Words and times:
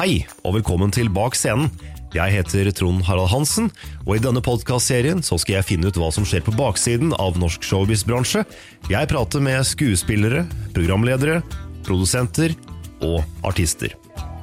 Hei, 0.00 0.22
og 0.48 0.54
velkommen 0.54 0.88
til 0.88 1.10
Bak 1.12 1.34
scenen. 1.36 1.66
Jeg 2.14 2.32
heter 2.32 2.70
Trond 2.72 3.02
Harald 3.04 3.28
Hansen, 3.28 3.66
og 4.06 4.14
i 4.14 4.22
denne 4.24 4.40
podkastserien 4.40 5.20
skal 5.20 5.58
jeg 5.58 5.66
finne 5.68 5.90
ut 5.92 5.98
hva 6.00 6.08
som 6.08 6.24
skjer 6.24 6.40
på 6.46 6.54
baksiden 6.56 7.12
av 7.20 7.36
norsk 7.36 7.66
showbiz-bransje. 7.68 8.46
Jeg 8.88 9.10
prater 9.12 9.44
med 9.44 9.60
skuespillere, 9.68 10.46
programledere, 10.72 11.42
produsenter 11.84 12.56
og 13.04 13.20
artister. 13.44 13.92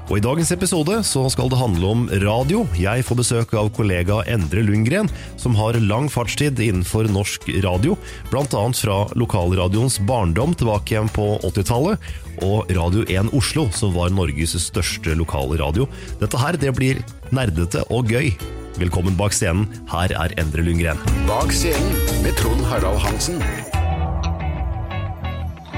Og 0.08 0.22
I 0.22 0.24
dagens 0.24 0.54
episode 0.56 1.02
så 1.04 1.26
skal 1.28 1.50
det 1.52 1.60
handle 1.60 1.88
om 1.92 2.04
radio. 2.24 2.62
Jeg 2.80 3.04
får 3.04 3.18
besøk 3.20 3.54
av 3.60 3.68
kollega 3.76 4.22
Endre 4.32 4.62
Lundgren, 4.64 5.10
som 5.36 5.56
har 5.60 5.76
lang 5.84 6.08
fartstid 6.12 6.62
innenfor 6.64 7.10
norsk 7.12 7.50
radio, 7.66 7.98
bl.a. 8.32 8.46
fra 8.48 8.98
lokalradioens 9.20 10.00
barndom 10.08 10.54
tilbake 10.56 10.96
igjen 10.96 11.12
på 11.12 11.26
80-tallet, 11.50 12.00
og 12.48 12.72
Radio 12.78 13.04
1 13.04 13.34
Oslo, 13.36 13.66
som 13.76 13.92
var 13.98 14.14
Norges 14.16 14.56
største 14.64 15.16
lokalradio. 15.20 15.90
Dette 16.22 16.40
her 16.40 16.56
det 16.62 16.72
blir 16.78 17.02
nerdete 17.36 17.84
og 17.92 18.08
gøy. 18.08 18.32
Velkommen 18.78 19.18
bak 19.20 19.36
scenen. 19.36 19.66
Her 19.92 20.14
er 20.16 20.36
Endre 20.40 20.64
Lundgren. 20.64 21.02
Bak 21.28 21.52
scenen 21.52 22.24
med 22.24 22.38
Trond 22.40 22.64
Harald 22.70 23.02
Hansen. 23.04 23.44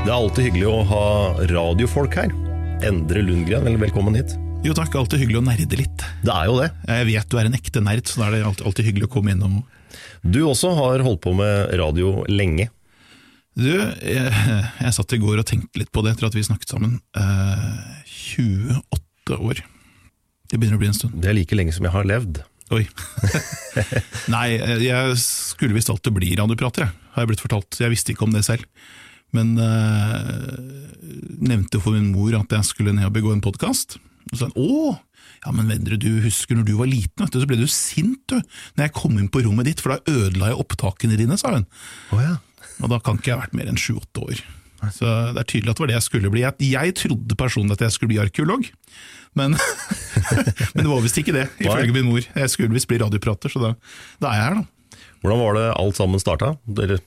Det 0.04 0.06
er 0.06 0.14
alltid 0.20 0.52
hyggelig 0.52 0.70
å 0.70 0.78
ha 0.92 1.10
radiofolk 1.50 2.20
her. 2.22 2.38
Endre 2.80 3.20
Lundgren, 3.22 3.76
velkommen 3.80 4.16
hit. 4.16 4.38
Jo 4.64 4.72
takk, 4.76 4.94
alltid 4.96 5.20
hyggelig 5.20 5.42
å 5.42 5.44
nerde 5.44 5.78
litt. 5.82 6.04
Det 6.24 6.32
er 6.32 6.48
jo 6.48 6.54
det. 6.62 6.70
Jeg 6.88 7.08
vet 7.10 7.32
du 7.32 7.36
er 7.40 7.50
en 7.50 7.58
ekte 7.58 7.82
nerd, 7.84 8.08
så 8.08 8.22
da 8.22 8.28
er 8.30 8.38
det 8.38 8.46
alltid, 8.48 8.66
alltid 8.70 8.88
hyggelig 8.88 9.10
å 9.10 9.12
komme 9.12 9.34
innom. 9.34 9.58
Du 10.24 10.40
også 10.48 10.72
har 10.78 11.04
holdt 11.04 11.20
på 11.26 11.34
med 11.36 11.74
radio 11.80 12.14
lenge. 12.32 12.70
Du, 13.60 13.68
jeg, 13.68 14.32
jeg 14.32 14.96
satt 14.96 15.16
i 15.16 15.20
går 15.20 15.42
og 15.42 15.50
tenkte 15.50 15.82
litt 15.82 15.92
på 15.92 16.06
det 16.06 16.14
etter 16.14 16.30
at 16.30 16.38
vi 16.38 16.46
snakket 16.48 16.72
sammen. 16.72 16.96
Eh, 17.20 18.00
28 18.40 19.40
år. 19.44 19.60
Det 20.48 20.56
begynner 20.56 20.80
å 20.80 20.84
bli 20.86 20.92
en 20.94 20.96
stund. 20.96 21.20
Det 21.20 21.34
er 21.34 21.36
like 21.36 21.60
lenge 21.60 21.76
som 21.76 21.84
jeg 21.84 21.96
har 21.98 22.08
levd. 22.08 22.40
Oi. 22.80 22.86
Nei, 24.36 24.48
jeg 24.86 25.20
skulle 25.20 25.76
visst 25.76 25.92
alltid 25.92 26.16
bli 26.16 26.32
radioprater, 26.40 26.88
jeg, 26.88 27.12
har 27.16 27.26
jeg 27.26 27.34
blitt 27.34 27.44
fortalt. 27.44 27.84
Jeg 27.84 27.92
visste 27.92 28.16
ikke 28.16 28.30
om 28.30 28.36
det 28.36 28.48
selv. 28.48 28.64
Men 29.36 29.54
eh, 29.62 30.58
nevnte 31.40 31.82
for 31.84 31.96
min 31.96 32.12
mor 32.14 32.34
at 32.40 32.56
jeg 32.56 32.70
skulle 32.70 32.96
ned 32.96 33.10
og 33.10 33.16
begå 33.18 33.34
en 33.36 33.44
podkast. 33.46 34.00
Og 34.30 34.38
sa 34.40 34.50
hun 34.50 34.58
å, 34.62 34.94
ja 35.46 35.54
men 35.56 35.70
Vendre, 35.72 35.98
du 36.02 36.20
husker 36.26 36.58
når 36.58 36.68
du 36.68 36.76
var 36.80 36.90
liten, 36.92 37.24
vet 37.24 37.34
du, 37.34 37.42
så 37.42 37.50
ble 37.50 37.60
du 37.60 37.68
sint 37.72 38.22
du, 38.30 38.38
når 38.76 38.88
jeg 38.88 38.96
kom 38.98 39.18
inn 39.18 39.30
på 39.32 39.44
rommet 39.46 39.70
ditt, 39.70 39.84
for 39.84 39.96
da 39.96 40.18
ødela 40.18 40.52
jeg 40.52 40.62
opptakene 40.62 41.20
dine, 41.20 41.38
sa 41.40 41.54
hun. 41.56 41.68
Oh, 42.14 42.22
ja. 42.24 42.38
Og 42.80 42.92
da 42.92 43.00
kan 43.04 43.20
ikke 43.20 43.32
jeg 43.32 43.38
ha 43.38 43.46
vært 43.46 43.58
mer 43.58 43.70
enn 43.72 43.80
sju-åtte 43.80 44.26
år. 44.26 44.42
Så 44.96 45.06
det 45.36 45.42
er 45.42 45.48
tydelig 45.48 45.74
at 45.74 45.80
det 45.80 45.84
var 45.84 45.92
det 45.92 45.98
jeg 45.98 46.08
skulle 46.08 46.32
bli. 46.32 46.44
Jeg 46.72 46.96
trodde 46.96 47.40
personlig 47.40 47.76
at 47.76 47.86
jeg 47.88 47.96
skulle 47.96 48.14
bli 48.14 48.22
arkeolog, 48.24 48.68
men, 49.38 49.56
men 50.74 50.82
det 50.82 50.90
var 50.90 51.04
visst 51.04 51.20
ikke 51.20 51.36
det, 51.36 51.48
ifølge 51.66 51.96
min 51.96 52.08
mor. 52.08 52.24
Jeg 52.24 52.54
skulle 52.54 52.76
visst 52.76 52.90
bli 52.92 53.02
radioprater, 53.02 53.52
så 53.52 53.64
da, 53.64 53.74
da 54.24 54.32
er 54.32 54.40
jeg 54.40 54.48
her, 54.48 54.60
da. 54.62 55.00
Hvordan 55.20 55.42
var 55.42 55.58
det 55.58 55.66
alt 55.76 55.98
sammen 56.00 56.22
starta? 56.22 56.54
Dere 56.64 57.02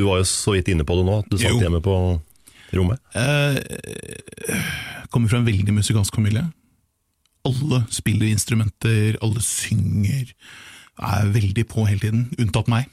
du 0.00 0.06
var 0.08 0.22
jo 0.22 0.28
så 0.28 0.54
vidt 0.56 0.70
inne 0.72 0.86
på 0.88 0.96
det 0.98 1.04
nå, 1.06 1.18
at 1.22 1.28
du 1.30 1.36
satt 1.38 1.52
Jo. 1.52 1.60
hjemme 1.62 1.82
på 1.84 1.94
rommet. 2.72 3.00
Eh, 3.18 3.58
kommer 5.12 5.28
fra 5.30 5.40
en 5.40 5.48
veldig 5.48 5.74
musikalsk 5.76 6.16
familie. 6.16 6.46
Alle 7.48 7.82
spiller 7.92 8.28
instrumenter, 8.30 9.16
alle 9.24 9.42
synger, 9.44 10.32
er 11.00 11.30
veldig 11.32 11.64
på 11.70 11.86
hele 11.88 12.02
tiden, 12.02 12.26
unntatt 12.38 12.68
meg. 12.68 12.88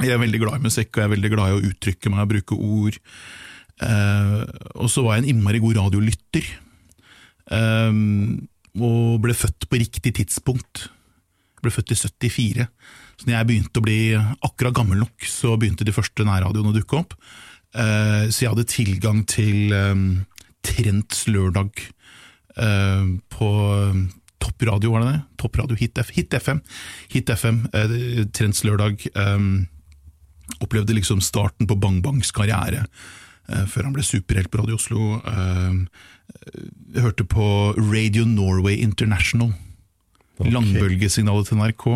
Jeg 0.00 0.14
er 0.14 0.20
veldig 0.22 0.38
glad 0.40 0.60
i 0.60 0.64
musikk, 0.68 0.92
og 0.94 1.02
jeg 1.02 1.08
er 1.08 1.14
veldig 1.16 1.30
glad 1.34 1.50
i 1.50 1.56
å 1.58 1.64
uttrykke 1.72 2.12
meg 2.14 2.22
og 2.24 2.30
bruke 2.30 2.56
ord. 2.56 2.98
Eh, 3.82 4.36
og 4.78 4.88
så 4.92 5.02
var 5.04 5.16
jeg 5.18 5.24
en 5.24 5.30
innmari 5.34 5.60
god 5.62 5.80
radiolytter, 5.80 6.46
eh, 7.50 8.00
og 8.80 9.20
ble 9.24 9.34
født 9.34 9.66
på 9.68 9.80
riktig 9.82 10.14
tidspunkt. 10.20 10.86
Jeg 11.58 11.66
ble 11.66 11.74
født 11.74 11.92
i 11.92 11.98
74, 11.98 12.68
så 13.20 13.28
når 13.28 13.36
jeg 13.36 13.48
begynte 13.50 13.80
å 13.82 13.84
bli 13.84 14.00
akkurat 14.16 14.74
gammel 14.80 15.02
nok, 15.04 15.28
så 15.28 15.54
begynte 15.60 15.84
de 15.84 15.92
første 15.92 16.24
nærradioene 16.24 16.72
å 16.72 16.76
dukke 16.76 16.96
opp. 17.02 17.16
Eh, 17.76 18.30
så 18.32 18.46
jeg 18.46 18.52
hadde 18.54 18.68
tilgang 18.72 19.22
til 19.28 19.74
Trends 19.76 20.26
Trents 20.66 21.24
lørdag 21.30 21.80
eh, 22.60 23.06
på 23.32 23.50
eh, 23.76 24.00
toppradio, 24.40 24.92
var 24.92 25.04
det 25.04 25.12
det? 25.12 25.20
Toppradio, 25.40 25.78
Hit, 25.80 26.00
Hit 26.14 26.36
FM. 26.36 26.60
Hit 27.12 27.32
FM, 27.32 27.62
eh, 27.72 28.24
Trents 28.36 28.64
lørdag. 28.66 29.06
eh, 29.14 29.46
opplevde 30.60 30.96
liksom 30.96 31.20
starten 31.22 31.68
på 31.70 31.78
Bang 31.78 32.00
Bangs 32.02 32.32
karriere, 32.34 32.86
før 33.70 33.86
han 33.86 33.94
ble 33.94 34.02
superhelt 34.02 34.50
på 34.50 34.58
Radio 34.58 34.76
Oslo. 34.76 35.20
Jeg 36.90 37.02
hørte 37.02 37.24
på 37.26 37.44
Radio 37.78 38.24
Norway 38.26 38.80
International. 38.82 39.52
Langbølgesignalet 40.48 41.48
til 41.50 41.60
NRK. 41.60 41.86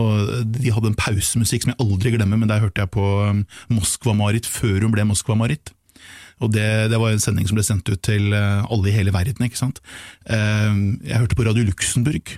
Og 0.00 0.30
De 0.54 0.72
hadde 0.72 0.90
en 0.92 0.98
pausemusikk 0.98 1.64
som 1.64 1.72
jeg 1.74 1.80
aldri 1.82 2.12
glemmer, 2.14 2.40
men 2.40 2.48
der 2.50 2.62
hørte 2.62 2.84
jeg 2.84 2.92
på 2.94 3.04
um, 3.30 3.44
Moskva-Marit 3.72 4.46
før 4.48 4.84
hun 4.86 4.92
ble 4.94 5.06
Moskva-Marit. 5.08 5.72
Og 6.40 6.52
det, 6.54 6.66
det 6.88 6.96
var 7.00 7.12
en 7.12 7.20
sending 7.20 7.48
som 7.48 7.58
ble 7.58 7.64
sendt 7.66 7.88
ut 7.92 8.00
til 8.06 8.32
eh, 8.32 8.62
alle 8.72 8.88
i 8.88 8.94
hele 8.94 9.12
verden. 9.12 9.44
ikke 9.44 9.60
sant? 9.60 9.82
Eh, 10.24 10.70
Jeg 11.04 11.18
hørte 11.20 11.36
på 11.36 11.44
Radio 11.44 11.66
Luxembourg. 11.68 12.32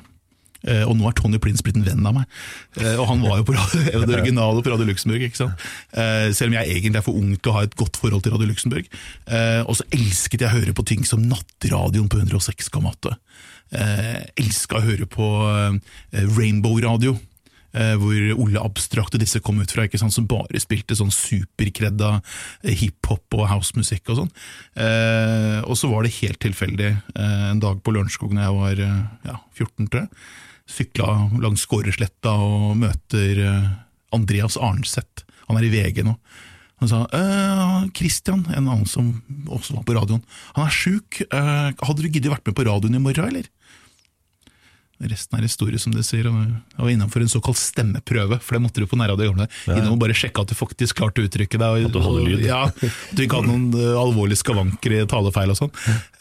Eh, 0.66 0.82
og 0.86 0.96
nå 0.98 1.06
er 1.06 1.14
Tony 1.18 1.38
Prince 1.42 1.62
blitt 1.62 1.78
en 1.78 1.86
venn 1.86 2.06
av 2.10 2.16
meg. 2.16 2.26
Eh, 2.80 2.96
og 2.98 3.06
han 3.12 3.22
var 3.22 3.38
jo 3.38 3.46
på 3.46 3.54
radio, 3.54 4.02
det 4.08 4.16
originale 4.18 4.62
på 4.66 4.74
Radio 4.74 4.88
Luxembourg. 4.90 5.22
ikke 5.22 5.38
sant? 5.44 5.62
Selv 6.34 6.50
om 6.50 6.58
jeg 6.58 6.74
egentlig 6.74 6.98
er 6.98 7.06
for 7.06 7.18
ung 7.18 7.30
til 7.38 7.52
å 7.52 7.56
ha 7.60 7.62
et 7.68 7.78
godt 7.78 8.00
forhold 8.02 8.26
til 8.26 8.34
Radio 8.34 8.50
Luxembourg. 8.50 8.90
Og 9.70 9.78
så 9.78 9.86
elsket 9.94 10.42
jeg 10.42 10.50
å 10.50 10.56
høre 10.56 10.74
på 10.74 10.86
ting 10.90 11.06
som 11.06 11.22
Nattradioen 11.22 12.10
på 12.10 12.18
106,8. 12.24 13.14
Eh, 13.72 14.22
elska 14.36 14.76
å 14.80 14.84
høre 14.84 15.06
på 15.08 15.28
eh, 15.48 16.24
Rainbow 16.36 16.76
Radio. 16.84 17.14
eh, 17.72 17.94
Hvor 17.96 18.18
Ole 18.44 18.60
Abstrakt 18.60 19.14
og 19.16 19.22
disse 19.22 19.40
kom 19.40 19.62
ut 19.62 19.72
fra, 19.72 19.86
ikke 19.88 20.00
sant, 20.00 20.12
som 20.12 20.26
bare 20.28 20.60
spilte 20.60 20.96
sånn 20.98 21.12
superkredda 21.14 22.10
eh, 22.20 22.74
hiphop 22.82 23.38
og 23.38 23.46
housemusikk 23.48 24.12
og 24.12 24.20
sånn. 24.22 24.32
Eh, 24.76 25.60
og 25.64 25.72
så 25.80 25.88
var 25.88 26.04
det 26.04 26.12
helt 26.20 26.40
tilfeldig 26.44 26.90
eh, 26.92 27.48
en 27.50 27.62
dag 27.64 27.80
på 27.80 27.94
Lørenskog 27.96 28.36
da 28.36 28.44
jeg 28.50 28.58
var 28.60 28.84
ja, 28.84 29.38
14, 29.56 29.88
tror 29.88 30.02
jeg. 30.04 30.24
Sykla 30.72 31.08
langs 31.42 31.64
Skåresletta 31.66 32.36
og 32.38 32.76
møter 32.80 33.40
Andreas 34.14 34.54
Arnseth. 34.60 35.24
Han 35.48 35.58
er 35.58 35.66
i 35.66 35.72
VG 35.72 36.04
nå. 36.06 36.14
Han 36.82 36.90
sa 36.90 37.00
«Øh, 37.14 37.88
Christian, 37.94 38.40
en 38.50 38.66
annen 38.66 38.86
som 38.90 39.10
også 39.46 39.76
var 39.76 39.84
på 39.86 39.94
radioen, 39.94 40.22
han 40.56 40.64
er 40.66 40.72
sjuk. 40.74 41.20
Hadde 41.30 42.02
du 42.02 42.08
giddet 42.08 42.32
vært 42.32 42.46
med 42.48 42.56
på 42.58 42.64
radioen 42.66 42.96
i 42.98 43.02
morgen, 43.02 43.28
eller? 43.28 43.46
Resten 45.02 45.38
er 45.38 45.42
historie, 45.46 45.80
som 45.82 45.94
de 45.94 46.02
sier. 46.06 46.28
og 46.30 46.36
Jeg 46.46 46.78
var 46.78 46.90
innenfor 46.92 47.24
en 47.24 47.30
såkalt 47.32 47.58
stemmeprøve, 47.58 48.38
for 48.42 48.54
det 48.54 48.62
måtte 48.62 48.82
du 48.82 48.86
på 48.86 48.98
nærradio 49.00 49.26
i 49.26 49.30
gamle 49.32 49.46
dager. 49.48 49.78
Innom 49.80 49.96
og 49.96 50.02
bare 50.04 50.14
sjekke 50.16 50.44
at 50.44 50.52
du 50.52 50.54
faktisk 50.58 51.00
klarte 51.00 51.22
å 51.22 51.26
uttrykke 51.26 51.58
deg. 51.58 51.78
Og, 51.82 51.88
At 51.88 51.96
du 51.96 52.00
hadde 52.04 52.24
lyd. 52.28 52.44
Ja, 52.46 52.60
at 52.70 52.78
du 53.16 53.24
ikke 53.24 53.40
hadde 53.40 53.50
noen 53.50 53.66
øh, 53.74 53.96
alvorlige 53.98 54.42
skavanker 54.42 54.94
i 54.94 55.00
talefeil 55.10 55.54
og 55.54 55.58
sånn. 55.58 55.72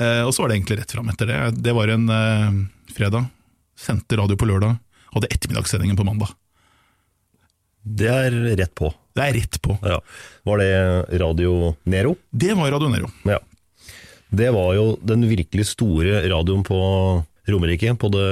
Eh, 0.02 0.24
og 0.26 0.34
så 0.34 0.44
var 0.44 0.52
det 0.52 0.58
egentlig 0.60 0.80
rett 0.82 0.96
fram 0.98 1.12
etter 1.14 1.30
det. 1.30 1.40
Det 1.62 1.76
var 1.78 1.94
en 1.94 2.10
eh, 2.18 2.58
fredag. 2.98 3.30
Sendte 3.78 4.18
radio 4.20 4.40
på 4.40 4.50
lørdag. 4.50 4.80
Hadde 5.14 5.30
ettermiddagssendingen 5.36 6.00
på 6.00 6.08
mandag. 6.08 6.34
Det 7.82 8.10
er 8.10 8.36
rett 8.58 8.74
på. 8.78 8.92
Det 9.18 9.24
er 9.26 9.34
rett 9.40 9.58
på. 9.62 9.78
Ja. 9.84 9.98
Var 10.48 10.62
det 10.62 10.74
Radio 11.22 11.76
Nero? 11.90 12.16
Det 12.32 12.54
var 12.58 12.72
Radio 12.72 12.90
Nero. 12.94 13.10
Ja. 13.28 13.40
Det 14.32 14.48
var 14.56 14.74
jo 14.78 14.86
den 15.04 15.26
virkelig 15.28 15.66
store 15.74 16.22
radioen 16.32 16.64
på 16.64 16.78
Romerike. 17.50 17.96
På 17.98 18.12
det 18.14 18.28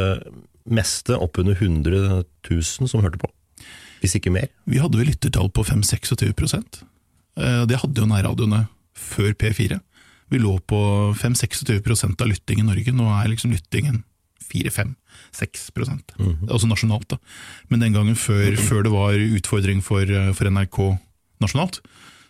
meste 0.69 1.17
oppunder 1.17 1.57
100 1.57 2.23
000 2.50 2.89
som 2.89 3.01
hørte 3.01 3.21
på. 3.21 3.29
Hvis 4.03 4.15
ikke 4.15 4.31
mer. 4.31 4.47
Vi 4.69 4.79
hadde 4.79 5.00
vel 5.00 5.09
lyttertall 5.11 5.50
på 5.51 5.65
5-26 5.67 6.83
Eh, 7.39 7.65
Det 7.65 7.79
hadde 7.81 8.01
jo 8.01 8.07
nærradioene 8.09 8.67
før 8.95 9.33
P4. 9.33 9.79
Vi 10.29 10.38
lå 10.39 10.59
på 10.69 10.79
5-26 11.17 12.21
av 12.21 12.27
lytting 12.29 12.59
i 12.61 12.67
Norge. 12.67 12.94
Nå 12.94 13.07
er 13.09 13.31
liksom 13.31 13.51
lyttingen 13.51 14.03
4-5-6 14.50 15.69
Altså 16.50 16.67
nasjonalt, 16.69 17.07
da. 17.09 17.17
Men 17.69 17.79
den 17.83 17.94
gangen 17.94 18.15
før, 18.15 18.55
før 18.57 18.83
det 18.85 18.91
var 18.94 19.13
utfordring 19.13 19.81
for, 19.83 20.01
eh, 20.01 20.31
for 20.33 20.50
NRK 20.50 20.97
nasjonalt, 21.41 21.79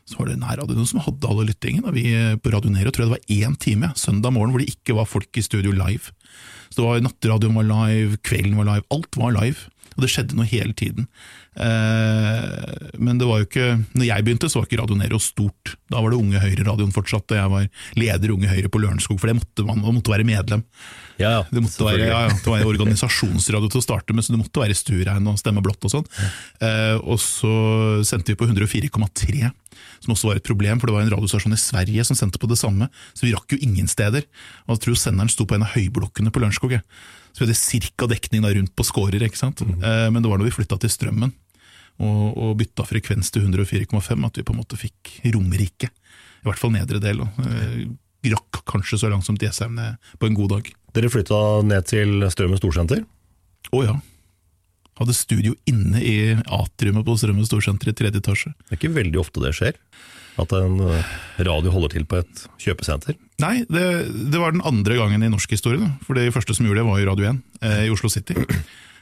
så 0.09 0.19
var 0.19 0.29
det 0.29 0.39
nærradioene 0.41 0.87
som 0.89 1.01
hadde 1.05 1.29
alle 1.29 1.47
lyttingen. 1.51 1.85
Og 1.85 1.95
vi 1.97 2.07
eh, 2.15 2.37
på 2.41 2.53
Radio 2.53 2.71
Nero 2.73 2.93
tror 2.93 3.05
jeg 3.05 3.11
det 3.11 3.17
var 3.17 3.49
én 3.49 3.57
time 3.61 3.91
søndag 3.99 4.33
morgen 4.35 4.55
hvor 4.55 4.63
det 4.63 4.71
ikke 4.73 4.97
var 4.97 5.09
folk 5.09 5.37
i 5.37 5.45
studio 5.45 5.73
live. 5.75 6.13
Så 6.69 6.81
det 6.81 6.87
var 6.87 7.03
Nattradioen 7.05 7.57
var 7.57 7.67
live, 7.69 8.17
kvelden 8.25 8.57
var 8.59 8.69
live, 8.71 8.87
alt 8.93 9.19
var 9.19 9.35
live. 9.37 9.69
Og 9.97 10.05
det 10.05 10.11
skjedde 10.13 10.37
noe 10.37 10.47
hele 10.47 10.73
tiden. 10.77 11.09
Eh, 11.59 12.89
men 13.01 13.19
det 13.19 13.27
var 13.27 13.41
jo 13.41 13.47
ikke 13.49 13.67
Når 13.97 14.05
jeg 14.05 14.23
begynte, 14.23 14.47
så 14.47 14.61
var 14.61 14.69
ikke 14.69 14.79
Radio 14.79 14.97
Nero 14.99 15.19
stort. 15.21 15.75
Da 15.91 16.01
var 16.01 16.13
det 16.13 16.21
Unge 16.21 16.41
Høyre-radioen 16.41 16.95
fortsatt, 16.95 17.27
og 17.33 17.39
jeg 17.41 17.53
var 17.53 17.69
leder 17.99 18.33
Unge 18.33 18.51
Høyre 18.51 18.71
på 18.71 18.81
Lørenskog, 18.81 19.19
for 19.19 19.29
det 19.29 19.39
måtte 19.41 19.67
man, 19.67 19.81
man 19.83 19.97
måtte 19.99 20.13
være 20.13 20.27
medlem. 20.27 20.63
Ja, 21.19 21.31
ja. 21.35 21.41
Det 21.51 21.61
måtte 21.63 21.83
være, 21.83 22.05
ja, 22.07 22.19
ja, 22.27 22.35
det 22.35 22.51
var 22.51 22.67
organisasjonsradio 22.73 23.69
til 23.71 23.81
å 23.81 23.83
starte 23.83 24.15
med, 24.15 24.25
så 24.25 24.33
det 24.33 24.39
måtte 24.41 24.61
være 24.61 24.77
stuerein 24.77 25.27
og 25.27 25.39
stemme 25.41 25.63
blått 25.65 25.83
og 25.87 25.93
sånn. 25.93 26.07
Eh, 26.63 26.95
og 26.99 27.19
så 27.21 27.51
sendte 28.07 28.33
vi 28.33 28.39
på 28.39 28.47
104,3, 28.47 29.49
som 29.99 30.15
også 30.15 30.31
var 30.31 30.39
et 30.39 30.47
problem, 30.47 30.79
for 30.79 30.89
det 30.89 30.95
var 30.95 31.03
en 31.03 31.13
radiostasjon 31.17 31.57
i 31.57 31.59
Sverige 31.59 32.07
som 32.07 32.17
sendte 32.17 32.39
på 32.39 32.47
det 32.51 32.59
samme, 32.61 32.87
så 33.11 33.27
vi 33.27 33.35
rakk 33.35 33.51
jo 33.55 33.59
ingen 33.65 33.91
steder. 33.91 34.23
Og 34.67 34.77
jeg 34.77 34.85
tror 34.87 35.01
senderen 35.03 35.31
sto 35.33 35.47
på 35.49 35.59
en 35.59 35.67
av 35.67 35.75
høyblokkene 35.75 36.31
på 36.31 36.43
Lørenskog. 36.43 36.79
Så 37.33 37.43
vi 37.43 37.49
hadde 37.49 37.59
cirka 37.59 38.07
dekning 38.09 38.45
da 38.45 38.55
rundt 38.55 38.73
på 38.75 38.87
skårer, 38.87 39.27
ikke 39.27 39.43
sant. 39.43 39.61
Eh, 39.67 40.07
men 40.09 40.23
det 40.23 40.31
var 40.31 40.39
når 40.39 40.49
vi 40.49 40.57
flytta 40.61 40.79
til 40.79 40.95
Strømmen 40.95 41.35
og, 41.99 42.37
og 42.39 42.53
bytta 42.59 42.85
frekvens 42.87 43.31
til 43.35 43.43
104,5 43.43 44.27
at 44.27 44.39
vi 44.39 44.45
på 44.47 44.55
en 44.55 44.61
måte 44.61 44.79
fikk 44.79 45.17
Romerike. 45.35 45.91
I 46.39 46.47
hvert 46.47 46.61
fall 46.61 46.71
nedre 46.73 47.01
del. 47.03 47.25
Og, 47.25 47.41
eh, 47.43 47.89
rakk 48.27 48.61
kanskje 48.69 48.99
så 49.01 49.09
langt 49.11 49.27
som 49.27 49.37
DSM 49.39 49.79
på 50.19 50.29
en 50.29 50.37
god 50.37 50.55
dag. 50.57 50.69
Dere 50.95 51.11
flytta 51.11 51.39
ned 51.67 51.87
til 51.89 52.25
Strømmen 52.33 52.59
storsenter. 52.59 53.05
Å 53.75 53.83
ja. 53.85 53.95
Hadde 54.99 55.15
studio 55.15 55.53
inne 55.69 56.01
i 56.03 56.15
atriumet 56.35 57.07
på 57.07 57.15
Strømmen 57.19 57.47
storsenter 57.47 57.91
i 57.91 57.95
tredje 57.95 58.19
etasje. 58.19 58.51
Det 58.65 58.75
er 58.75 58.81
ikke 58.81 58.97
veldig 58.97 59.21
ofte 59.21 59.43
det 59.43 59.53
skjer. 59.55 59.79
At 60.39 60.51
en 60.55 60.79
eh, 60.83 61.15
radio 61.47 61.71
holder 61.73 61.95
til 61.95 62.05
på 62.07 62.19
et 62.19 62.43
kjøpesenter. 62.63 63.15
Nei, 63.43 63.63
det, 63.71 63.85
det 64.31 64.39
var 64.39 64.55
den 64.55 64.63
andre 64.67 64.99
gangen 64.99 65.23
i 65.23 65.31
norsk 65.31 65.55
historie. 65.55 65.79
Da. 65.81 65.89
For 66.07 66.19
det 66.19 66.29
første 66.35 66.55
som 66.55 66.67
gjorde 66.67 66.83
det, 66.83 66.87
var 66.89 67.01
jo 67.01 67.09
Radio 67.11 67.31
1 67.31 67.41
eh, 67.63 67.81
i 67.87 67.91
Oslo 67.95 68.11
City. 68.11 68.35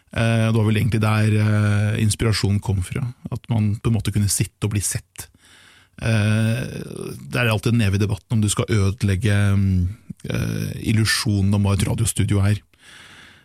Eh, 0.07 0.45
det 0.47 0.55
var 0.55 0.63
vel 0.63 0.77
egentlig 0.79 1.01
der 1.03 1.33
eh, 1.35 1.97
inspirasjonen 1.99 2.61
kom 2.63 2.77
fra. 2.85 3.03
At 3.33 3.43
man 3.51 3.73
på 3.81 3.91
en 3.91 3.97
måte 3.97 4.13
kunne 4.15 4.31
sitte 4.31 4.69
og 4.69 4.71
bli 4.75 4.83
sett. 4.85 5.27
Eh, 5.97 6.63
det 7.31 7.39
er 7.39 7.49
alltid 7.49 7.73
en 7.73 7.85
evig 7.87 8.01
debatt 8.03 8.25
om 8.33 8.41
du 8.43 8.49
skal 8.51 8.69
ødelegge 8.69 9.35
eh, 9.35 10.71
illusjonen 10.91 11.55
om 11.57 11.65
hva 11.65 11.77
et 11.77 11.85
radiostudio 11.87 12.41
er. 12.45 12.61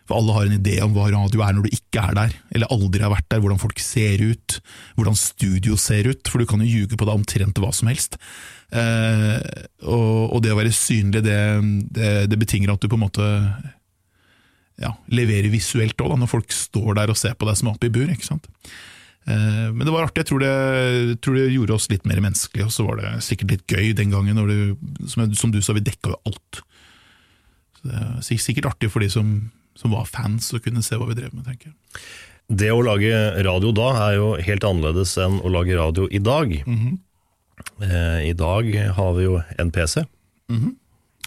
For 0.03 0.19
alle 0.19 0.35
har 0.35 0.49
en 0.49 0.57
idé 0.57 0.75
om 0.83 0.91
hva 0.95 1.07
radio 1.13 1.41
er 1.45 1.53
når 1.55 1.65
du 1.65 1.77
ikke 1.77 2.01
er 2.03 2.17
der, 2.17 2.33
eller 2.51 2.71
aldri 2.75 3.03
har 3.05 3.13
vært 3.13 3.29
der, 3.31 3.39
hvordan 3.43 3.61
folk 3.61 3.79
ser 3.79 4.19
ut, 4.19 4.57
hvordan 4.97 5.15
studio 5.15 5.77
ser 5.79 6.09
ut, 6.11 6.27
for 6.27 6.43
du 6.43 6.49
kan 6.49 6.63
jo 6.63 6.67
ljuge 6.67 6.99
på 6.99 7.07
deg 7.07 7.21
omtrent 7.21 7.61
hva 7.63 7.71
som 7.75 7.87
helst. 7.91 8.19
Eh, 8.75 9.39
og, 9.85 10.35
og 10.35 10.43
det 10.43 10.51
å 10.51 10.59
være 10.59 10.75
synlig, 10.75 11.23
det, 11.23 11.39
det, 11.95 12.11
det 12.29 12.41
betinger 12.41 12.75
at 12.75 12.83
du 12.83 12.91
på 12.91 12.99
en 12.99 13.05
måte 13.05 13.29
ja, 14.81 14.91
leverer 15.13 15.53
visuelt 15.53 15.99
òg, 16.03 16.17
når 16.19 16.31
folk 16.31 16.51
står 16.51 16.97
der 16.99 17.13
og 17.13 17.19
ser 17.19 17.37
på 17.37 17.47
deg 17.47 17.59
som 17.59 17.71
ape 17.71 17.87
i 17.87 17.93
bur. 17.93 18.09
ikke 18.11 18.27
sant? 18.27 18.49
Eh, 19.27 19.69
Men 19.71 19.85
det 19.87 19.93
var 19.95 20.03
artig, 20.07 20.23
jeg 20.25 20.29
tror 20.31 20.39
det, 20.43 20.51
jeg 20.51 21.19
tror 21.23 21.35
det 21.39 21.45
gjorde 21.53 21.73
oss 21.77 21.89
litt 21.91 22.05
mer 22.09 22.19
menneskelige, 22.23 22.65
og 22.67 22.73
så 22.75 22.85
var 22.87 22.99
det 22.99 23.11
sikkert 23.23 23.51
litt 23.55 23.67
gøy 23.71 23.93
den 23.95 24.11
gangen, 24.11 24.35
når 24.35 24.47
du, 24.51 25.07
som, 25.07 25.23
jeg, 25.23 25.37
som 25.39 25.51
du 25.53 25.61
sa, 25.63 25.73
vi 25.77 25.83
dekka 25.85 26.11
jo 26.13 26.19
alt. 26.27 26.61
Så 27.79 27.87
det 27.87 28.01
er 28.03 28.43
sikkert 28.43 28.65
artig 28.73 28.91
for 28.91 28.99
de 29.03 29.09
som, 29.09 29.33
som 29.79 29.91
var 29.95 30.05
fans, 30.11 30.51
å 30.53 30.59
kunne 30.63 30.83
se 30.83 30.95
hva 30.99 31.07
vi 31.07 31.15
drev 31.21 31.33
med, 31.33 31.45
tenker 31.47 31.71
jeg. 31.71 32.03
Det 32.51 32.69
å 32.75 32.81
lage 32.83 33.09
radio 33.47 33.71
da 33.71 33.87
er 34.09 34.17
jo 34.19 34.33
helt 34.43 34.65
annerledes 34.67 35.15
enn 35.23 35.39
å 35.39 35.49
lage 35.49 35.77
radio 35.79 36.09
i 36.11 36.19
dag. 36.19 36.51
eh, 37.81 38.19
I 38.29 38.33
dag 38.35 38.67
har 38.99 39.13
vi 39.15 39.23
jo 39.29 39.37
en 39.57 39.71
PC. 39.71 40.03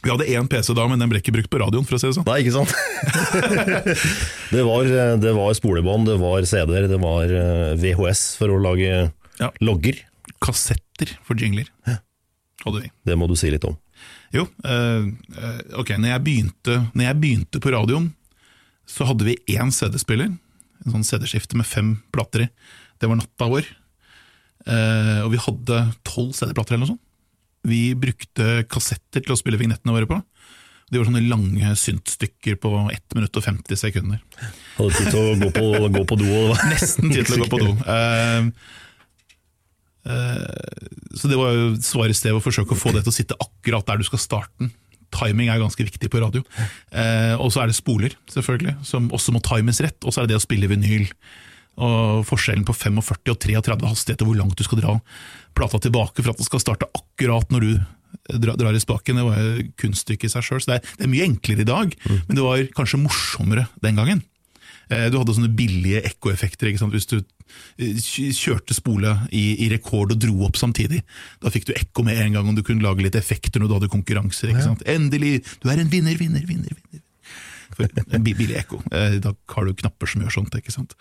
Vi 0.07 0.13
hadde 0.13 0.29
én 0.31 0.47
PC 0.51 0.71
da, 0.79 0.87
men 0.87 1.01
den 1.03 1.11
ble 1.11 1.19
ikke 1.19 1.35
brukt 1.35 1.51
på 1.51 1.59
radioen, 1.59 1.87
for 1.87 1.97
å 1.97 2.01
si 2.01 2.07
det 2.07 2.15
sånn. 2.15 2.27
Nei, 2.29 2.39
ikke 2.45 2.55
sant? 2.55 2.71
det, 4.55 4.63
var, 4.63 4.91
det 5.19 5.33
var 5.35 5.57
spolebånd, 5.59 6.07
det 6.13 6.19
var 6.23 6.47
CD-er, 6.47 6.87
det 6.93 7.01
var 7.03 7.33
eh, 7.43 7.73
VHS 7.83 8.27
for 8.39 8.55
å 8.55 8.61
lage 8.63 9.09
Ja. 9.43 9.51
logger. 9.61 9.99
Kassetter 10.43 11.11
for 11.27 11.39
jingler 11.41 11.67
hadde 12.67 12.83
vi. 12.85 12.93
Det 13.07 13.17
må 13.19 13.29
du 13.31 13.37
si 13.39 13.51
litt 13.53 13.65
om. 13.67 13.77
Jo, 14.35 14.47
eh, 14.67 15.07
eh, 15.39 15.61
ok, 15.79 15.95
når 16.01 16.13
jeg, 16.13 16.25
begynte, 16.27 16.79
når 16.93 17.09
jeg 17.09 17.21
begynte 17.23 17.63
på 17.63 17.73
radioen, 17.75 18.11
så 18.87 19.07
hadde 19.09 19.27
vi 19.27 19.39
én 19.55 19.73
CD-spiller, 19.75 20.35
en 20.85 20.95
sånn 20.95 21.07
CD-skifte 21.07 21.59
med 21.59 21.67
fem 21.67 21.97
plater 22.15 22.47
i. 22.47 22.49
Det 23.01 23.11
var 23.11 23.19
natta 23.19 23.49
vår. 23.51 23.67
Uh, 24.67 25.23
og 25.23 25.31
vi 25.31 25.39
hadde 25.39 25.77
tolv 26.07 26.33
CD-plater 26.35 26.75
eller 26.75 26.87
noe 26.87 26.93
sånt. 26.95 27.03
Vi 27.67 27.81
brukte 27.99 28.63
kassetter 28.71 29.25
til 29.25 29.35
å 29.35 29.39
spille 29.39 29.61
vignettene 29.61 29.95
våre 29.95 30.09
på. 30.11 30.21
De 30.87 31.01
var 31.01 31.09
sånne 31.09 31.25
lange 31.27 31.73
syntstykker 31.81 32.59
på 32.63 32.71
1 32.85 33.17
minutt 33.19 33.35
og 33.35 33.43
50 33.43 33.81
sekunder. 33.81 34.21
Hadde 34.77 34.93
tid 34.95 35.09
til 35.11 35.19
å 35.19 35.37
gå 35.41 35.49
på, 35.57 35.65
gå 35.97 36.03
på 36.07 36.19
do. 36.21 36.35
Nesten 36.73 37.11
tid 37.11 37.27
til 37.27 37.41
å 37.41 37.43
gå 37.43 37.49
på 37.51 37.63
do. 37.65 37.73
Uh, 37.83 38.51
uh, 40.13 41.17
så 41.19 41.31
det 41.33 41.41
var 41.41 41.57
jo 41.57 41.73
svaret 41.83 42.19
sted 42.19 42.37
å 42.37 42.43
forsøke 42.45 42.77
å 42.77 42.79
få 42.79 42.95
det 42.95 43.03
til 43.03 43.15
å 43.15 43.17
sitte 43.17 43.39
akkurat 43.43 43.89
der 43.89 43.99
du 43.99 44.07
skal 44.07 44.23
starte 44.23 44.55
den. 44.63 44.71
Timing 45.17 45.51
er 45.51 45.59
ganske 45.63 45.87
viktig 45.87 46.11
på 46.13 46.23
radio. 46.23 46.45
Uh, 46.95 47.35
og 47.41 47.51
så 47.51 47.65
er 47.65 47.73
det 47.73 47.79
spoler, 47.79 48.15
selvfølgelig, 48.31 48.79
som 48.87 49.11
også 49.15 49.35
må 49.35 49.43
times 49.43 49.83
rett. 49.83 49.99
Og 50.05 50.15
så 50.15 50.23
er 50.23 50.29
det 50.29 50.37
det 50.37 50.43
å 50.43 50.47
spille 50.47 50.71
vinyl. 50.71 51.09
Og 51.77 52.23
forskjellen 52.25 52.65
på 52.65 52.73
45 52.73 53.33
og 53.35 53.41
33 53.43 53.77
hastigheter, 53.91 54.25
hvor 54.29 54.39
langt 54.39 54.57
du 54.57 54.65
skal 54.65 54.81
dra 54.81 54.95
plata 55.57 55.79
tilbake 55.85 56.23
for 56.25 56.33
at 56.33 56.41
den 56.41 56.49
skal 56.49 56.63
starte 56.63 56.89
akkurat 56.97 57.51
når 57.53 57.61
du 57.67 57.73
drar 58.57 58.75
i 58.75 58.81
spaken, 58.81 59.19
det 59.21 59.25
var 59.27 59.37
jo 59.43 59.67
kunststykke 59.83 60.25
i 60.27 60.33
seg 60.33 60.43
sjøl. 60.47 60.61
Så 60.65 60.71
det 60.73 60.79
er, 60.81 60.95
det 60.97 61.05
er 61.07 61.13
mye 61.13 61.27
enklere 61.29 61.63
i 61.67 61.69
dag, 61.69 61.93
men 62.09 62.35
det 62.39 62.45
var 62.47 62.65
kanskje 62.79 63.03
morsommere 63.03 63.67
den 63.85 63.99
gangen. 64.01 64.23
Eh, 64.89 65.09
Du 65.13 65.19
hadde 65.21 65.35
sånne 65.37 65.53
billige 65.57 66.01
ekkoeffekter 66.09 66.71
hvis 66.73 67.07
du 67.11 67.19
eh, 67.21 68.01
kjørte 68.33 68.75
spole 68.75 69.13
i, 69.35 69.45
i 69.67 69.69
rekord 69.73 70.15
og 70.15 70.21
dro 70.23 70.47
opp 70.49 70.57
samtidig. 70.57 71.03
Da 71.43 71.53
fikk 71.53 71.69
du 71.69 71.75
ekko 71.77 72.05
med 72.07 72.19
en 72.23 72.39
gang, 72.39 72.49
og 72.49 72.57
du 72.57 72.63
kunne 72.67 72.83
lage 72.87 73.05
litt 73.05 73.19
effekter 73.21 73.61
når 73.61 73.69
du 73.69 73.75
hadde 73.81 73.93
konkurranser. 73.93 74.55
sant? 74.65 74.83
Endelig! 74.89 75.43
Du 75.63 75.69
er 75.71 75.83
en 75.85 75.93
vinner, 75.93 76.17
vinner, 76.17 76.47
vinner! 76.49 76.73
vinner. 76.73 77.03
For 77.77 77.85
en 78.17 78.23
billig 78.25 78.57
ekko. 78.63 78.81
Eh, 78.95 79.19
Da 79.21 79.35
har 79.55 79.67
du 79.69 79.75
knapper 79.75 80.07
som 80.09 80.23
gjør 80.25 80.39
sånt. 80.41 80.55
ikke 80.57 80.73
sant? 80.73 80.95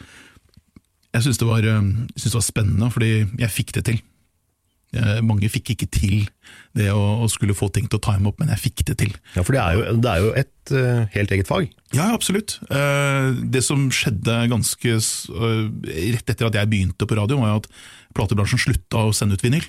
Jeg 1.15 1.25
syns 1.25 1.39
det, 1.39 1.48
det 1.48 2.34
var 2.36 2.43
spennende, 2.43 2.91
fordi 2.91 3.13
jeg 3.39 3.53
fikk 3.53 3.72
det 3.77 3.86
til. 3.88 4.01
Mange 5.25 5.50
fikk 5.51 5.74
ikke 5.74 5.88
til 5.91 6.27
det 6.77 6.88
å, 6.93 7.01
å 7.24 7.27
skulle 7.31 7.55
få 7.57 7.67
ting 7.74 7.88
til 7.89 8.00
å 8.00 8.03
time 8.03 8.29
opp, 8.29 8.38
men 8.39 8.51
jeg 8.53 8.62
fikk 8.62 8.84
det 8.89 8.98
til. 9.01 9.13
Ja, 9.36 9.43
For 9.43 9.55
det 9.55 9.62
er 9.63 9.75
jo, 9.75 9.95
det 10.03 10.12
er 10.12 10.22
jo 10.24 10.29
et 10.39 10.74
eh, 10.75 11.01
helt 11.15 11.34
eget 11.36 11.50
fag. 11.50 11.72
Ja, 11.95 12.10
absolutt. 12.15 12.57
Eh, 12.69 13.31
Det 13.55 13.63
som 13.65 13.88
skjedde 13.91 14.38
ganske 14.51 14.95
øh, 14.95 15.65
rett 16.15 16.31
etter 16.31 16.48
at 16.48 16.60
jeg 16.60 16.72
begynte 16.72 17.07
på 17.07 17.17
radio, 17.19 17.41
var 17.41 17.60
at 17.60 17.69
platebransjen 18.15 18.62
slutta 18.62 19.07
å 19.10 19.15
sende 19.15 19.36
ut 19.36 19.43
vinyl. 19.43 19.67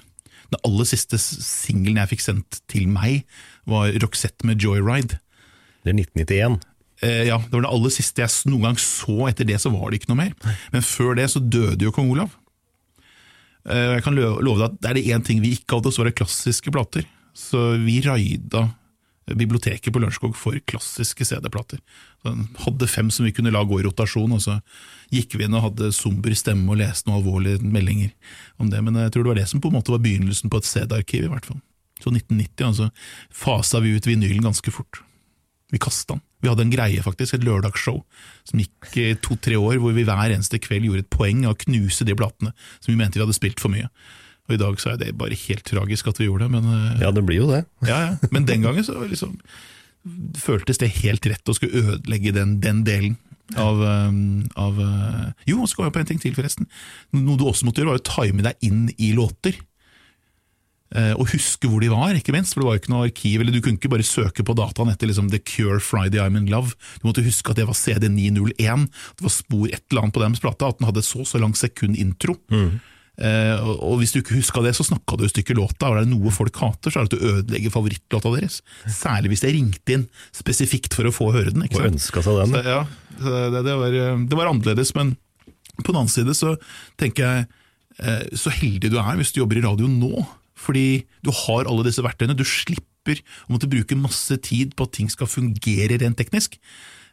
Den 0.53 0.63
aller 0.67 0.87
siste 0.87 1.19
singelen 1.19 1.99
jeg 2.03 2.15
fikk 2.15 2.23
sendt 2.23 2.61
til 2.71 2.87
meg, 2.91 3.25
var 3.67 3.91
Roxette 4.03 4.47
med 4.47 4.63
Joyride. 4.63 5.19
Det 5.83 5.91
er 5.95 5.99
1991. 6.03 6.61
Eh, 7.05 7.27
ja, 7.29 7.37
Det 7.39 7.53
var 7.53 7.67
det 7.67 7.73
aller 7.75 7.93
siste 7.93 8.23
jeg 8.25 8.51
noen 8.51 8.63
gang 8.71 8.79
så. 8.81 9.29
Etter 9.29 9.45
det 9.49 9.59
så 9.61 9.73
var 9.75 9.91
det 9.91 10.01
ikke 10.01 10.13
noe 10.15 10.23
mer. 10.25 10.33
Men 10.73 10.83
før 10.87 11.17
det 11.19 11.29
så 11.33 11.41
døde 11.43 11.85
jo 11.85 11.93
kong 11.93 12.11
Olav. 12.15 12.33
Eh, 13.69 13.97
Jeg 13.99 14.03
kan 14.07 14.15
love 14.17 14.59
deg 14.61 14.67
at 14.71 14.81
det 14.81 14.91
er 14.91 14.95
det 14.95 15.07
én 15.13 15.25
ting 15.27 15.41
vi 15.43 15.57
ikke 15.59 15.79
hadde, 15.81 15.93
så 15.93 16.03
var 16.03 16.11
det 16.11 16.19
klassiske 16.21 16.73
plater. 16.73 17.05
Så 17.37 17.77
vi 17.85 18.01
raida 18.01 18.71
biblioteket 19.27 19.91
på 19.93 19.99
Lørenskog 19.99 20.37
for 20.39 20.55
klassiske 20.71 21.25
CD-plater. 21.27 21.81
Hadde 22.63 22.87
fem 22.87 23.09
som 23.11 23.27
vi 23.27 23.33
kunne 23.35 23.51
la 23.51 23.65
gå 23.67 23.81
i 23.81 23.83
rotasjon, 23.83 24.33
og 24.37 24.41
så 24.45 24.61
gikk 25.11 25.35
vi 25.35 25.45
inn 25.49 25.57
og 25.59 25.65
hadde 25.65 25.91
somber 25.93 26.31
stemme 26.39 26.71
og 26.71 26.79
leste 26.79 27.09
noen 27.11 27.19
alvorlige 27.19 27.59
meldinger 27.67 28.13
om 28.63 28.71
det. 28.71 28.85
Men 28.87 28.95
jeg 29.03 29.11
tror 29.13 29.27
det 29.27 29.33
var 29.33 29.41
det 29.41 29.49
som 29.51 29.61
på 29.61 29.73
en 29.73 29.75
måte 29.81 29.91
var 29.91 29.99
begynnelsen 30.05 30.49
på 30.53 30.61
et 30.63 30.69
CD-arkiv, 30.71 31.27
i 31.27 31.33
hvert 31.33 31.49
fall. 31.51 31.59
Så 31.99 32.13
1990, 32.15 32.69
altså, 32.71 32.89
fasa 33.35 33.81
vi 33.83 33.97
ut 33.99 34.07
vinylen 34.07 34.47
ganske 34.47 34.71
fort. 34.71 35.03
Vi 35.73 35.81
kasta 35.83 36.15
den. 36.15 36.23
Vi 36.45 36.51
hadde 36.51 36.63
en 36.63 36.71
greie, 36.71 37.03
faktisk, 37.03 37.35
et 37.35 37.47
lørdagsshow 37.47 38.03
som 38.47 38.61
gikk 38.61 38.93
i 39.03 39.07
to-tre 39.19 39.57
år, 39.59 39.81
hvor 39.83 39.97
vi 39.97 40.05
hver 40.07 40.31
eneste 40.31 40.61
kveld 40.63 40.87
gjorde 40.87 41.03
et 41.03 41.11
poeng 41.11 41.43
av 41.47 41.57
å 41.57 41.61
knuse 41.65 42.07
de 42.07 42.15
platene 42.19 42.53
som 42.79 42.93
vi 42.93 42.99
mente 43.01 43.19
vi 43.19 43.25
hadde 43.25 43.37
spilt 43.37 43.63
for 43.63 43.73
mye. 43.73 43.89
Og 44.47 44.55
I 44.55 44.61
dag 44.63 44.79
så 44.79 44.93
er 44.93 45.01
det 45.01 45.15
bare 45.19 45.39
helt 45.41 45.67
tragisk 45.67 46.07
at 46.13 46.21
vi 46.21 46.29
gjorde 46.29 46.47
det, 46.47 46.53
men, 46.55 46.69
eh, 46.71 47.03
Ja, 47.03 47.11
det 47.11 47.25
blir 47.27 47.43
jo 47.43 47.49
det. 47.51 47.65
ja, 47.91 47.99
ja. 48.05 48.29
men 48.31 48.47
den 48.47 48.63
gangen 48.63 48.87
så 48.87 48.95
liksom, 49.03 49.41
føltes 50.39 50.79
det 50.79 50.93
helt 51.03 51.27
rett 51.27 51.51
å 51.51 51.57
skulle 51.57 51.83
ødelegge 51.97 52.35
den, 52.37 52.61
den 52.63 52.85
delen. 52.87 53.17
Av, 53.55 53.79
eh, 53.79 54.13
av 54.59 54.79
eh, 54.83 55.27
Jo, 55.51 55.67
så 55.67 55.79
kom 55.79 55.89
jeg 55.89 55.97
på 55.97 56.03
en 56.03 56.13
ting 56.13 56.23
til, 56.23 56.35
forresten. 56.35 56.71
Noe 57.15 57.39
du 57.39 57.47
også 57.47 57.67
måtte 57.67 57.83
gjøre, 57.83 57.97
var 57.97 58.03
å 58.03 58.07
time 58.07 58.47
deg 58.47 58.71
inn 58.71 58.87
i 58.99 59.13
låter. 59.19 59.59
Eh, 60.95 61.13
og 61.19 61.27
huske 61.33 61.67
hvor 61.67 61.83
de 61.83 61.89
var, 61.91 62.15
ikke 62.15 62.31
minst, 62.35 62.55
for 62.55 62.63
det 62.63 62.69
var 62.69 62.77
jo 62.77 62.83
ikke 62.85 62.93
noe 62.95 63.07
arkiv. 63.09 63.41
eller 63.43 63.53
Du 63.57 63.61
kunne 63.65 63.79
ikke 63.81 63.91
bare 63.91 64.07
søke 64.07 64.45
på 64.47 64.55
dataen 64.55 64.93
etter 64.93 65.11
liksom, 65.11 65.31
The 65.33 65.41
Cure 65.43 65.81
Friday 65.83 66.23
I'm 66.23 66.39
in 66.39 66.47
Love. 66.53 66.77
Du 67.03 67.09
måtte 67.09 67.25
huske 67.27 67.51
at 67.51 67.59
det 67.59 67.67
var 67.67 67.75
CD 67.79 68.07
901, 68.13 68.87
det 69.19 69.27
var 69.27 69.35
spor 69.35 69.67
et 69.67 69.83
eller 69.91 70.05
annet 70.07 70.15
på 70.15 70.23
deres 70.23 70.45
plate, 70.45 70.69
at 70.71 70.79
den 70.79 70.87
hadde 70.91 71.03
så 71.07 71.27
så 71.27 71.43
lang 71.43 71.57
sekund 71.59 71.99
intro. 71.99 72.37
Eh, 73.17 73.57
og, 73.65 73.81
og 73.81 73.99
hvis 74.03 74.13
du 74.13 74.21
ikke 74.21 74.37
huska 74.37 74.61
det, 74.63 74.75
så 74.77 74.85
snakka 74.85 75.17
du 75.17 75.25
et 75.25 75.33
stykke 75.33 75.57
låta, 75.57 75.89
og 75.89 75.97
er 75.99 76.05
det 76.05 76.13
noe 76.13 76.31
folk 76.35 76.59
hater, 76.61 76.93
så 76.93 77.01
er 77.01 77.07
det 77.07 77.17
at 77.17 77.19
du 77.19 77.29
ødelegger 77.33 77.73
favorittlåta 77.75 78.33
deres. 78.37 78.59
Særlig 78.93 79.33
hvis 79.33 79.45
jeg 79.47 79.57
ringte 79.57 79.95
inn 79.97 80.07
spesifikt 80.37 80.95
for 80.95 81.09
å 81.09 81.15
få 81.17 81.31
høre 81.35 81.51
den. 81.55 81.65
ikke 81.67 81.81
Og 81.81 81.87
sant? 81.87 81.97
ønska 81.97 82.23
seg 82.27 82.43
den. 82.45 82.55
Så, 82.55 82.65
ja, 82.69 82.83
det, 83.51 83.63
det, 83.67 83.77
var, 83.81 84.01
det 84.31 84.39
var 84.39 84.53
annerledes, 84.53 84.95
men 84.99 85.17
på 85.83 85.91
den 85.91 85.99
annen 86.03 86.13
side 86.13 86.37
så 86.37 86.55
tenker 87.01 87.25
jeg 87.27 87.47
eh, 88.05 88.27
så 88.37 88.53
heldig 88.53 88.93
du 88.93 89.01
er 89.01 89.17
hvis 89.19 89.33
du 89.35 89.41
jobber 89.43 89.59
i 89.59 89.65
radio 89.65 89.89
nå. 89.91 90.27
Fordi 90.67 91.05
du 91.23 91.31
har 91.45 91.69
alle 91.71 91.87
disse 91.87 92.03
verktøyene. 92.05 92.37
Du 92.37 92.45
slipper 92.47 93.21
å 93.47 93.55
måtte 93.55 93.71
bruke 93.71 93.95
masse 93.99 94.35
tid 94.43 94.75
på 94.77 94.89
at 94.89 94.97
ting 94.99 95.11
skal 95.13 95.31
fungere 95.31 96.01
rent 96.03 96.19
teknisk. 96.19 96.59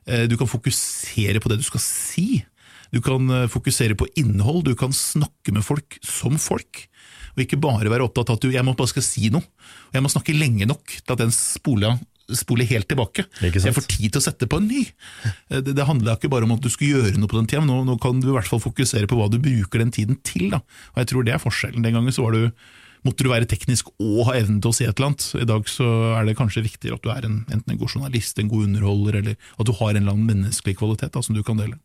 Eh, 0.07 0.25
Du 0.27 0.35
kan 0.41 0.49
fokusere 0.49 1.39
på 1.43 1.49
det 1.53 1.59
du 1.61 1.67
skal 1.67 1.83
si. 1.85 2.43
Du 2.93 2.99
kan 3.01 3.29
eh, 3.29 3.47
fokusere 3.49 3.95
på 3.97 4.07
innhold, 4.19 4.65
du 4.65 4.75
kan 4.77 4.91
snakke 4.93 5.53
med 5.53 5.63
folk 5.65 5.99
som 6.05 6.35
folk. 6.41 6.87
Og 7.33 7.41
ikke 7.45 7.57
bare 7.61 7.89
være 7.89 8.05
opptatt 8.05 8.29
av 8.29 8.37
at 8.37 8.43
du, 8.45 8.51
jeg 8.53 8.65
må 8.65 8.75
bare 8.77 8.91
skal 8.91 9.05
si 9.05 9.29
noe. 9.33 9.41
Og 9.89 9.95
jeg 9.97 10.03
må 10.05 10.11
snakke 10.13 10.35
lenge 10.37 10.67
nok 10.69 10.97
til 10.99 11.13
at 11.15 11.21
den 11.23 11.31
spola 11.33 11.95
spoler 12.33 12.65
helt 12.69 12.87
tilbake. 12.87 13.25
Jeg 13.67 13.73
får 13.75 13.85
tid 13.91 14.13
til 14.13 14.21
å 14.21 14.23
sette 14.23 14.47
på 14.49 14.57
en 14.61 14.67
ny. 14.69 14.83
Eh, 15.49 15.59
Det, 15.65 15.73
det 15.77 15.85
handla 15.89 16.13
ikke 16.17 16.29
bare 16.33 16.45
om 16.47 16.53
at 16.55 16.61
du 16.63 16.69
skulle 16.73 16.93
gjøre 17.01 17.17
noe 17.21 17.29
på 17.29 17.37
den 17.37 17.49
tida, 17.49 17.61
men 17.65 17.69
nå, 17.73 17.81
nå 17.89 17.97
kan 18.01 18.21
du 18.21 18.29
i 18.29 18.35
hvert 18.35 18.47
fall 18.49 18.61
fokusere 18.63 19.09
på 19.09 19.17
hva 19.19 19.29
du 19.33 19.39
bruker 19.43 19.81
den 19.83 19.91
tiden 19.93 20.17
til. 20.25 20.49
Da. 20.53 20.61
Og 20.93 21.01
jeg 21.03 21.09
tror 21.11 21.25
det 21.27 21.33
er 21.35 21.41
forskjellen. 21.43 21.83
Den 21.85 21.97
gangen 21.97 22.13
så 22.15 22.23
var 22.25 22.37
du, 22.37 22.49
måtte 23.03 23.25
du 23.25 23.29
være 23.31 23.47
teknisk 23.49 23.89
og 24.01 24.25
ha 24.29 24.37
evnen 24.39 24.61
til 24.63 24.71
å 24.71 24.75
si 24.75 24.85
et 24.87 24.95
eller 24.95 25.11
annet. 25.11 25.25
I 25.43 25.47
dag 25.49 25.69
så 25.71 25.87
er 26.17 26.27
det 26.27 26.37
kanskje 26.39 26.65
viktigere 26.65 26.99
at 26.99 27.05
du 27.05 27.11
er 27.13 27.27
en, 27.27 27.41
enten 27.51 27.75
en 27.75 27.79
god 27.79 27.95
journalist, 27.95 28.39
en 28.39 28.51
god 28.51 28.69
underholder, 28.69 29.19
eller 29.21 29.37
at 29.59 29.67
du 29.67 29.73
har 29.79 29.91
en 29.91 30.01
eller 30.01 30.15
annen 30.15 30.29
menneskelig 30.31 30.77
kvalitet 30.79 31.13
da, 31.15 31.23
som 31.25 31.35
du 31.35 31.43
kan 31.45 31.59
dele. 31.59 31.79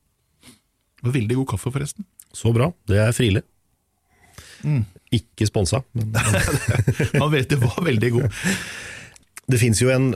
Det 0.98 1.06
var 1.06 1.16
veldig 1.18 1.40
god 1.40 1.50
kaffe, 1.54 1.72
forresten. 1.74 2.06
Så 2.34 2.52
bra. 2.54 2.70
Det 2.90 2.98
er 3.02 3.14
Friele. 3.16 3.44
Ikke 5.14 5.46
sponsa, 5.48 5.82
men 5.96 6.10
Han 7.22 7.30
vet 7.32 7.50
det 7.50 7.60
var 7.62 7.78
veldig 7.86 8.10
god. 8.16 8.40
det 9.48 9.60
fins 9.60 9.80
jo 9.82 9.92
en, 9.94 10.10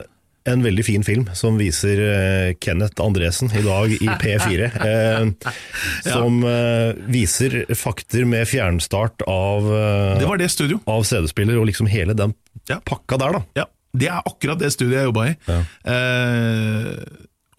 en 0.49 0.63
veldig 0.65 0.83
fin 0.85 1.03
film 1.07 1.27
som 1.37 1.55
viser 1.59 1.99
eh, 2.03 2.53
Kenneth 2.59 2.99
Andresen 3.03 3.51
i 3.55 3.61
dag 3.63 3.91
i 3.95 4.07
P4. 4.23 4.65
Eh, 4.83 5.51
som 6.07 6.41
eh, 6.47 6.91
viser 7.13 7.61
fakter 7.79 8.25
med 8.27 8.47
fjernstart 8.51 9.23
av, 9.29 9.69
Det 10.19 10.27
var 10.27 10.41
det 10.41 10.49
studio. 10.51 10.81
av 10.89 11.05
CD-spiller, 11.07 11.59
og 11.61 11.69
liksom 11.71 11.87
hele 11.91 12.13
den 12.17 12.35
Ja. 12.69 12.79
pakka 12.85 13.17
der, 13.19 13.39
da. 13.39 13.43
Ja, 13.61 13.65
det 13.95 14.07
er 14.09 14.21
akkurat 14.25 14.59
det 14.59 14.71
studiet 14.75 14.99
jeg 15.01 15.09
jobba 15.11 15.29
i. 15.31 15.35
Eh, 15.93 16.91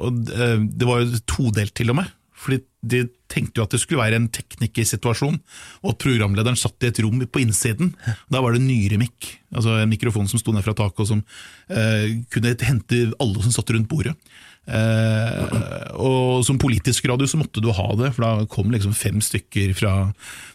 og 0.05 0.25
det 0.27 0.87
var 0.89 1.05
jo 1.05 1.21
todelt 1.31 1.75
til 1.79 1.93
og 1.93 2.01
med. 2.03 2.09
Fordi 2.45 2.61
de 2.85 3.05
tenkte 3.35 3.61
jo 3.61 3.67
at 3.67 3.75
det 3.75 3.83
skulle 3.83 4.05
være 4.05 4.21
en 4.21 4.31
teknikersituasjon, 4.33 5.41
og 5.83 5.93
at 5.93 6.01
programlederen 6.07 6.59
satt 6.59 6.87
i 6.87 6.93
et 6.93 7.03
rom 7.05 7.21
på 7.27 7.43
innsiden. 7.43 7.93
Da 8.33 8.43
var 8.45 8.57
det 8.57 8.65
nyremikk, 8.65 9.35
altså 9.55 9.81
en 9.83 9.93
mikrofon 9.93 10.31
som 10.31 10.41
sto 10.41 10.55
ned 10.55 10.65
fra 10.67 10.77
taket, 10.79 11.05
og 11.05 11.11
som 11.11 11.23
eh, 11.69 12.25
kunne 12.33 12.57
hente 12.65 13.07
alle 13.19 13.45
som 13.45 13.55
satt 13.55 13.75
rundt 13.75 13.91
bordet. 13.91 14.17
Eh, 14.65 15.57
og 16.01 16.41
som 16.47 16.57
politisk 16.61 17.05
radio 17.11 17.29
så 17.29 17.37
måtte 17.37 17.61
du 17.61 17.69
ha 17.75 17.89
det, 18.01 18.15
for 18.17 18.25
da 18.25 18.49
kom 18.51 18.73
liksom 18.73 18.95
fem 18.97 19.21
stykker 19.25 19.75
fra, 19.77 19.93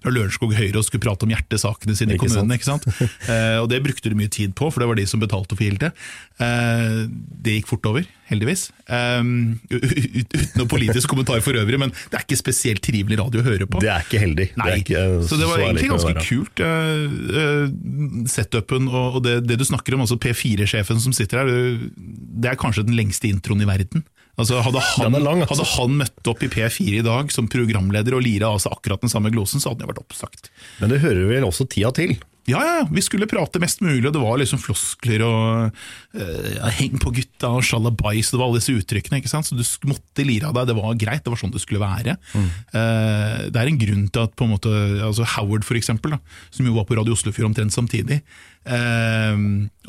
fra 0.02 0.14
Lørenskog 0.14 0.56
Høyre 0.58 0.82
og 0.82 0.88
skulle 0.88 1.04
prate 1.04 1.28
om 1.28 1.34
hjertesakene 1.34 1.98
sine 1.98 2.18
i 2.18 2.22
kommunen. 2.22 2.56
ikke 2.56 2.72
sant? 2.72 2.88
Eh, 3.30 3.60
og 3.62 3.68
det 3.70 3.82
brukte 3.86 4.10
du 4.10 4.16
mye 4.18 4.32
tid 4.32 4.56
på, 4.58 4.72
for 4.72 4.82
det 4.82 4.88
var 4.90 4.98
de 4.98 5.06
som 5.10 5.22
betalte 5.22 5.54
for 5.54 5.66
gildet. 5.66 5.94
Eh, 6.42 7.06
det 7.44 7.60
gikk 7.60 7.70
fort 7.70 7.86
over, 7.92 8.08
heldigvis. 8.30 8.68
Um, 8.86 9.60
uten 9.72 10.46
noen 10.58 10.70
politisk 10.70 11.10
kommentar 11.12 11.42
for 11.46 11.58
øvrig, 11.60 11.80
men 11.82 11.94
det 11.94 12.20
er 12.20 12.26
ikke 12.26 12.40
spesielt 12.40 12.84
trivelig 12.86 13.20
radio 13.20 13.42
å 13.44 13.48
høre 13.48 13.68
på. 13.70 13.82
Det 13.84 13.92
er 13.94 14.06
ikke 14.06 14.22
heldig. 14.22 14.48
Det 14.56 14.68
er 14.68 14.84
ikke, 14.84 15.04
så 15.30 15.40
det 15.40 15.50
var 15.50 15.66
egentlig 15.66 15.90
ganske 15.94 16.26
kult. 16.30 16.64
uh, 16.64 17.18
uh, 17.34 18.30
setupen 18.30 18.90
og, 18.92 19.20
og 19.20 19.26
det, 19.26 19.40
det 19.50 19.60
du 19.60 19.66
snakker 19.68 19.98
om, 19.98 20.06
altså 20.06 20.20
P4-sjefen 20.22 21.02
som 21.04 21.16
sitter 21.16 21.44
her, 21.44 21.52
det, 21.98 22.54
er 22.54 22.60
kanskje 22.60 22.88
den 22.88 22.98
lengste 22.98 23.30
introen 23.32 23.66
i 23.66 23.70
verden. 23.70 24.06
Altså 24.40 24.62
hadde 24.64 24.80
han, 24.80 25.18
lang, 25.20 25.42
altså. 25.44 25.66
hadde 25.66 25.72
han 25.74 25.98
møtt 26.00 26.30
opp 26.32 26.44
i 26.46 26.50
P4 26.52 27.02
i 27.02 27.04
dag 27.04 27.32
som 27.34 27.50
programleder 27.52 28.16
og 28.16 28.24
lira 28.24 28.54
av 28.54 28.62
seg 28.64 28.72
akkurat 28.72 29.04
den 29.04 29.12
samme 29.12 29.34
glosen, 29.34 29.60
så 29.60 29.74
hadde 29.74 29.84
han 29.84 29.92
vært 29.92 30.06
oppsagt. 30.06 30.48
Men 30.80 30.94
det 30.94 31.02
hører 31.04 31.28
vel 31.34 31.48
også 31.48 31.68
tida 31.68 31.92
til. 31.98 32.16
Ja, 32.50 32.62
ja, 32.66 32.88
vi 32.90 33.04
skulle 33.06 33.28
prate 33.30 33.62
mest 33.62 33.84
mulig, 33.86 34.08
og 34.08 34.14
det 34.16 34.22
var 34.22 34.40
liksom 34.42 34.62
floskler 34.62 35.24
og 35.26 35.80
uh, 36.18 36.70
heng 36.80 37.00
på 37.02 37.14
gutta 37.16 37.52
og 37.58 37.66
sjalabais, 37.66 38.32
det 38.32 38.40
var 38.40 38.48
alle 38.48 38.62
disse 38.62 38.76
uttrykkene, 38.76 39.22
ikke 39.22 39.32
sant? 39.32 39.50
så 39.50 39.58
du 39.58 39.90
måtte 39.90 40.26
lire 40.26 40.50
av 40.50 40.58
deg, 40.58 40.70
det 40.70 40.78
var 40.78 41.00
greit, 41.00 41.24
det 41.26 41.34
var 41.34 41.40
sånn 41.40 41.54
det 41.54 41.62
skulle 41.64 41.82
være. 41.82 42.16
Eh, 42.36 43.42
det 43.50 43.60
er 43.60 43.70
en 43.70 43.80
grunn 43.82 44.06
til 44.12 44.26
at 44.26 44.36
på 44.38 44.46
en 44.46 44.54
måte, 44.54 44.72
altså 45.06 45.28
Howard 45.36 45.66
for 45.68 45.80
eksempel, 45.80 46.16
da, 46.16 46.20
som 46.54 46.68
jo 46.68 46.76
var 46.78 46.88
på 46.90 46.98
Radio 46.98 47.16
Oslofjord 47.18 47.52
omtrent 47.52 47.76
samtidig, 47.76 48.22
uh, 48.70 49.36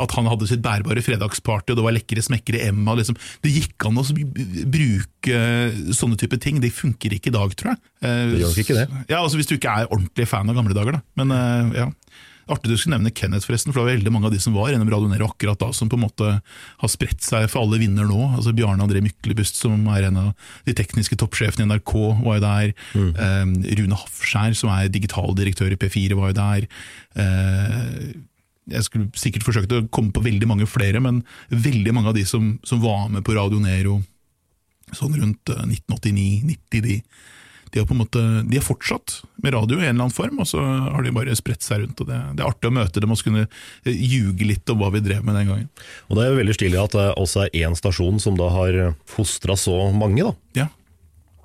at 0.01 0.17
han 0.17 0.31
hadde 0.31 0.49
sitt 0.49 0.65
bærbare 0.65 1.05
fredagsparty, 1.05 1.75
og 1.75 1.81
det 1.81 1.87
var 1.87 1.97
lekre 1.97 2.25
smekkere 2.25 2.65
Emma, 2.71 2.97
liksom. 2.99 3.19
det 3.45 3.55
gikk 3.55 3.89
an 3.89 4.01
å 4.01 4.07
bruke 4.11 5.41
sånne 5.97 6.21
type 6.21 6.41
ting, 6.43 6.61
det 6.63 6.73
funker 6.75 7.17
ikke 7.17 7.33
i 7.33 7.37
dag, 7.37 7.57
tror 7.59 7.75
jeg. 7.75 7.83
Det 8.01 8.41
gjør 8.41 8.61
ikke 8.63 8.79
det. 8.79 8.87
Ja, 9.11 9.21
altså 9.21 9.41
Hvis 9.41 9.51
du 9.51 9.59
ikke 9.59 9.73
er 9.83 9.91
ordentlig 9.91 10.29
fan 10.31 10.49
av 10.49 10.57
gamle 10.57 10.77
dager, 10.77 10.99
da. 10.99 11.05
Men 11.21 11.75
ja. 11.77 11.91
Artig 12.51 12.73
du 12.73 12.77
skulle 12.79 12.97
nevne 12.97 13.13
Kenneth, 13.15 13.47
forresten, 13.47 13.71
for 13.71 13.81
det 13.81 13.85
var 13.85 13.95
veldig 13.95 14.13
mange 14.15 14.27
av 14.27 14.35
de 14.35 14.41
som 14.43 14.55
var 14.57 14.73
gjennom 14.73 14.89
Radio 14.91 15.11
Nero 15.11 15.29
akkurat 15.31 15.61
da, 15.61 15.69
som 15.77 15.91
på 15.91 15.99
en 15.99 16.03
måte 16.03 16.31
har 16.43 16.91
spredt 16.91 17.23
seg 17.23 17.47
for 17.53 17.63
alle 17.63 17.79
vinner 17.83 18.09
nå. 18.09 18.19
Altså 18.33 18.55
Bjarne 18.57 18.83
André 18.83 19.03
Myklebust, 19.05 19.61
som 19.61 19.85
er 19.95 20.09
en 20.09 20.19
av 20.19 20.49
de 20.67 20.75
tekniske 20.75 21.19
toppsjefene 21.21 21.69
i 21.69 21.71
NRK, 21.71 21.95
var 22.25 22.41
jo 22.41 22.45
der. 22.47 22.73
Eh, 22.97 23.55
Rune 23.83 24.01
Hafskjær, 24.01 24.57
som 24.59 24.73
er 24.75 24.91
digitaldirektør 24.91 25.77
i 25.77 25.79
P4, 25.79 26.19
var 26.19 26.33
jo 26.33 26.39
der. 26.41 26.67
Eh, 27.23 28.11
jeg 28.71 28.87
skulle 28.87 29.11
sikkert 29.19 29.47
forsøkt 29.47 29.75
å 29.77 29.85
komme 29.95 30.15
på 30.15 30.23
veldig 30.25 30.51
mange 30.51 30.67
flere, 30.71 31.03
men 31.03 31.23
veldig 31.51 31.95
mange 31.95 32.11
av 32.11 32.19
de 32.19 32.27
som, 32.27 32.57
som 32.67 32.83
var 32.83 33.09
med 33.15 33.25
på 33.27 33.37
Radio 33.39 33.63
Nero 33.63 34.01
sånn 34.97 35.15
rundt 35.19 35.53
eh, 35.55 35.67
1989-90, 35.71 36.83
de, 36.87 36.99
de 37.71 37.79
har 37.81 37.87
på 37.87 37.95
en 37.95 38.01
måte, 38.03 38.21
de 38.51 38.59
har 38.59 38.65
fortsatt 38.67 39.21
med 39.43 39.55
radio 39.55 39.79
i 39.79 39.85
en 39.85 39.93
eller 39.95 40.07
annen 40.09 40.15
form, 40.17 40.41
og 40.43 40.49
så 40.51 40.59
har 40.63 41.05
de 41.07 41.13
bare 41.15 41.37
spredt 41.39 41.63
seg 41.63 41.85
rundt. 41.85 42.01
og 42.03 42.09
Det, 42.11 42.19
det 42.37 42.43
er 42.43 42.49
artig 42.51 42.71
å 42.71 42.75
møte 42.75 43.03
dem 43.05 43.15
og 43.15 43.23
kunne 43.23 43.45
eh, 43.47 43.95
ljuge 43.95 44.49
litt 44.49 44.73
om 44.75 44.81
hva 44.83 44.91
vi 44.95 45.03
drev 45.05 45.23
med 45.27 45.39
den 45.39 45.49
gangen. 45.53 45.69
Og 46.09 46.19
det 46.19 46.25
er 46.25 46.33
jo 46.33 46.41
veldig 46.43 46.57
stilig 46.59 46.81
at 46.83 46.97
det 46.99 47.07
også 47.21 47.45
er 47.47 47.57
én 47.63 47.79
stasjon 47.79 48.19
som 48.23 48.37
da 48.41 48.51
har 48.55 48.81
fostra 49.09 49.55
så 49.59 49.79
mange, 49.95 50.27
da. 50.27 50.35
Ja. 50.65 50.69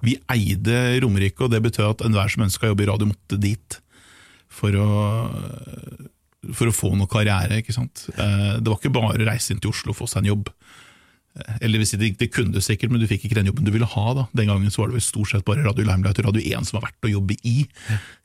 Vi 0.05 0.17
eide 0.29 1.00
Romerike, 1.01 1.46
og 1.46 1.53
det 1.53 1.63
betød 1.65 1.88
at 1.94 2.05
enhver 2.10 2.29
som 2.34 2.44
ønska 2.46 2.70
jobbe 2.70 2.86
i 2.86 2.89
radio, 2.91 3.08
måtte 3.10 3.39
dit 3.41 3.79
for 4.55 4.75
å, 4.77 4.89
for 6.55 6.70
å 6.70 6.75
få 6.75 6.91
noe 6.98 7.10
karriere. 7.12 7.62
ikke 7.62 7.74
sant? 7.75 8.05
Eh, 8.17 8.58
Det 8.60 8.70
var 8.70 8.77
ikke 8.79 8.94
bare 8.94 9.13
å 9.15 9.25
reise 9.29 9.53
inn 9.53 9.62
til 9.63 9.74
Oslo 9.74 9.94
og 9.96 10.00
få 10.03 10.08
seg 10.10 10.24
en 10.24 10.34
jobb. 10.34 10.51
Eller 11.59 11.81
hvis 11.81 11.91
det, 11.99 12.13
det 12.19 12.29
kunne 12.31 12.55
du 12.55 12.61
sikkert, 12.63 12.91
men 12.93 13.01
du 13.01 13.07
fikk 13.09 13.25
ikke 13.27 13.35
den 13.35 13.49
jobben 13.49 13.67
du 13.67 13.71
ville 13.73 13.89
ha. 13.91 14.05
da. 14.15 14.25
Den 14.37 14.47
gangen 14.51 14.71
så 14.71 14.81
var 14.81 14.91
det 14.91 14.99
vel 14.99 15.05
stort 15.05 15.31
sett 15.33 15.45
bare 15.47 15.65
Radio 15.65 15.83
Limelight 15.87 16.21
og 16.21 16.29
Radio 16.29 16.43
1 16.43 16.69
som 16.69 16.79
var 16.79 16.87
verdt 16.87 17.09
å 17.09 17.11
jobbe 17.11 17.35
i. 17.43 17.55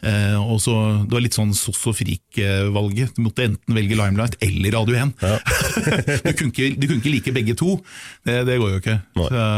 Eh, 0.06 0.36
og 0.38 0.60
så, 0.62 0.74
Det 1.04 1.16
var 1.16 1.24
litt 1.24 1.38
sånn 1.38 1.54
soss 1.58 1.80
og 1.90 1.96
frik-valget. 1.98 3.16
Du 3.16 3.24
måtte 3.26 3.48
enten 3.48 3.76
velge 3.76 3.98
Limelight 3.98 4.38
eller 4.46 4.76
Radio 4.78 5.00
1. 5.02 5.14
du, 6.26 6.30
kunne 6.38 6.52
ikke, 6.52 6.68
du 6.76 6.86
kunne 6.86 7.00
ikke 7.00 7.14
like 7.16 7.34
begge 7.40 7.56
to. 7.58 7.78
Det, 8.26 8.42
det 8.46 8.60
går 8.62 8.76
jo 8.76 8.82
ikke. 8.84 9.00
Nei. 9.18 9.30
Så, 9.32 9.48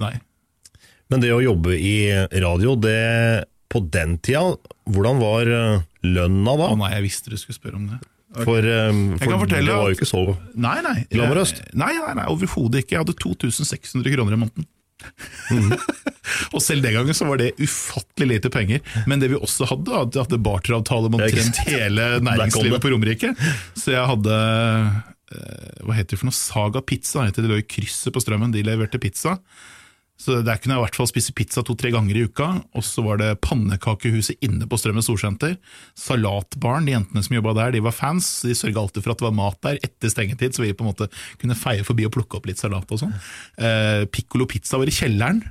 nei. 0.00 0.14
Men 1.12 1.20
det 1.20 1.34
å 1.34 1.42
jobbe 1.44 1.76
i 1.76 1.96
radio, 2.40 2.78
det 2.80 3.00
på 3.74 3.82
den 3.92 4.16
tida, 4.22 4.54
hvordan 4.88 5.20
var 5.20 5.50
eh, 5.50 5.84
lønna 6.06 6.56
da? 6.60 6.72
Å 6.72 6.78
nei, 6.78 6.92
jeg 6.96 7.08
visste 7.08 7.32
du 7.32 7.38
skulle 7.40 7.58
spørre 7.58 7.80
om 7.80 7.88
det. 7.90 8.00
For, 8.34 8.66
um, 8.66 9.02
for 9.20 9.36
fortelle 9.44 9.68
det 9.70 9.76
var 9.78 9.90
jo 9.92 9.96
ikke 9.98 10.08
så 10.10 10.22
Nei, 10.58 10.78
nei. 10.82 10.96
Glamorøst? 11.12 11.60
Eh, 11.62 11.74
Nei, 11.78 11.92
nei, 12.00 12.14
nei 12.18 12.24
overhodet 12.32 12.82
ikke. 12.82 12.96
Jeg 12.96 13.04
hadde 13.04 13.14
2600 13.22 14.14
kroner 14.16 14.34
i 14.34 14.40
måneden. 14.42 14.66
og 16.54 16.60
selv 16.64 16.84
den 16.86 16.94
gangen 16.96 17.16
så 17.16 17.26
var 17.28 17.40
det 17.40 17.52
ufattelig 17.60 18.30
lite 18.36 18.50
penger. 18.52 18.82
Men 19.10 19.22
det 19.22 19.30
vi 19.32 19.38
også 19.38 19.68
hadde, 19.70 19.92
at 20.06 20.16
jeg 20.16 20.26
hadde 20.26 20.40
barteravtale 20.46 21.10
med 21.12 21.26
omtrent 21.26 21.60
hele 21.68 22.08
næringslivet 22.24 22.82
på 22.82 22.92
Romerike. 22.94 23.34
Så 23.78 23.94
jeg 23.94 24.08
hadde 24.10 24.38
eh, 24.38 25.84
Hva 25.84 25.98
heter 25.98 26.14
det 26.14 26.20
for 26.22 26.30
noe? 26.30 26.38
Saga 26.38 26.82
Pizza. 26.82 27.26
heter 27.28 27.42
Det 27.44 27.48
Det 27.48 27.54
lå 27.54 27.62
i 27.62 27.68
krysset 27.76 28.14
på 28.14 28.22
Strømmen. 28.24 28.54
De 28.54 28.64
leverte 28.66 29.00
pizza. 29.02 29.38
Så 30.20 30.36
der 30.46 30.60
kunne 30.62 30.76
jeg 30.76 30.80
i 30.80 30.84
hvert 30.84 30.96
fall 30.96 31.08
spise 31.10 31.34
pizza 31.34 31.62
to-tre 31.66 31.90
ganger 31.92 32.16
i 32.16 32.24
uka. 32.28 32.46
Og 32.78 32.84
så 32.86 33.02
var 33.04 33.18
det 33.20 33.32
pannekakehuset 33.44 34.44
inne 34.46 34.68
på 34.70 34.78
Strømmen 34.78 35.02
Storsenter. 35.04 35.56
Salatbaren, 35.98 36.86
de 36.86 36.94
jentene 36.94 37.24
som 37.26 37.34
jobba 37.34 37.56
der, 37.58 37.74
de 37.74 37.82
var 37.84 37.96
fans. 37.96 38.28
De 38.46 38.54
sørga 38.56 38.84
alltid 38.84 39.04
for 39.04 39.14
at 39.14 39.20
det 39.20 39.26
var 39.26 39.38
mat 39.40 39.58
der 39.66 39.80
etter 39.82 40.12
stengetid, 40.12 40.54
så 40.54 40.62
vi 40.62 40.74
på 40.76 40.86
en 40.86 40.92
måte 40.92 41.10
kunne 41.42 41.58
feie 41.58 41.86
forbi 41.86 42.06
og 42.06 42.14
plukke 42.14 42.38
opp 42.38 42.46
litt 42.50 42.62
salat 42.62 42.94
og 42.94 43.02
sånn. 43.02 43.16
Eh, 43.58 44.04
Piccolo 44.14 44.46
Pizza 44.50 44.78
var 44.80 44.90
i 44.90 44.94
kjelleren. 44.94 45.42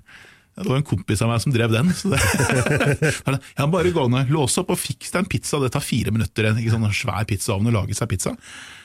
Det 0.54 0.70
var 0.70 0.78
en 0.78 0.86
kompis 0.86 1.22
av 1.26 1.32
meg 1.32 1.42
som 1.42 1.54
drev 1.54 1.74
den. 1.74 1.90
Så 1.98 2.14
det, 2.14 2.22
ja, 3.58 3.68
bare 3.68 3.92
gå 3.92 4.06
ned, 4.14 4.32
låse 4.32 4.62
opp 4.62 4.72
og 4.76 4.80
fiks 4.80 5.12
deg 5.12 5.26
en 5.26 5.30
pizza. 5.32 5.60
Det 5.60 5.74
tar 5.74 5.84
fire 5.84 6.14
minutter. 6.14 6.52
Ikke 6.54 6.76
sånn 6.76 6.88
svær 6.94 7.28
pizzaovn 7.30 7.68
å 7.72 7.76
lage 7.82 7.98
seg 7.98 8.12
pizza. 8.14 8.36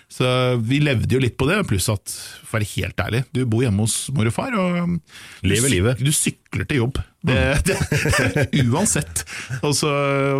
Så 0.09 0.27
vi 0.65 0.79
levde 0.81 1.13
jo 1.13 1.21
litt 1.21 1.37
på 1.37 1.45
det, 1.51 1.59
pluss 1.69 1.91
at, 1.93 2.13
for 2.41 2.57
å 2.57 2.59
være 2.59 2.69
helt 2.71 3.03
ærlig, 3.05 3.21
du 3.37 3.43
bor 3.45 3.61
hjemme 3.61 3.85
hos 3.85 3.97
mor 4.17 4.31
og 4.31 4.33
far, 4.33 4.55
og 4.57 4.95
du 4.97 5.49
Lever 5.51 5.73
livet. 5.75 6.01
Du 6.01 6.09
sykler 6.17 6.65
til 6.65 6.81
jobb. 6.81 7.01
Det, 7.29 7.37
det, 7.69 7.77
uansett. 8.73 9.27
Og 9.61 9.77
så 9.77 9.91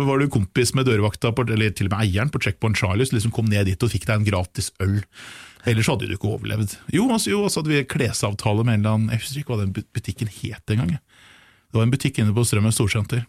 var 0.07 0.17
du 0.17 0.31
kompis 0.33 0.73
med 0.73 0.89
dørvakta, 0.89 1.35
på, 1.37 1.45
eller 1.45 1.75
til 1.77 1.91
og 1.91 1.93
med 1.93 2.07
eieren 2.07 2.33
på 2.33 2.41
Checkpoint 2.41 2.81
Charlie, 2.81 3.05
som 3.05 3.19
liksom 3.19 3.35
kom 3.35 3.51
ned 3.51 3.69
dit 3.69 3.85
og 3.85 3.93
fikk 3.93 4.09
deg 4.09 4.17
en 4.17 4.27
gratis 4.31 4.71
øl. 4.81 4.97
Ellers 5.69 5.89
hadde 5.91 6.09
du 6.09 6.15
ikke 6.15 6.31
overlevd. 6.33 6.73
Jo, 6.95 7.05
altså, 7.13 7.35
jo, 7.35 7.43
så 7.45 7.61
hadde 7.61 7.75
vi 7.75 7.85
klesavtale 7.93 8.65
med 8.65 8.79
en 8.79 8.81
eller 8.81 8.95
annen 8.97 9.13
Jeg 9.13 9.21
husker 9.21 9.41
ikke 9.43 9.53
hva 9.53 9.65
den 9.65 9.75
butikken 9.75 10.31
het 10.33 10.73
engang. 10.73 10.95
Det 10.97 11.77
var 11.77 11.85
en 11.85 11.93
butikk 11.93 12.21
inne 12.23 12.33
på 12.33 12.45
Strømmen 12.47 12.73
Storsenter. 12.73 13.27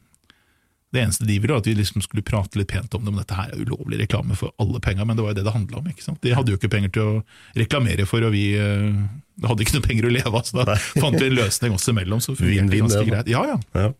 Det 0.91 0.99
eneste 0.99 1.27
de 1.27 1.37
ville, 1.39 1.55
var 1.55 1.63
at 1.63 1.69
vi 1.71 1.77
liksom 1.79 2.03
skulle 2.03 2.25
prate 2.27 2.59
litt 2.59 2.71
pent 2.73 2.95
om 2.99 3.05
det, 3.05 3.13
men 3.13 3.23
dette 3.23 3.37
her 3.39 3.53
er 3.53 3.63
ulovlig 3.63 4.01
reklame 4.01 4.35
for 4.39 4.51
alle 4.63 4.81
penger, 4.83 5.07
men 5.07 5.19
det 5.19 5.23
var 5.23 5.31
jo 5.31 5.39
det 5.39 5.45
det 5.47 5.55
handla 5.55 5.79
om. 5.79 5.87
ikke 5.93 6.03
sant? 6.03 6.19
De 6.25 6.35
hadde 6.35 6.51
jo 6.51 6.59
ikke 6.59 6.73
penger 6.73 6.91
til 6.97 7.07
å 7.07 7.17
reklamere 7.59 8.07
for, 8.11 8.27
og 8.27 8.35
vi 8.35 8.45
uh, 8.59 8.99
hadde 9.47 9.63
ikke 9.63 9.79
noe 9.79 9.87
penger 9.87 10.09
å 10.09 10.13
leve 10.17 10.35
av, 10.35 10.43
så 10.49 10.59
da 10.59 10.75
fant 11.03 11.15
vi 11.15 11.29
en 11.31 11.39
løsning 11.39 11.79
oss 11.79 11.87
imellom. 11.93 12.23
Så 12.25 12.35
fungerte 12.35 12.83
ganske 12.83 13.07
greit. 13.07 13.31
Ja, 13.31 13.45
ja. 13.53 13.59
Ja. 13.79 13.93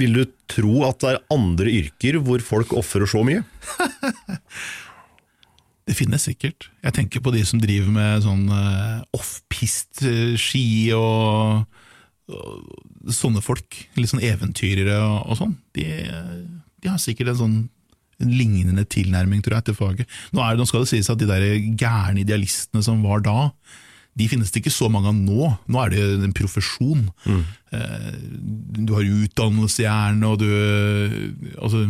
Vil 0.00 0.18
du 0.18 0.24
tro 0.50 0.84
at 0.86 0.98
det 1.02 1.14
er 1.14 1.24
andre 1.34 1.72
yrker 1.78 2.18
hvor 2.26 2.42
folk 2.42 2.74
ofrer 2.78 3.06
så 3.10 3.22
mye? 3.26 3.46
Det 5.90 5.96
finnes 5.98 6.22
sikkert. 6.22 6.68
Jeg 6.84 6.94
tenker 6.94 7.22
på 7.24 7.32
de 7.34 7.40
som 7.42 7.58
driver 7.58 7.90
med 7.90 8.22
sånn 8.22 8.44
eh, 8.54 9.00
off-pist-ski 9.16 10.92
og, 10.94 11.64
og 12.30 12.60
sånne 13.08 13.42
folk. 13.44 13.82
Litt 13.96 14.12
sånn 14.12 14.24
eventyrere 14.24 14.98
og, 15.00 15.20
og 15.30 15.38
sånn. 15.40 15.54
De, 15.76 15.86
de 16.80 16.90
har 16.90 17.00
sikkert 17.02 17.34
en 17.34 17.42
sånn 17.44 17.60
en 18.20 18.32
lignende 18.36 18.84
tilnærming 18.84 19.40
tror 19.40 19.56
jeg, 19.56 19.70
til 19.70 19.76
faget. 19.78 20.18
Nå, 20.34 20.42
er 20.44 20.52
det, 20.52 20.60
nå 20.60 20.66
skal 20.68 20.84
det 20.84 20.90
sies 20.90 21.08
at 21.08 21.20
de 21.22 21.28
der 21.28 21.46
gærne 21.80 22.20
idealistene 22.20 22.82
som 22.84 23.00
var 23.00 23.22
da, 23.24 23.46
de 24.18 24.26
finnes 24.28 24.50
det 24.52 24.60
ikke 24.60 24.74
så 24.74 24.90
mange 24.92 25.08
av 25.08 25.16
nå. 25.16 25.48
Nå 25.70 25.80
er 25.80 25.94
det 25.94 26.02
en 26.26 26.36
profesjon. 26.36 27.06
Mm. 27.24 27.42
Du 28.84 28.92
har 28.96 29.06
utdannelse 29.06 29.86
gjerne, 29.86 30.28
og 30.28 30.42
du 30.42 31.54
altså, 31.56 31.86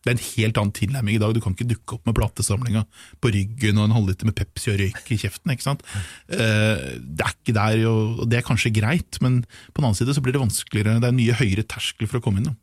Det 0.00 0.08
er 0.08 0.16
en 0.16 0.22
helt 0.24 0.58
annen 0.60 0.72
tilnærming 0.72 1.16
i 1.18 1.20
dag. 1.20 1.34
Du 1.36 1.42
kan 1.44 1.52
ikke 1.52 1.68
dukke 1.68 1.98
opp 1.98 2.06
med 2.08 2.16
platesamlinga 2.16 2.86
på 3.20 3.32
ryggen 3.34 3.76
og 3.80 3.84
en 3.84 3.96
halvliter 3.98 4.24
med 4.30 4.36
Pepsi 4.38 4.70
og 4.72 4.78
røyk 4.80 5.10
i 5.12 5.18
kjeften. 5.20 5.52
ikke 5.52 5.66
sant? 5.66 5.84
Eh, 6.32 6.96
Det 7.04 7.26
er 7.26 7.34
ikke 7.34 7.56
der, 7.56 7.82
og 7.90 8.22
det 8.30 8.38
er 8.38 8.46
kanskje 8.48 8.72
greit, 8.72 9.20
men 9.20 9.42
på 9.74 9.80
den 9.82 9.90
annen 9.90 9.98
side 10.00 10.14
så 10.16 10.22
blir 10.24 10.32
det 10.32 10.40
vanskeligere. 10.40 10.96
Det 11.00 11.04
er 11.04 11.12
en 11.12 11.20
mye 11.20 11.36
høyere 11.36 11.66
terskel 11.68 12.08
for 12.08 12.20
å 12.20 12.24
komme 12.24 12.40
inn. 12.40 12.48
da. 12.48 12.56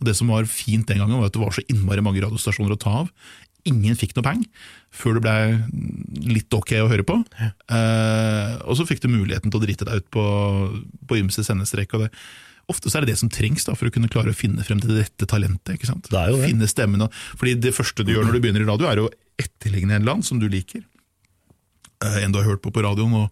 Og 0.00 0.06
Det 0.06 0.16
som 0.16 0.28
var 0.28 0.44
fint 0.50 0.86
den 0.88 0.98
gangen, 0.98 1.18
var 1.20 1.26
at 1.30 1.32
det 1.32 1.42
var 1.44 1.54
så 1.54 1.62
innmari 1.70 2.02
mange 2.02 2.22
radiostasjoner 2.24 2.74
å 2.74 2.80
ta 2.80 2.90
av. 3.04 3.10
Ingen 3.68 3.94
fikk 3.94 4.16
noe 4.16 4.24
peng 4.24 4.44
før 4.90 5.20
det 5.20 5.22
ble 5.22 6.32
litt 6.32 6.50
ok 6.50 6.72
å 6.80 6.88
høre 6.88 7.04
på. 7.04 7.22
Eh, 7.70 8.52
og 8.66 8.74
så 8.74 8.86
fikk 8.88 9.02
du 9.04 9.08
muligheten 9.12 9.52
til 9.52 9.60
å 9.60 9.62
drite 9.64 9.84
deg 9.86 10.00
ut 10.00 10.10
på, 10.10 10.24
på 11.06 11.20
ymse 11.20 11.44
sendestrek. 11.44 11.92
og 11.94 12.06
det 12.08 12.10
Ofte 12.70 12.90
så 12.90 13.00
er 13.00 13.06
det 13.06 13.14
det 13.14 13.20
som 13.22 13.30
trengs 13.32 13.66
da, 13.66 13.74
for 13.78 13.90
å 13.90 13.94
kunne 13.94 14.10
klare 14.12 14.32
å 14.32 14.36
finne 14.36 14.64
frem 14.66 14.80
til 14.82 14.92
det 14.94 15.06
rette 15.08 15.28
talentet. 15.30 15.74
ikke 15.76 15.90
sant? 15.90 16.10
Det 16.10 16.20
er 16.20 16.30
jo 16.32 16.38
det. 16.38 16.52
Finne 16.52 16.70
stemmen. 16.70 17.06
Og, 17.06 17.22
fordi 17.40 17.56
det 17.66 17.74
første 17.76 18.06
du 18.06 18.14
gjør 18.14 18.28
når 18.28 18.38
du 18.38 18.44
begynner 18.44 18.64
i 18.64 18.70
radio, 18.70 18.90
er 18.90 19.02
å 19.02 19.10
etterligne 19.40 19.98
en 19.98 20.06
annen 20.06 20.26
som 20.26 20.40
du 20.40 20.46
liker. 20.50 20.84
Eh, 22.04 22.22
en 22.24 22.32
du 22.32 22.40
har 22.40 22.48
hørt 22.48 22.62
på 22.64 22.72
på 22.72 22.84
radioen, 22.84 23.16
og 23.24 23.28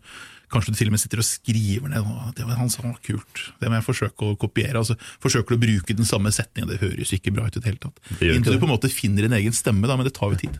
kanskje 0.53 0.72
du 0.72 0.79
til 0.81 0.90
og 0.90 0.96
med 0.96 1.03
sitter 1.03 1.20
og 1.20 1.29
skriver 1.29 1.92
ned 1.92 2.05
«Å, 2.09 2.31
det 2.37 2.46
var 2.48 2.57
han 2.61 2.70
sa 2.72 2.83
var 2.85 2.96
kult, 3.05 3.42
det 3.61 3.68
må 3.68 3.77
jeg 3.77 3.87
forsøke 3.87 4.31
å 4.31 4.37
kopiere. 4.40 4.81
altså 4.81 4.96
Forsøker 5.22 5.55
du 5.55 5.59
å 5.59 5.64
bruke 5.66 5.96
den 5.96 6.09
samme 6.09 6.33
setningen, 6.33 6.70
det 6.72 6.81
høres 6.81 7.12
ikke 7.16 7.35
bra 7.37 7.48
ut 7.48 7.57
i 7.57 7.61
det 7.61 7.68
hele 7.68 7.83
tatt. 7.83 8.01
Det 8.16 8.33
Inntil 8.33 8.55
det. 8.55 8.57
du 8.57 8.62
på 8.64 8.68
en 8.68 8.74
måte 8.74 8.92
finner 8.92 9.29
din 9.29 9.37
egen 9.37 9.57
stemme, 9.57 9.88
da, 9.88 9.96
men 9.98 10.09
det 10.09 10.16
tar 10.16 10.33
jo 10.33 10.40
tid. 10.40 10.57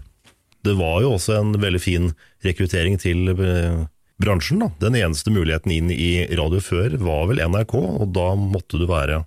Det 0.67 0.75
var 0.77 1.01
jo 1.05 1.14
også 1.17 1.38
en 1.38 1.55
veldig 1.61 1.81
fin 1.81 2.11
rekruttering 2.45 2.99
til 3.01 3.33
eh, 3.33 3.87
bransjen. 4.22 4.62
da. 4.62 4.70
Den 4.81 4.98
eneste 4.98 5.33
muligheten 5.35 5.74
inn 5.74 5.90
i 5.94 6.26
radio 6.37 6.62
før 6.62 6.96
var 7.02 7.26
vel 7.31 7.42
NRK, 7.42 7.74
og 7.74 8.09
da 8.16 8.31
måtte 8.38 8.81
du 8.81 8.87
være 8.90 9.24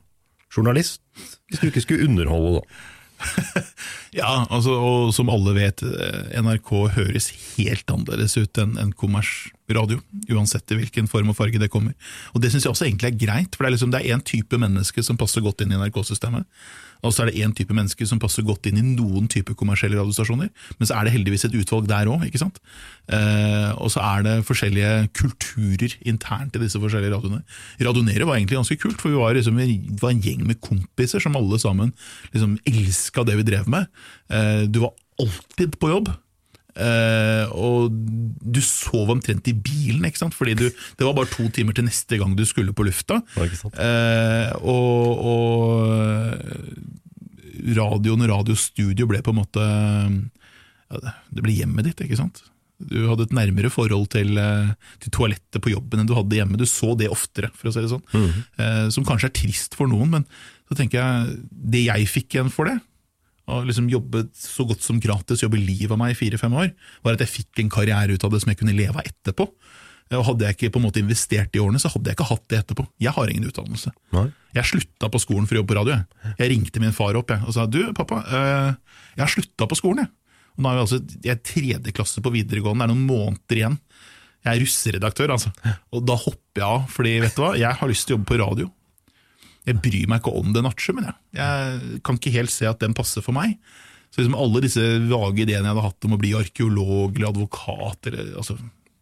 journalist. 0.52 1.02
Hvis 1.50 1.62
du 1.62 1.70
ikke 1.70 1.86
skulle 1.86 2.10
underholde, 2.10 2.60
da. 2.60 2.90
Ja, 4.12 4.46
altså, 4.50 4.74
og 4.76 5.14
som 5.16 5.30
alle 5.32 5.54
vet, 5.56 5.84
eh, 5.88 6.42
NRK 6.44 6.72
høres 6.98 7.30
helt 7.56 7.92
annerledes 7.94 8.36
ut 8.36 8.60
enn 8.60 8.74
en 8.82 8.92
kommersradio. 8.98 10.02
Uansett 10.34 10.74
i 10.74 10.82
hvilken 10.82 11.08
form 11.12 11.32
og 11.32 11.38
farge 11.38 11.62
det 11.62 11.72
kommer. 11.72 11.96
Og 12.36 12.44
det 12.44 12.52
syns 12.52 12.68
jeg 12.68 12.74
også 12.74 12.90
egentlig 12.90 13.12
er 13.12 13.22
greit, 13.22 13.56
for 13.56 13.64
det 13.64 13.72
er 13.72 13.78
liksom, 13.78 14.26
type 14.28 14.60
menneske 14.60 15.06
som 15.06 15.20
passer 15.22 15.46
godt 15.46 15.64
inn 15.64 15.72
i 15.72 15.80
NRK-systemet. 15.80 16.44
Og 17.02 17.14
så 17.14 17.24
er 17.24 17.32
det 17.32 17.42
én 17.42 17.54
type 17.58 17.74
menneske 17.76 18.06
som 18.08 18.20
passer 18.22 18.46
godt 18.46 18.68
inn 18.70 18.80
i 18.80 18.86
noen 18.86 19.30
type 19.32 19.56
kommersielle 19.58 20.00
radiostasjoner. 20.00 20.52
Men 20.80 20.90
så 20.90 20.98
er 20.98 21.08
det 21.08 21.16
heldigvis 21.16 21.48
et 21.48 21.58
utvalg 21.58 21.90
der 21.90 22.10
òg. 22.12 22.26
Eh, 22.32 23.70
og 23.82 23.92
så 23.94 24.04
er 24.06 24.26
det 24.28 24.36
forskjellige 24.48 25.12
kulturer 25.18 25.98
internt 26.08 26.56
i 26.58 26.64
disse 26.64 26.82
forskjellige 26.82 27.16
radioene. 27.16 27.44
Radionere 27.82 28.28
var 28.30 28.38
egentlig 28.38 28.60
ganske 28.62 28.80
kult, 28.82 29.00
for 29.02 29.14
vi 29.14 29.20
var, 29.20 29.36
liksom, 29.38 29.58
vi 29.58 29.80
var 30.02 30.14
en 30.14 30.24
gjeng 30.24 30.46
med 30.48 30.62
kompiser 30.64 31.24
som 31.24 31.38
alle 31.40 31.60
sammen 31.62 31.94
liksom 32.32 32.58
elska 32.70 33.26
det 33.28 33.40
vi 33.42 33.48
drev 33.52 33.70
med. 33.72 33.90
Eh, 34.30 34.68
du 34.70 34.84
var 34.86 34.94
alltid 35.22 35.80
på 35.82 35.94
jobb. 35.94 36.14
Eh, 36.76 37.46
og 37.52 37.92
du 37.92 38.62
sov 38.64 39.10
omtrent 39.12 39.48
i 39.52 39.54
bilen, 39.54 40.06
ikke 40.08 40.22
sant? 40.22 40.36
fordi 40.38 40.54
du, 40.56 40.66
det 40.70 41.06
var 41.08 41.14
bare 41.18 41.32
to 41.34 41.50
timer 41.54 41.74
til 41.78 41.86
neste 41.90 42.18
gang 42.22 42.36
du 42.38 42.46
skulle 42.48 42.74
på 42.74 42.86
lufta. 42.88 43.20
Uh, 43.76 44.52
og, 44.64 45.26
og 45.32 46.62
radioen 47.78 48.24
og 48.26 48.32
radiostudio 48.32 49.08
ble 49.10 49.22
på 49.26 49.34
en 49.34 49.40
måte 49.42 49.62
ja, 49.66 51.02
det- 51.32 51.44
ble 51.44 51.54
hjemmet 51.56 51.86
ditt, 51.90 52.02
ikke 52.08 52.18
sant? 52.20 52.42
Du 52.82 52.96
hadde 53.06 53.28
et 53.28 53.36
nærmere 53.38 53.70
forhold 53.70 54.08
til, 54.10 54.34
eh, 54.42 54.72
til 55.04 55.12
toalettet 55.14 55.62
på 55.62 55.70
jobben 55.70 56.00
enn 56.02 56.08
du 56.10 56.16
hadde 56.18 56.34
hjemme. 56.40 56.58
Du 56.58 56.66
så 56.66 56.96
det 56.98 57.12
oftere, 57.14 57.52
for 57.54 57.70
å 57.70 57.74
si 57.76 57.82
det 57.84 57.92
sånn. 57.92 58.02
Eh, 58.58 58.88
som 58.90 59.06
kanskje 59.06 59.30
er 59.30 59.36
trist 59.38 59.76
for 59.78 59.86
noen, 59.92 60.10
men 60.10 60.26
så 60.68 60.76
tenker 60.80 60.98
jeg 60.98 61.38
det 61.52 61.84
jeg 61.86 62.08
fikk 62.10 62.34
igjen 62.40 62.50
for 62.50 62.66
det, 62.66 62.80
og 63.52 63.68
liksom 63.68 63.90
jobbe 63.92 64.26
så 64.38 64.66
godt 64.68 64.84
som 64.86 65.00
gratis, 65.04 65.44
jobbe 65.44 65.60
livet 65.60 65.92
av 65.94 66.00
meg 66.02 66.14
i 66.14 66.18
fire-fem 66.18 66.54
år, 66.58 66.72
var 67.04 67.18
at 67.18 67.24
jeg 67.26 67.34
fikk 67.36 67.64
en 67.64 67.72
karriere 67.74 68.16
ut 68.16 68.26
av 68.28 68.34
det 68.34 68.42
som 68.44 68.52
jeg 68.52 68.60
kunne 68.62 68.76
leve 68.78 68.96
av 68.96 69.08
etterpå. 69.08 69.48
Og 70.12 70.26
Hadde 70.28 70.44
jeg 70.44 70.58
ikke 70.58 70.72
på 70.76 70.82
en 70.82 70.86
måte 70.90 71.00
investert 71.00 71.54
i 71.56 71.62
årene, 71.64 71.80
så 71.80 71.92
hadde 71.94 72.12
jeg 72.12 72.18
ikke 72.18 72.28
hatt 72.28 72.48
det 72.52 72.58
etterpå. 72.60 72.84
Jeg 73.00 73.14
har 73.16 73.32
ingen 73.32 73.48
utdannelse. 73.48 73.94
Nei. 74.16 74.26
Jeg 74.58 74.68
slutta 74.68 75.08
på 75.12 75.22
skolen 75.24 75.48
for 75.48 75.56
å 75.56 75.62
jobbe 75.62 75.72
på 75.72 75.78
radio. 75.80 76.00
Jeg, 76.00 76.34
jeg 76.42 76.52
ringte 76.52 76.84
min 76.84 76.96
far 76.96 77.16
opp 77.20 77.32
jeg, 77.32 77.44
og 77.48 77.56
sa 77.56 77.68
du 77.70 77.80
pappa, 77.96 78.20
øh, 78.28 78.98
jeg 79.16 79.24
har 79.24 79.32
slutta 79.32 79.70
på 79.72 79.80
skolen. 79.80 80.04
Jeg. 80.04 80.12
Og 80.58 80.66
nå 80.66 80.72
er 80.72 80.76
vi 80.76 80.84
altså, 80.84 81.00
jeg 81.24 81.32
er 81.32 81.46
tredje 81.48 81.96
klasse 81.96 82.24
på 82.24 82.34
videregående, 82.34 82.84
det 82.84 82.90
er 82.90 82.92
noen 82.92 83.08
måneder 83.08 83.62
igjen. 83.62 83.80
Jeg 84.42 84.52
er 84.52 84.64
russeredaktør, 84.66 85.36
altså. 85.38 85.52
Og 85.94 86.04
da 86.10 86.18
hopper 86.18 86.64
jeg 86.64 86.68
av, 86.68 86.86
fordi 86.92 87.18
vet 87.22 87.36
du 87.38 87.44
hva, 87.44 87.52
jeg 87.62 87.80
har 87.80 87.92
lyst 87.92 88.08
til 88.10 88.16
å 88.16 88.20
jobbe 88.20 88.32
på 88.34 88.40
radio. 88.42 88.72
Jeg 89.68 89.82
bryr 89.84 90.10
meg 90.10 90.22
ikke 90.22 90.36
om 90.40 90.52
det 90.56 90.66
nattsjø, 90.66 90.98
men 90.98 91.10
jeg, 91.10 91.18
jeg 91.38 92.02
kan 92.08 92.18
ikke 92.18 92.36
helt 92.40 92.54
se 92.54 92.70
at 92.70 92.82
den 92.82 92.98
passer 92.98 93.26
for 93.26 93.36
meg. 93.38 93.58
Så 94.12 94.20
liksom 94.20 94.36
alle 94.36 94.64
disse 94.66 94.84
vage 95.08 95.46
ideene 95.46 95.64
jeg 95.64 95.72
hadde 95.72 95.88
hatt 95.88 96.08
om 96.08 96.16
å 96.18 96.20
bli 96.20 96.34
arkeolog 96.36 97.16
eller 97.16 97.30
advokat, 97.30 98.10
eller 98.10 98.34
altså, 98.42 98.58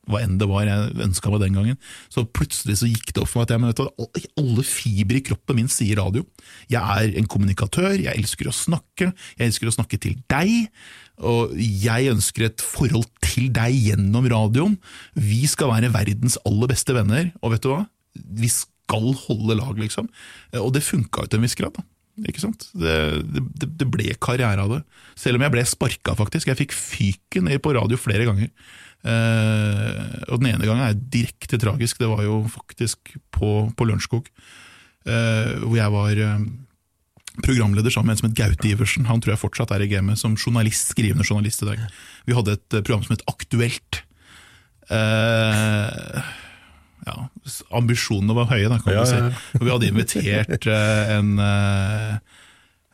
hva 0.09 0.21
enn 0.23 0.37
det 0.41 0.47
var 0.49 0.65
jeg 0.65 0.93
ønska 1.05 1.31
meg 1.31 1.43
den 1.43 1.57
gangen, 1.57 1.77
så 2.13 2.25
plutselig 2.25 2.79
så 2.79 2.89
gikk 2.89 3.11
det 3.13 3.23
opp 3.23 3.31
for 3.31 3.39
meg 3.39 3.47
at 3.47 3.53
jeg, 3.53 3.61
men 3.61 3.71
vet 3.71 3.81
du, 3.81 4.31
alle 4.41 4.65
fibre 4.65 5.19
i 5.19 5.25
kroppen 5.25 5.59
min 5.59 5.69
sier 5.71 6.01
radio. 6.01 6.25
Jeg 6.71 6.81
er 6.81 7.19
en 7.19 7.29
kommunikatør, 7.29 7.93
jeg 7.97 8.13
elsker 8.13 8.49
å 8.49 8.55
snakke, 8.55 9.11
jeg 9.37 9.51
elsker 9.51 9.69
å 9.69 9.75
snakke 9.75 10.01
til 10.01 10.17
deg, 10.31 10.69
og 11.29 11.53
jeg 11.57 12.13
ønsker 12.13 12.47
et 12.47 12.63
forhold 12.63 13.07
til 13.25 13.49
deg 13.53 13.75
gjennom 13.89 14.27
radioen. 14.31 14.77
Vi 15.13 15.43
skal 15.51 15.73
være 15.73 15.93
verdens 15.93 16.39
aller 16.47 16.73
beste 16.73 16.95
venner, 16.97 17.31
og 17.41 17.55
vet 17.55 17.65
du 17.65 17.73
hva? 17.73 17.83
Vi 18.13 18.49
skal 18.53 18.73
holde 18.97 19.55
lag, 19.59 19.77
liksom. 19.77 20.09
Og 20.57 20.73
det 20.73 20.85
funka 20.85 21.25
jo 21.25 21.31
til 21.31 21.39
en 21.39 21.45
viss 21.45 21.57
grad. 21.59 21.77
da. 21.77 21.85
Ikke 22.27 22.41
sant? 22.43 22.67
Det, 22.75 22.95
det, 23.31 23.69
det 23.79 23.87
ble 23.91 24.11
karriere 24.19 24.65
av 24.65 24.73
det. 24.73 24.79
Selv 25.19 25.39
om 25.39 25.45
jeg 25.45 25.53
ble 25.53 25.65
sparka, 25.67 26.15
faktisk. 26.19 26.49
Jeg 26.49 26.59
fikk 26.59 26.75
fyken 26.75 27.51
på 27.63 27.75
radio 27.77 27.99
flere 27.99 28.27
ganger. 28.27 28.49
Eh, 29.07 30.15
og 30.27 30.41
Den 30.41 30.49
ene 30.53 30.67
gangen 30.67 30.87
er 30.87 30.97
direkte 30.97 31.59
tragisk. 31.61 32.01
Det 32.01 32.09
var 32.11 32.25
jo 32.25 32.41
faktisk 32.51 33.13
på, 33.35 33.69
på 33.71 33.87
Lørenskog, 33.87 34.27
eh, 35.07 35.53
hvor 35.63 35.77
jeg 35.79 35.95
var 35.95 36.23
eh, 36.25 36.43
programleder 37.45 37.93
sammen 37.93 38.11
med 38.11 38.17
en 38.17 38.21
som 38.23 38.29
het 38.29 38.39
Gaute 38.39 38.67
Iversen. 38.67 39.07
Han 39.07 39.23
tror 39.23 39.35
jeg 39.35 39.43
fortsatt 39.45 39.71
er 39.75 39.85
i 39.85 39.91
gamet 39.91 40.19
som 40.19 40.35
journalist, 40.35 40.91
skrivende 40.91 41.27
journalist 41.27 41.63
i 41.63 41.71
dag. 41.71 41.87
Vi 42.27 42.35
hadde 42.35 42.57
et 42.59 42.75
eh, 42.79 42.83
program 42.83 43.05
som 43.05 43.15
het 43.15 43.25
Aktuelt. 43.31 44.03
Eh, 44.89 46.21
ja, 47.09 47.25
ambisjonene 47.75 48.35
var 48.37 48.49
høye, 48.51 48.69
da, 48.71 48.77
kan 48.83 48.95
Ja, 48.95 49.05
si. 49.09 49.17
ja, 49.17 49.29
ja. 49.31 49.41
Og 49.59 49.65
vi 49.65 49.73
hadde 49.73 49.89
invitert 49.89 50.67
uh, 50.69 51.11
en 51.17 51.31
uh, 51.41 52.15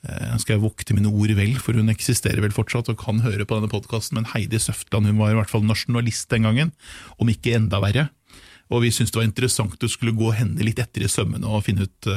uh, 0.08 0.34
skal 0.42 0.56
jeg 0.56 0.64
vokte 0.64 0.96
mine 0.98 1.12
ord 1.12 1.34
vel, 1.38 1.56
for 1.62 1.78
hun 1.78 1.92
eksisterer 1.94 2.42
vel 2.44 2.56
fortsatt 2.56 2.90
og 2.94 3.00
kan 3.02 3.22
høre 3.26 3.46
på 3.48 3.60
denne 3.60 3.72
podkasten, 3.72 4.20
men 4.20 4.30
Heidi 4.34 4.62
Søftland 4.62 5.10
hun 5.12 5.20
var 5.22 5.34
i 5.34 5.40
hvert 5.40 5.52
fall 5.52 5.66
nasjonalist 5.68 6.30
den 6.34 6.48
gangen, 6.48 6.74
om 7.22 7.32
ikke 7.32 7.58
enda 7.60 7.82
verre. 7.84 8.08
Og 8.74 8.82
vi 8.82 8.90
syntes 8.90 9.14
det 9.14 9.20
var 9.22 9.28
interessant 9.28 9.84
å 9.86 9.92
skulle 9.92 10.16
gå 10.18 10.32
henne 10.34 10.66
litt 10.66 10.80
etter 10.82 11.04
i 11.06 11.10
sømmene 11.12 11.46
og 11.46 11.68
finne 11.68 11.86
ut 11.86 12.08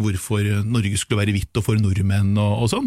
hvorfor 0.00 0.46
Norge 0.64 0.96
skulle 0.96 1.20
være 1.20 1.34
hvitt 1.36 1.60
og 1.60 1.66
for 1.66 1.76
nordmenn 1.76 2.30
og, 2.40 2.54
og 2.64 2.70
sånn. 2.72 2.86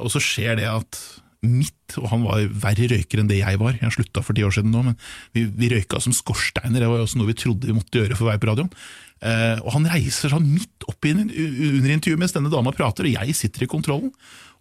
Og 0.00 0.08
så 0.14 0.22
skjer 0.24 0.56
det 0.56 0.70
at 0.72 0.96
mitt, 1.46 1.94
og 2.00 2.08
han 2.10 2.24
var 2.26 2.46
verre 2.64 2.88
røyker 2.90 3.20
enn 3.22 3.28
det 3.30 3.38
jeg 3.38 3.60
var, 3.60 3.76
jeg 3.78 3.94
slutta 3.94 4.24
for 4.26 4.34
ti 4.34 4.42
år 4.46 4.56
siden 4.56 4.72
nå, 4.74 4.82
men 4.88 4.96
vi, 5.36 5.44
vi 5.46 5.70
røyka 5.70 6.00
som 6.02 6.14
skorsteiner, 6.16 6.82
det 6.82 6.88
var 6.90 6.98
jo 6.98 7.06
også 7.06 7.20
noe 7.20 7.30
vi 7.30 7.36
trodde 7.38 7.68
vi 7.68 7.76
måtte 7.76 8.00
gjøre 8.00 8.18
for 8.18 8.26
å 8.26 8.30
være 8.32 8.42
på 8.42 8.48
radioen. 8.50 8.72
Eh, 9.18 9.60
og 9.62 9.72
han 9.76 9.86
reiser 9.90 10.32
sånn 10.32 10.48
midt 10.50 10.86
opp 10.90 11.06
i, 11.06 11.14
under 11.14 11.94
intervjuet 11.94 12.22
mens 12.22 12.34
denne 12.34 12.50
dama 12.52 12.74
prater, 12.74 13.06
og 13.06 13.20
jeg 13.20 13.38
sitter 13.38 13.66
i 13.66 13.70
kontrollen, 13.70 14.10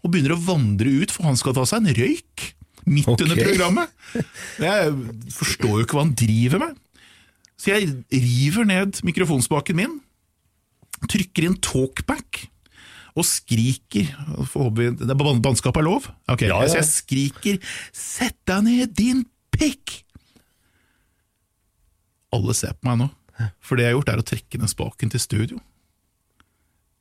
og 0.05 0.13
begynner 0.13 0.35
å 0.35 0.41
vandre 0.41 0.91
ut, 1.01 1.13
for 1.13 1.25
han 1.25 1.39
skal 1.39 1.57
ta 1.57 1.65
seg 1.65 1.81
en 1.81 1.97
røyk. 1.97 2.51
Midt 2.87 3.09
okay. 3.11 3.25
under 3.25 3.41
programmet. 3.41 3.95
Jeg 4.63 4.91
forstår 5.35 5.73
jo 5.73 5.83
ikke 5.83 5.97
hva 5.97 6.05
han 6.05 6.13
driver 6.15 6.61
med. 6.61 6.77
Så 7.57 7.73
jeg 7.73 7.89
river 8.13 8.67
ned 8.69 9.01
mikrofonspaken 9.03 9.79
min, 9.79 9.97
trykker 11.09 11.49
inn 11.49 11.57
talkback 11.61 12.45
og 13.17 13.25
skriker 13.25 14.05
det 14.07 15.09
er 15.09 15.17
ban- 15.17 15.41
Bannskap 15.41 15.77
er 15.79 15.85
lov? 15.87 16.05
Ok, 16.29 16.43
Ja, 16.45 16.59
ja. 16.61 16.67
Så 16.69 16.77
jeg 16.79 16.89
skriker 16.91 17.59
'Sett 17.91 18.37
deg 18.45 18.63
ned, 18.63 18.93
din 18.95 19.25
pikk'! 19.51 20.03
Alle 22.35 22.53
ser 22.57 22.75
på 22.75 22.89
meg 22.89 22.99
nå, 23.01 23.07
for 23.63 23.77
det 23.79 23.85
jeg 23.87 23.93
har 23.93 23.97
gjort, 24.01 24.09
er 24.13 24.21
å 24.21 24.27
trekke 24.27 24.59
ned 24.61 24.69
spaken 24.71 25.09
til 25.13 25.19
studio. 25.23 25.59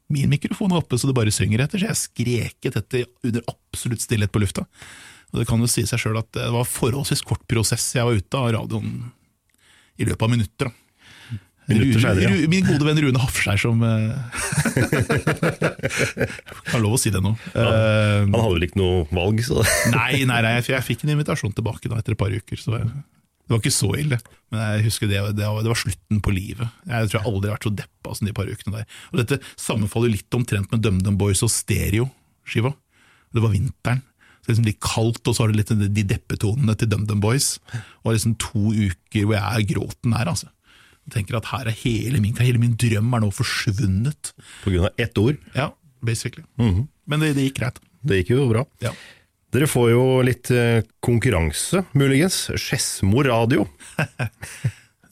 Min 0.08 0.30
mikrofon 0.30 0.70
er 0.70 0.78
oppe 0.78 0.98
så 1.00 1.08
det 1.10 1.16
bare 1.18 1.32
synger 1.34 1.64
etter, 1.64 1.82
så 1.82 1.88
jeg 1.90 1.98
skreket 2.04 2.76
dette 2.78 3.04
under 3.26 3.42
absolutt 3.50 4.04
stillhet 4.04 4.30
på 4.30 4.38
lufta. 4.44 4.62
Og 5.34 5.40
Det 5.40 5.48
kan 5.48 5.58
jo 5.60 5.66
si 5.66 5.82
seg 5.82 5.98
sjøl 5.98 6.18
at 6.20 6.30
det 6.32 6.46
var 6.54 6.64
forholdsvis 6.64 7.24
kort 7.26 7.42
prosess 7.50 7.88
jeg 7.96 8.06
var 8.06 8.14
ute 8.14 8.38
av 8.38 8.52
radioen 8.54 9.10
i 9.98 10.04
løpet 10.06 10.22
av 10.22 10.30
minutter. 10.30 10.70
da. 10.70 10.72
Minutter 11.66 12.00
senere, 12.02 12.22
ja. 12.22 12.48
Min 12.50 12.66
gode 12.66 12.86
venn 12.86 13.00
Rune 13.02 13.18
Hafskjær 13.22 13.58
som 13.58 13.80
Jeg 13.86 13.96
Har 16.70 16.80
lov 16.82 16.94
å 16.94 17.00
si 17.00 17.10
det 17.14 17.22
nå. 17.24 17.32
Ja, 17.54 17.66
Han 18.22 18.36
hadde 18.36 18.54
vel 18.54 18.66
ikke 18.68 18.80
noe 18.80 19.02
valg, 19.14 19.42
så 19.46 19.64
nei, 19.96 20.22
nei, 20.28 20.40
nei, 20.46 20.54
jeg 20.62 20.86
fikk 20.86 21.04
en 21.04 21.14
invitasjon 21.16 21.54
tilbake 21.56 21.90
da, 21.90 21.98
etter 22.00 22.14
et 22.14 22.20
par 22.20 22.32
uker. 22.32 22.60
Så 22.60 22.74
det, 22.74 22.82
det 23.46 23.54
var 23.54 23.62
ikke 23.62 23.74
så 23.74 23.92
ille. 23.98 24.18
Men 24.54 24.64
jeg 24.64 24.86
husker 24.88 25.10
det, 25.10 25.20
det, 25.38 25.46
var, 25.46 25.62
det 25.62 25.70
var 25.72 25.78
slutten 25.82 26.22
på 26.22 26.34
livet. 26.34 26.66
Jeg 26.86 27.10
tror 27.10 27.20
jeg 27.20 27.30
aldri 27.32 27.50
har 27.50 27.56
vært 27.58 27.68
så 27.68 27.76
deppa 27.82 28.16
som 28.18 28.26
de 28.26 28.34
par 28.36 28.50
ukene 28.50 28.74
der. 28.80 28.98
Og 29.12 29.22
Dette 29.22 29.40
sammenfaller 29.54 30.10
litt 30.14 30.38
omtrent 30.38 30.68
med 30.74 30.82
DumDum 30.86 31.18
Boys 31.20 31.42
og 31.46 31.52
Stereo-skiva. 31.54 32.72
Det 33.34 33.42
var 33.44 33.54
vinteren. 33.54 34.02
Så 34.42 34.52
liksom 34.52 34.66
litt 34.68 34.78
kaldt, 34.82 35.24
og 35.26 35.34
så 35.34 35.42
har 35.42 35.50
du 35.50 35.58
litt 35.58 35.70
de 35.74 36.04
deppetonene 36.06 36.74
til 36.78 36.90
DumDum 36.90 37.22
Boys. 37.22 37.56
Og 38.04 38.14
liksom 38.14 38.36
to 38.38 38.70
uker 38.70 39.26
hvor 39.26 39.34
jeg 39.38 39.42
er 39.42 39.66
gråten 39.74 40.14
her, 40.14 40.30
altså. 40.30 40.50
Tenker 41.12 41.38
at 41.38 41.50
her 41.52 41.68
er 41.70 41.76
hele 41.84 42.20
min, 42.22 42.34
hele 42.42 42.58
min 42.62 42.74
drøm 42.78 43.12
er 43.14 43.22
nå 43.22 43.30
forsvunnet. 43.34 44.32
på 44.64 44.72
grunn 44.74 44.88
av 44.88 45.02
ett 45.02 45.18
ord. 45.22 45.36
Ja, 45.54 45.70
basically. 46.02 46.44
Men 46.58 47.22
det, 47.22 47.34
det 47.36 47.50
gikk 47.50 47.60
greit. 47.60 47.78
Det 48.06 48.22
gikk 48.22 48.34
jo 48.34 48.48
bra. 48.50 48.64
Ja. 48.82 48.90
Dere 49.54 49.68
får 49.70 49.90
jo 49.92 50.02
litt 50.26 50.50
eh, 50.52 50.82
konkurranse, 51.04 51.84
muligens. 51.96 52.48
Skedsmo 52.58 53.22
radio. 53.24 53.64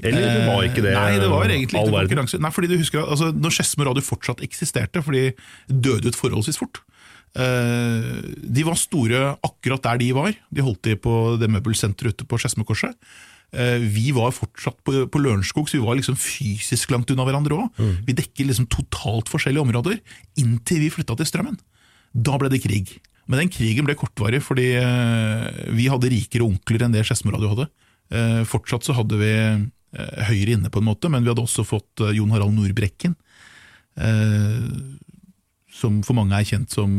Eller 0.04 0.48
var 0.48 0.64
ikke 0.66 0.82
det 0.84 0.90
Eh, 0.92 0.98
Nei, 0.98 1.20
det 1.22 1.28
var 1.30 1.46
egentlig 1.48 1.78
ikke 1.80 1.92
konkurranse. 1.94 2.40
Nei, 2.42 2.50
fordi 2.52 2.68
du 2.72 2.74
husker 2.80 3.00
at 3.04 3.12
altså, 3.14 3.30
Når 3.32 3.54
Skedsmo 3.54 3.86
Radio 3.88 4.04
fortsatt 4.04 4.42
eksisterte, 4.44 5.00
for 5.06 5.16
de 5.16 5.30
døde 5.70 6.10
ut 6.10 6.18
forholdsvis 6.18 6.58
fort 6.60 6.82
eh, 7.38 8.10
De 8.42 8.66
var 8.66 8.76
store 8.80 9.22
akkurat 9.46 9.86
der 9.86 10.02
de 10.02 10.10
var. 10.18 10.34
De 10.50 10.66
holdt 10.66 10.82
til 10.84 10.98
på 11.00 11.14
det 11.40 11.48
møbelsenteret 11.54 12.12
ute 12.18 12.28
på 12.28 12.40
Skedsmokorset. 12.42 12.98
Eh, 13.54 13.78
vi 13.78 14.10
var 14.14 14.34
fortsatt 14.34 14.80
på, 14.84 15.04
på 15.06 15.20
Lørenskog, 15.22 15.68
så 15.70 15.78
vi 15.78 15.84
var 15.84 15.98
liksom 15.98 16.16
fysisk 16.18 16.90
langt 16.90 17.10
unna 17.14 17.26
hverandre 17.26 17.56
òg. 17.56 17.78
Mm. 17.78 17.92
Vi 18.08 18.16
dekker 18.18 18.48
liksom 18.48 18.66
totalt 18.72 19.30
forskjellige 19.30 19.62
områder, 19.62 20.00
inntil 20.40 20.82
vi 20.82 20.92
flytta 20.92 21.16
til 21.18 21.28
Strømmen. 21.30 21.58
Da 22.14 22.38
ble 22.40 22.50
det 22.52 22.64
krig. 22.64 22.96
Men 23.30 23.44
den 23.44 23.52
krigen 23.52 23.86
ble 23.86 23.96
kortvarig, 23.98 24.42
fordi 24.44 24.72
eh, 24.80 25.46
vi 25.76 25.88
hadde 25.92 26.10
rikere 26.12 26.46
onkler 26.46 26.86
enn 26.86 26.96
det 26.96 27.06
Skedsmo 27.06 27.32
Radio 27.34 27.54
hadde. 27.54 27.68
Eh, 28.14 28.42
fortsatt 28.48 28.86
så 28.86 28.98
hadde 28.98 29.20
vi 29.22 29.32
Høyre 29.94 30.56
inne 30.56 30.72
på 30.74 30.80
en 30.82 30.88
måte, 30.88 31.06
men 31.06 31.22
vi 31.22 31.30
hadde 31.30 31.44
også 31.44 31.62
fått 31.62 32.02
Jon 32.16 32.32
Harald 32.34 32.50
Nordbrekken. 32.56 33.12
Som 35.70 36.00
for 36.02 36.18
mange 36.18 36.34
er 36.34 36.48
kjent 36.48 36.74
som 36.74 36.96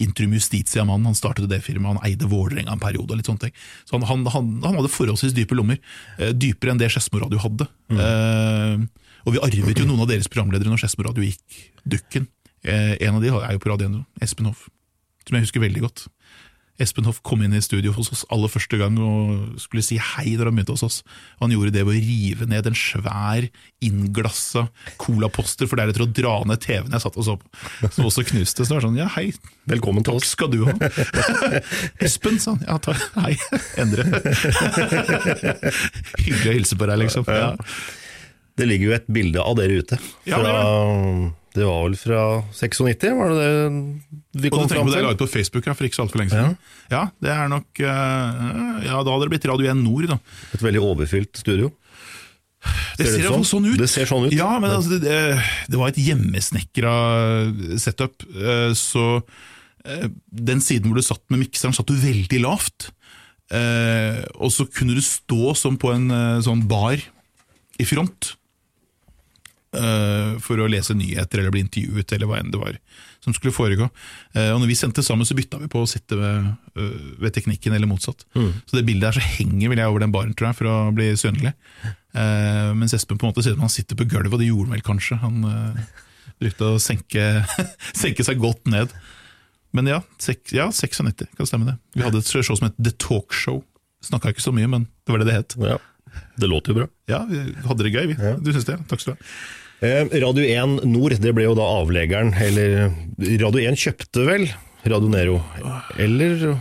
Intrum 0.00 0.32
Justitia-mannen. 0.36 1.08
Han 1.10 1.18
startet 1.18 1.48
det 1.50 1.60
firmaet, 1.64 1.98
han 2.00 2.08
eide 2.08 2.28
Vålerenga 2.30 2.74
en 2.74 2.82
periode. 2.82 3.12
og 3.12 3.20
litt 3.20 3.28
sånne 3.30 3.46
ting. 3.46 3.54
Så 3.84 3.96
han, 3.96 4.06
han, 4.08 4.26
han, 4.34 4.50
han 4.64 4.80
hadde 4.80 4.92
forholdsvis 4.92 5.36
dype 5.36 5.56
lommer. 5.58 5.80
eh, 6.18 6.32
dypere 6.32 6.74
enn 6.74 6.80
det 6.80 6.90
Skedsmo 6.92 7.22
Radio 7.22 7.40
hadde. 7.42 7.68
Eh, 7.90 8.84
og 9.26 9.34
vi 9.34 9.42
arvet 9.44 9.82
jo 9.82 9.88
noen 9.88 10.04
av 10.04 10.10
deres 10.10 10.30
programledere 10.32 10.72
når 10.72 10.84
Skedsmo 10.84 11.06
Radio 11.08 11.26
gikk 11.26 11.60
dukken. 11.84 12.28
Eh, 12.64 12.96
en 13.00 13.16
av 13.18 13.24
de 13.24 13.32
er 13.32 13.52
jo 13.56 13.62
på 13.62 13.72
Radio 13.72 13.88
1, 13.88 14.00
Espen 14.24 14.48
Hoff, 14.50 14.68
som 15.26 15.36
jeg 15.36 15.46
husker 15.48 15.62
veldig 15.64 15.84
godt. 15.86 16.06
Espen 16.80 17.04
Hoff 17.04 17.18
kom 17.26 17.42
inn 17.44 17.52
i 17.56 17.60
studio 17.62 17.92
hos 17.92 18.08
oss 18.14 18.22
aller 18.32 18.48
første 18.48 18.78
gang 18.80 18.96
og 19.04 19.58
skulle 19.60 19.82
si 19.84 19.98
hei 20.00 20.32
da 20.38 20.46
han 20.48 20.56
begynte 20.56 20.72
hos 20.76 20.84
oss. 20.86 20.98
Og 21.38 21.44
han 21.46 21.52
gjorde 21.54 21.74
det 21.76 21.82
ved 21.84 21.98
å 21.98 22.04
rive 22.06 22.48
ned 22.48 22.70
en 22.70 22.78
svær, 22.78 23.44
innglassa 23.84 24.66
colaposter 25.00 25.68
for 25.68 25.80
deretter 25.80 26.06
å 26.06 26.08
dra 26.08 26.38
ned 26.48 26.62
TV-en 26.64 26.96
jeg 26.96 27.04
satt 27.04 27.18
og 27.20 27.26
så 27.28 27.36
på, 27.40 27.46
som 27.92 28.08
også 28.08 28.24
knuste. 28.32 28.64
Så 28.64 28.72
det 28.72 28.78
var 28.78 28.86
sånn, 28.88 29.00
ja 29.00 29.08
hei, 29.16 29.28
Velkommen 29.70 30.02
til 30.06 30.16
oss. 30.16 30.30
skal 30.32 30.48
du 30.50 30.62
ha. 30.66 30.72
Espen, 32.06 32.40
sa 32.42 32.56
han. 32.56 32.64
Ja, 32.66 32.78
takk. 32.82 33.02
hei, 33.20 33.36
Endre. 33.78 34.06
Hyggelig 36.24 36.50
å 36.50 36.56
hilse 36.56 36.78
på 36.80 36.88
deg, 36.90 37.02
liksom. 37.04 37.28
Ja. 37.28 37.52
Det 38.58 38.66
ligger 38.68 38.90
jo 38.90 38.96
et 38.96 39.06
bilde 39.12 39.44
av 39.44 39.54
dere 39.60 39.78
ute. 39.80 39.96
Ja, 40.28 40.40
Fra, 40.40 40.54
det 41.56 41.66
var 41.66 41.80
vel 41.88 41.96
fra 41.98 42.20
96, 42.54 43.10
var 43.18 43.32
det 43.34 43.38
det 43.40 44.42
vi 44.44 44.50
Og 44.50 44.54
kom 44.54 44.68
du 44.68 44.70
tenker 44.70 44.82
Og 44.82 44.86
på 44.86 44.92
det 44.92 45.00
jeg 45.00 45.06
la 45.06 45.10
til? 45.10 45.16
ut 45.18 45.22
på 45.24 45.30
Facebook 45.32 45.66
ja, 45.66 45.74
for 45.74 45.88
ikke 45.88 45.98
så 45.98 46.04
altfor 46.04 46.22
lenge 46.22 46.34
siden. 46.34 46.56
Ja. 46.92 47.02
det 47.18 47.32
er 47.34 47.50
nok 47.50 47.80
eh, 47.82 48.40
Ja, 48.86 49.00
da 49.02 49.10
hadde 49.10 49.26
det 49.26 49.32
blitt 49.34 49.48
Radio 49.50 49.70
1 49.72 49.82
Nord, 49.82 50.06
da. 50.12 50.18
Et 50.54 50.62
veldig 50.62 50.82
overfylt 50.86 51.40
studio. 51.42 51.72
Det 53.00 53.08
Ser 53.08 53.22
det 53.22 53.30
sånn? 53.32 53.46
sånn 53.48 53.68
ut. 53.70 53.78
Det 53.80 53.88
ser 53.88 54.08
sånn 54.08 54.26
ut. 54.28 54.34
Ja, 54.36 54.50
men 54.60 54.70
altså, 54.74 54.98
det, 55.00 55.18
det, 55.72 55.78
var 55.80 55.90
et 55.90 56.00
hjemmesnekra 56.00 56.94
setup, 57.80 58.26
eh, 58.36 58.72
så 58.76 59.06
eh, 59.88 60.08
den 60.28 60.60
siden 60.64 60.90
hvor 60.90 61.00
du 61.00 61.06
satt 61.06 61.24
med 61.32 61.46
mikseren, 61.46 61.74
satt 61.76 61.88
du 61.88 61.96
veldig 61.96 62.42
lavt. 62.44 62.90
Eh, 63.50 64.20
og 64.38 64.52
så 64.54 64.68
kunne 64.70 64.94
du 64.94 65.02
stå 65.02 65.54
som 65.58 65.78
på 65.80 65.90
en 65.94 66.10
eh, 66.14 66.42
sånn 66.46 66.66
bar 66.70 67.00
i 67.80 67.86
front 67.88 68.34
eh, 68.34 68.36
for 69.70 70.58
å 70.58 70.66
lese 70.66 70.96
nyheter 70.98 71.38
eller 71.38 71.52
bli 71.54 71.60
intervjuet, 71.62 72.12
eller 72.16 72.26
hva 72.26 72.40
enn 72.40 72.48
det 72.50 72.58
var 72.58 72.78
som 73.24 73.34
skulle 73.36 73.52
foregå. 73.54 73.88
Eh, 74.34 74.50
og 74.54 74.62
når 74.62 74.70
vi 74.70 74.76
sendte 74.78 75.04
sammen, 75.04 75.28
så 75.28 75.36
bytta 75.36 75.60
vi 75.60 75.68
på 75.70 75.82
å 75.84 75.88
sitte 75.88 76.16
ved, 76.18 76.50
øh, 76.80 76.92
ved 77.20 77.34
teknikken, 77.36 77.74
eller 77.76 77.90
motsatt. 77.90 78.24
Så 78.34 78.76
det 78.78 78.86
bildet 78.88 79.10
der 79.10 79.18
så 79.20 79.24
henger 79.36 79.72
vel 79.72 79.82
jeg 79.82 79.92
over 79.92 80.04
den 80.04 80.14
baren, 80.14 80.34
tror 80.36 80.50
jeg, 80.50 80.60
for 80.60 80.70
å 80.70 80.76
bli 80.96 81.10
synlig. 81.20 81.52
Eh, 81.84 82.70
mens 82.76 82.96
Espen 82.96 83.20
på 83.20 83.28
en 83.28 83.34
måte 83.34 83.44
sier 83.44 83.58
at 83.58 83.64
han 83.64 83.72
sitter 83.72 83.98
på 83.98 84.08
gulvet, 84.08 84.32
og 84.32 84.40
det 84.40 84.48
gjorde 84.48 84.70
han 84.70 84.78
vel 84.78 84.86
kanskje. 84.86 85.20
Han 85.20 85.44
eh, 85.50 85.82
brukte 86.40 86.72
å 86.72 86.80
senke, 86.80 87.28
senke 88.02 88.26
seg 88.26 88.40
godt 88.40 88.64
ned. 88.72 88.94
Men 89.76 89.86
ja, 89.86 90.00
sek, 90.18 90.48
ja, 90.56 90.70
96 90.74 91.28
kan 91.36 91.46
stemme 91.46 91.68
det. 91.68 91.76
Vi 91.94 92.02
hadde 92.02 92.24
et 92.24 92.32
show 92.32 92.56
som 92.56 92.70
het 92.70 92.80
The 92.80 92.96
Talk 92.96 93.36
Show. 93.36 93.62
Snakka 94.02 94.32
ikke 94.32 94.42
så 94.42 94.54
mye, 94.56 94.66
men 94.70 94.88
det 95.04 95.12
var 95.12 95.20
det 95.20 95.28
det 95.28 95.36
het. 95.36 95.54
Ja, 95.60 95.76
det 96.40 96.48
låter 96.48 96.72
jo 96.72 96.80
bra. 96.80 96.86
Ja, 97.10 97.20
vi 97.28 97.44
hadde 97.68 97.84
det 97.84 97.92
gøy, 97.92 98.14
vi. 98.14 98.32
Du 98.40 98.48
syns 98.54 98.66
det? 98.66 98.80
Takk 98.88 99.04
skal 99.04 99.14
du 99.14 99.20
ha. 99.20 99.34
Eh, 99.80 100.04
Radio 100.20 100.44
1 100.44 100.84
Nord, 100.84 101.14
det 101.24 101.30
ble 101.32 101.46
jo 101.46 101.54
da 101.56 101.64
avleggeren, 101.80 102.34
eller 102.36 102.90
Radio 103.40 103.62
1 103.64 103.78
kjøpte 103.80 104.26
vel 104.26 104.42
Radio 104.84 105.08
Nero, 105.08 105.38
eller 105.96 106.58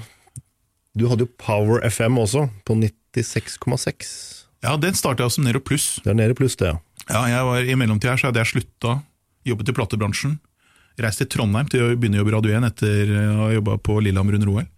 du 0.96 1.04
hadde 1.12 1.26
jo 1.26 1.32
Power 1.40 1.84
FM 1.84 2.16
også, 2.22 2.46
på 2.64 2.78
96,6. 2.80 4.14
Ja, 4.64 4.78
den 4.80 4.96
starta 4.96 5.26
jeg 5.26 5.36
som 5.36 5.44
Nero 5.44 5.60
Pluss. 5.64 5.98
Det 6.04 6.14
er 6.14 6.16
Nero 6.20 6.36
pluss 6.36 6.56
det, 6.60 6.72
ja. 6.72 6.80
Ja, 7.10 7.24
jeg 7.28 7.48
var, 7.48 7.68
I 7.68 7.76
mellomtida 7.80 8.16
så 8.20 8.30
hadde 8.30 8.40
jeg 8.40 8.54
slutta, 8.54 9.00
jobbet 9.48 9.72
i 9.72 9.76
platebransjen. 9.76 10.38
Reiste 11.00 11.26
til 11.26 11.40
Trondheim 11.40 11.68
til 11.72 11.84
å 11.84 11.94
begynne 11.96 12.20
å 12.20 12.24
jobbe 12.24 12.32
i 12.32 12.36
Radio 12.38 12.56
1 12.60 12.68
etter 12.70 13.12
å 13.16 13.26
ha 13.42 13.50
jobba 13.56 13.76
på 13.84 13.98
Lillehammer 14.04 14.38
under 14.40 14.52
OL. 14.54 14.70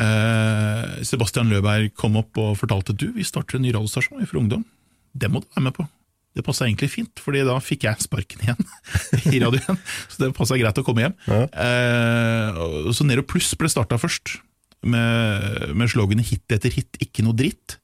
Eh, 0.00 1.00
Sebastian 1.08 1.52
Løberg 1.52 1.92
kom 1.96 2.20
opp 2.20 2.40
og 2.40 2.56
fortalte 2.60 2.96
du, 2.96 3.10
vi 3.16 3.24
starter 3.24 3.56
en 3.56 3.64
ny 3.64 3.72
radiostasjon 3.76 4.24
for 4.26 4.40
ungdom. 4.42 4.64
Det 5.12 5.32
må 5.32 5.40
du 5.44 5.48
være 5.54 5.66
med 5.68 5.76
på. 5.76 5.88
Det 6.36 6.44
passa 6.46 6.68
egentlig 6.68 6.90
fint, 6.92 7.22
fordi 7.22 7.42
da 7.46 7.56
fikk 7.62 7.88
jeg 7.88 8.04
sparken 8.04 8.44
igjen 8.44 8.60
i 9.34 9.40
radioen. 9.42 9.80
Så 10.06 10.22
det 10.22 10.30
passa 10.36 10.58
greit 10.60 10.78
å 10.78 10.84
komme 10.86 11.08
hjem. 11.08 11.16
Eh, 11.34 12.60
så 12.94 13.06
Nero 13.06 13.24
Pluss 13.26 13.50
ble 13.58 13.70
starta 13.72 13.98
først, 14.00 14.38
med, 14.80 15.74
med 15.76 15.90
sloganet 15.92 16.24
'hit 16.24 16.54
etter 16.54 16.72
hit, 16.72 16.96
ikke 17.04 17.24
noe 17.26 17.36
dritt'. 17.36 17.76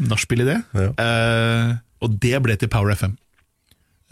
Nachspiel 0.00 0.40
i 0.40 0.48
det. 0.48 0.56
Ja. 0.72 0.88
Eh, 0.96 1.74
og 2.04 2.16
det 2.22 2.38
ble 2.42 2.56
til 2.58 2.70
Power 2.72 2.94
FM. 2.94 3.18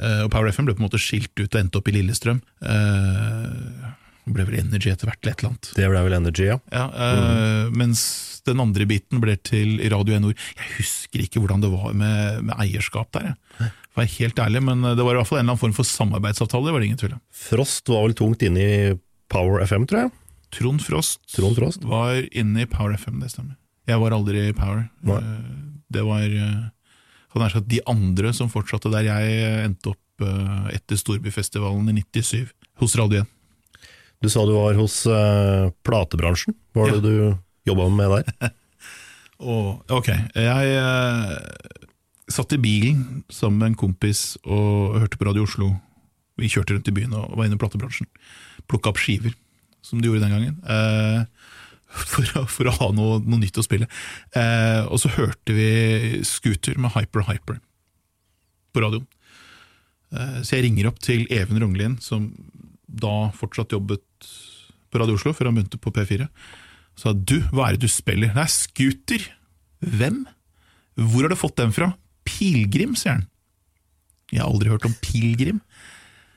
Eh, 0.02 0.20
og 0.26 0.30
Power 0.34 0.50
FM 0.52 0.68
ble 0.68 0.76
på 0.76 0.82
en 0.82 0.88
måte 0.88 1.00
skilt 1.00 1.32
ut 1.38 1.48
og 1.48 1.58
endte 1.60 1.80
opp 1.80 1.88
i 1.90 1.94
Lillestrøm. 1.96 2.42
Eh, 2.62 3.90
det 4.24 4.34
ble 4.36 4.44
vel 4.46 4.58
Energy 4.60 4.90
etter 4.92 5.08
hvert, 5.10 5.18
eller 5.22 5.34
et 5.34 5.40
eller 5.42 5.50
annet. 5.52 5.70
Det 5.78 5.88
ble 5.90 6.02
vel 6.06 6.16
Energy, 6.18 6.46
ja. 6.46 6.58
Ja, 6.70 6.84
eh, 6.94 7.70
Mens 7.74 8.02
den 8.46 8.60
andre 8.62 8.86
biten 8.90 9.20
ble 9.22 9.36
til 9.38 9.76
Radio 9.92 10.18
Nord. 10.22 10.38
Jeg 10.58 10.70
husker 10.78 11.22
ikke 11.22 11.42
hvordan 11.42 11.62
det 11.62 11.70
var 11.72 11.92
med, 11.94 12.42
med 12.48 12.58
eierskap 12.62 13.10
der, 13.14 13.32
jeg. 13.32 13.70
For 13.92 14.00
være 14.02 14.14
helt 14.16 14.38
ærlig, 14.40 14.62
men 14.64 14.82
det 14.96 15.04
var 15.04 15.14
i 15.14 15.20
hvert 15.20 15.28
fall 15.28 15.38
en 15.38 15.44
eller 15.44 15.52
annen 15.52 15.60
form 15.60 15.74
for 15.76 15.86
samarbeidsavtale, 15.86 16.64
det 16.66 16.72
var 16.74 16.80
det 16.82 16.88
ingen 16.88 17.00
tvil 17.02 17.16
om. 17.18 17.22
Frost 17.44 17.90
var 17.92 18.06
vel 18.06 18.16
tungt 18.16 18.42
inne 18.46 18.62
i 18.64 18.76
Power 19.32 19.60
FM, 19.66 19.84
tror 19.90 20.06
jeg. 20.06 20.14
Trond 20.52 20.82
Frost, 20.84 21.20
Trond 21.32 21.56
Frost. 21.56 21.84
var 21.88 22.18
inne 22.32 22.64
i 22.64 22.68
Power 22.68 22.94
FM, 22.96 23.20
det 23.20 23.30
stemmer. 23.32 23.56
Jeg 23.88 23.98
var 24.00 24.14
aldri 24.14 24.46
i 24.48 24.54
Power. 24.56 24.86
Nei. 25.06 25.18
Eh, 25.18 25.58
Det 25.92 26.02
var 26.06 26.22
eh, 26.24 27.60
de 27.68 27.80
andre 27.86 28.32
som 28.32 28.48
fortsatte 28.48 28.90
der 28.92 29.04
jeg 29.04 29.64
endte 29.66 29.92
opp 29.92 30.24
eh, 30.24 30.76
etter 30.76 30.96
Storbyfestivalen 30.96 31.88
i 31.90 32.00
97, 32.00 32.48
hos 32.80 32.96
Radio 32.96 33.22
1. 33.24 33.26
Du 34.22 34.28
sa 34.30 34.44
du 34.46 34.54
var 34.54 34.76
hos 34.78 35.02
uh, 35.10 35.70
platebransjen. 35.86 36.54
Hva 36.72 36.84
var 36.84 36.92
Ja. 36.92 37.00
det 37.00 37.10
du 37.10 37.38
jobba 37.66 37.88
med 37.90 38.10
der? 38.14 38.52
oh, 39.42 39.80
ok, 39.90 40.08
jeg 40.38 40.76
uh, 40.78 41.38
satt 42.30 42.54
i 42.54 42.60
bilen 42.62 43.24
sammen 43.32 43.58
med 43.58 43.72
en 43.72 43.80
kompis 43.82 44.36
og 44.46 45.00
hørte 45.02 45.18
på 45.18 45.26
Radio 45.26 45.46
Oslo. 45.46 45.72
Vi 46.38 46.50
kjørte 46.50 46.76
rundt 46.76 46.88
i 46.90 46.94
byen 46.94 47.16
og 47.18 47.34
var 47.36 47.48
inne 47.48 47.58
i 47.58 47.62
platebransjen. 47.62 48.06
Plukka 48.70 48.92
opp 48.92 49.02
skiver, 49.02 49.34
som 49.82 49.98
de 50.00 50.08
gjorde 50.08 50.22
den 50.22 50.34
gangen. 50.36 50.56
Uh, 50.62 51.26
for, 52.12 52.24
for 52.48 52.70
å 52.70 52.76
ha 52.78 52.88
noe, 52.94 53.18
noe 53.26 53.42
nytt 53.42 53.58
å 53.60 53.64
spille. 53.66 53.84
Eh, 54.38 54.80
og 54.88 54.96
så 55.02 55.10
hørte 55.12 55.52
vi 55.52 56.22
Scooter 56.24 56.78
med 56.80 56.94
Hyper 56.94 57.26
Hyper 57.28 57.58
på 58.72 58.80
radioen. 58.80 59.04
Eh, 60.16 60.38
så 60.40 60.56
jeg 60.56 60.64
ringer 60.70 60.88
opp 60.88 61.02
til 61.04 61.26
Even 61.28 61.60
Rognlien, 61.60 61.98
som 62.00 62.30
da 62.88 63.28
fortsatt 63.36 63.76
jobbet 63.76 64.00
på 64.92 65.00
Radio 65.00 65.16
Oslo, 65.16 65.32
før 65.36 65.50
han 65.50 65.56
begynte 65.58 65.80
på 65.80 65.92
P4 65.94 66.28
sa 66.98 67.12
du, 67.16 67.38
hva 67.52 67.68
er 67.68 67.76
det 67.76 67.86
du 67.86 67.92
spiller? 67.92 68.32
Nei, 68.36 68.46
scooter. 68.52 69.24
Hvem? 69.82 70.22
Hvor 71.00 71.24
har 71.24 71.32
du 71.32 71.38
fått 71.40 71.58
den 71.60 71.74
fra? 71.74 71.92
Pilegrim, 72.28 72.94
sier 72.98 73.16
han. 73.16 73.28
Jeg 74.32 74.42
har 74.42 74.50
aldri 74.50 74.72
hørt 74.72 74.86
om 74.88 74.96
Pilegrim. 75.04 75.60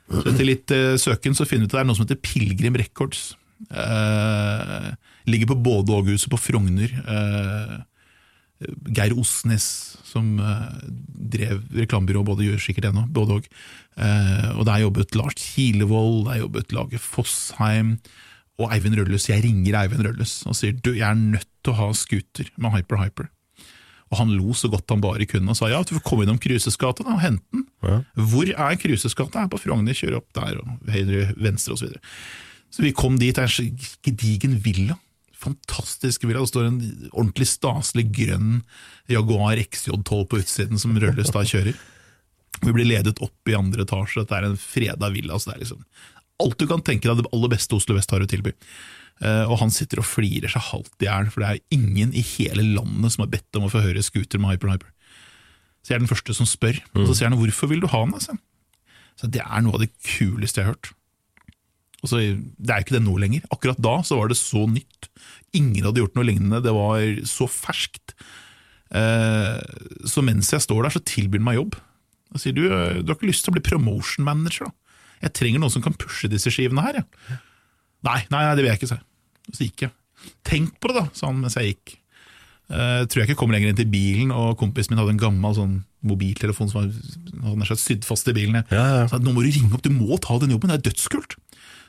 Så 0.10 0.30
etter 0.32 0.48
litt 0.48 0.72
uh, 0.76 0.96
søken 1.02 1.36
så 1.38 1.48
finner 1.48 1.66
vi 1.66 1.70
ut 1.70 1.74
at 1.74 1.80
det 1.80 1.84
er 1.84 1.90
noe 1.90 1.98
som 1.98 2.06
heter 2.06 2.22
Pilegrim 2.24 2.78
Records. 2.80 3.34
Uh, 3.72 4.94
ligger 5.30 5.52
på 5.52 5.60
både 5.68 5.96
og-huset 5.96 6.32
på 6.32 6.40
Frogner. 6.40 6.96
Uh, 7.08 7.78
Geir 8.96 9.12
Osnes, 9.20 9.66
som 10.08 10.38
drev 11.36 11.60
reklamebyrå, 11.76 12.22
både 12.24 12.46
gjør 12.48 12.62
sikkert 12.64 12.88
ennå, 12.88 13.04
både 13.12 13.42
og. 13.42 13.50
Eh, 14.00 14.48
og 14.56 14.64
der 14.68 14.86
jobbet 14.86 15.16
Lars 15.20 15.36
Kilevold, 15.40 16.26
der 16.30 16.40
jobbet 16.40 16.72
Lage 16.76 17.00
Fossheim 17.00 17.98
og 18.62 18.72
Eivind 18.72 18.98
Rølløs. 19.00 19.30
Jeg 19.30 19.44
ringer 19.44 19.80
Eivind 19.82 20.06
Rølløs 20.08 20.42
og 20.50 20.56
sier 20.58 20.76
du, 20.80 20.94
jeg 20.96 21.08
er 21.08 21.20
nødt 21.20 21.50
til 21.64 21.74
å 21.74 21.80
ha 21.80 21.90
scooter 21.98 22.52
med 22.62 22.78
Hyper 22.78 23.02
Hyper. 23.04 23.32
Og 24.14 24.20
han 24.20 24.34
lo 24.38 24.54
så 24.56 24.70
godt 24.72 24.92
han 24.94 25.02
bare 25.04 25.26
kunne 25.28 25.52
og 25.52 25.58
sa 25.58 25.70
ja, 25.72 25.82
du 25.82 25.96
får 25.98 26.04
komme 26.06 26.26
innom 26.26 26.40
Kruses 26.42 26.78
gate 26.80 27.04
og 27.04 27.22
hente 27.24 27.44
den. 27.56 27.66
Ja. 27.86 28.02
Hvor 28.16 28.52
er 28.52 28.78
Kruses 28.82 29.18
gate? 29.18 29.42
Er 29.42 29.50
på 29.52 29.60
Frogner, 29.62 29.98
kjører 29.98 30.20
opp 30.22 30.30
der 30.38 30.60
og 30.62 30.92
høyre, 30.94 31.32
venstre 31.42 31.76
osv. 31.76 31.82
Så, 31.82 31.90
videre. 31.90 32.20
så 32.70 32.86
vi 32.86 32.94
kom 32.96 33.18
dit, 33.22 33.36
det 33.36 33.44
er 33.44 33.58
en 33.66 33.90
gedigen 34.06 34.56
villa. 34.64 35.00
Fantastisk 35.36 36.24
villa. 36.24 36.46
Det 36.46 36.54
står 36.54 36.70
en 36.70 36.80
ordentlig 37.12 37.50
staselig 37.50 38.08
grønn 38.16 38.62
Jaguar 39.12 39.60
XJ12 39.66 40.24
på 40.32 40.40
utsiden 40.44 40.82
som 40.82 40.96
Rølløs 41.02 41.34
da 41.34 41.44
kjører. 41.46 41.76
Vi 42.64 42.72
blir 42.72 42.88
ledet 42.88 43.20
opp 43.20 43.50
i 43.52 43.58
andre 43.58 43.84
etasje, 43.84 44.22
dette 44.22 44.38
er 44.38 44.48
en 44.48 44.60
freda 44.60 45.10
villa. 45.12 45.36
Så 45.36 45.50
det 45.50 45.58
er 45.58 45.66
liksom 45.66 45.82
alt 46.44 46.58
du 46.60 46.68
kan 46.68 46.84
tenke 46.84 47.08
deg 47.08 47.22
det 47.22 47.32
aller 47.32 47.52
beste 47.54 47.78
Oslo 47.78 47.96
vest 47.98 48.12
har 48.12 48.24
å 48.24 48.30
tilby. 48.30 48.54
Eh, 49.24 49.46
og 49.48 49.60
han 49.62 49.72
sitter 49.72 50.02
og 50.02 50.10
flirer 50.10 50.52
seg 50.52 50.66
halvt 50.72 51.06
i 51.06 51.08
hjel, 51.08 51.30
for 51.32 51.44
det 51.44 51.52
er 51.52 51.78
ingen 51.78 52.12
i 52.12 52.24
hele 52.36 52.66
landet 52.76 53.16
som 53.16 53.24
har 53.24 53.32
bedt 53.32 53.60
om 53.60 53.68
å 53.68 53.72
få 53.72 53.84
høre 53.86 54.04
scooter 54.04 54.42
med 54.42 54.56
Hyper 54.56 54.74
Hyper. 54.74 54.92
Så 55.86 55.94
jeg 55.94 56.00
er 56.00 56.04
den 56.04 56.12
første 56.12 56.34
som 56.36 56.50
spør, 56.50 56.82
og 56.98 57.06
så 57.06 57.16
sier 57.16 57.30
han 57.30 57.38
'hvorfor 57.38 57.70
vil 57.70 57.84
du 57.84 57.88
ha 57.88 58.04
den'? 58.04 58.16
Altså? 58.18 58.38
Så 59.16 59.32
det 59.32 59.42
er 59.42 59.62
noe 59.62 59.78
av 59.78 59.84
det 59.84 59.94
kuleste 60.04 60.60
jeg 60.60 60.66
har 60.66 60.74
hørt. 60.74 60.92
Og 62.04 62.10
så, 62.10 62.18
Det 62.18 62.70
er 62.70 62.82
jo 62.82 62.86
ikke 62.86 62.98
det 63.00 63.06
nå 63.06 63.18
lenger. 63.18 63.42
Akkurat 63.52 63.82
da 63.82 64.02
så 64.02 64.18
var 64.18 64.28
det 64.28 64.38
så 64.38 64.68
nytt. 64.68 65.10
Ingen 65.54 65.86
hadde 65.86 66.02
gjort 66.02 66.16
noe 66.16 66.28
lignende. 66.28 66.62
Det 66.62 66.74
var 66.74 67.00
så 67.26 67.48
ferskt. 67.48 68.14
Eh, 68.92 69.62
så 70.06 70.22
mens 70.22 70.52
jeg 70.52 70.62
står 70.62 70.84
der, 70.84 70.90
så 70.94 71.02
tilbyr 71.02 71.40
han 71.40 71.48
meg 71.48 71.58
jobb. 71.58 71.76
Og 72.34 72.42
sier 72.42 72.54
du, 72.54 72.66
eh, 72.68 73.02
du 73.02 73.08
har 73.10 73.16
ikke 73.16 73.32
lyst 73.32 73.46
til 73.46 73.54
å 73.54 73.58
bli 73.58 73.66
promotion 73.66 74.26
manager, 74.26 74.66
da? 74.66 74.72
Jeg 75.24 75.34
trenger 75.38 75.62
noen 75.64 75.74
som 75.74 75.84
kan 75.86 75.96
pushe 76.00 76.30
disse 76.32 76.52
skivene 76.54 76.84
her. 76.86 77.02
Ja. 77.30 77.38
Nei, 78.06 78.20
nei, 78.30 78.42
nei, 78.44 78.56
det 78.58 78.64
vil 78.66 78.72
jeg 78.74 78.80
ikke, 78.82 78.90
sa 78.92 78.98
jeg. 79.00 79.06
Så 79.56 79.68
gikk 79.68 79.86
jeg. 79.88 79.94
Tenk 80.48 80.76
på 80.82 80.90
det, 80.92 80.98
da, 81.00 81.06
sa 81.18 81.30
han 81.30 81.40
mens 81.44 81.56
jeg 81.60 81.74
gikk. 81.76 81.96
Uh, 82.66 83.04
tror 83.06 83.22
jeg 83.22 83.30
ikke 83.30 83.38
kom 83.44 83.52
lenger 83.54 83.70
inn 83.70 83.78
til 83.78 83.90
bilen, 83.92 84.32
og 84.34 84.56
kompisen 84.58 84.94
min 84.96 85.02
hadde 85.04 85.14
en 85.14 85.22
gammel 85.22 85.54
sånn 85.58 85.76
mobiltelefon 86.06 86.70
som 86.72 86.88
var 86.88 87.68
hadde 87.70 87.78
sydd 87.82 88.06
fast 88.08 88.30
i 88.30 88.34
bilen. 88.34 88.58
Ja, 88.58 88.64
Ja, 88.74 88.86
ja. 89.04 89.08
sa 89.10 89.20
nå 89.22 89.34
må 89.36 89.44
du 89.46 89.52
ringe 89.54 89.74
opp, 89.78 89.84
du 89.86 89.94
må 89.94 90.18
ta 90.22 90.38
den 90.42 90.54
jobben, 90.56 90.74
det 90.74 90.80
er 90.80 90.88
dødskult. 90.90 91.38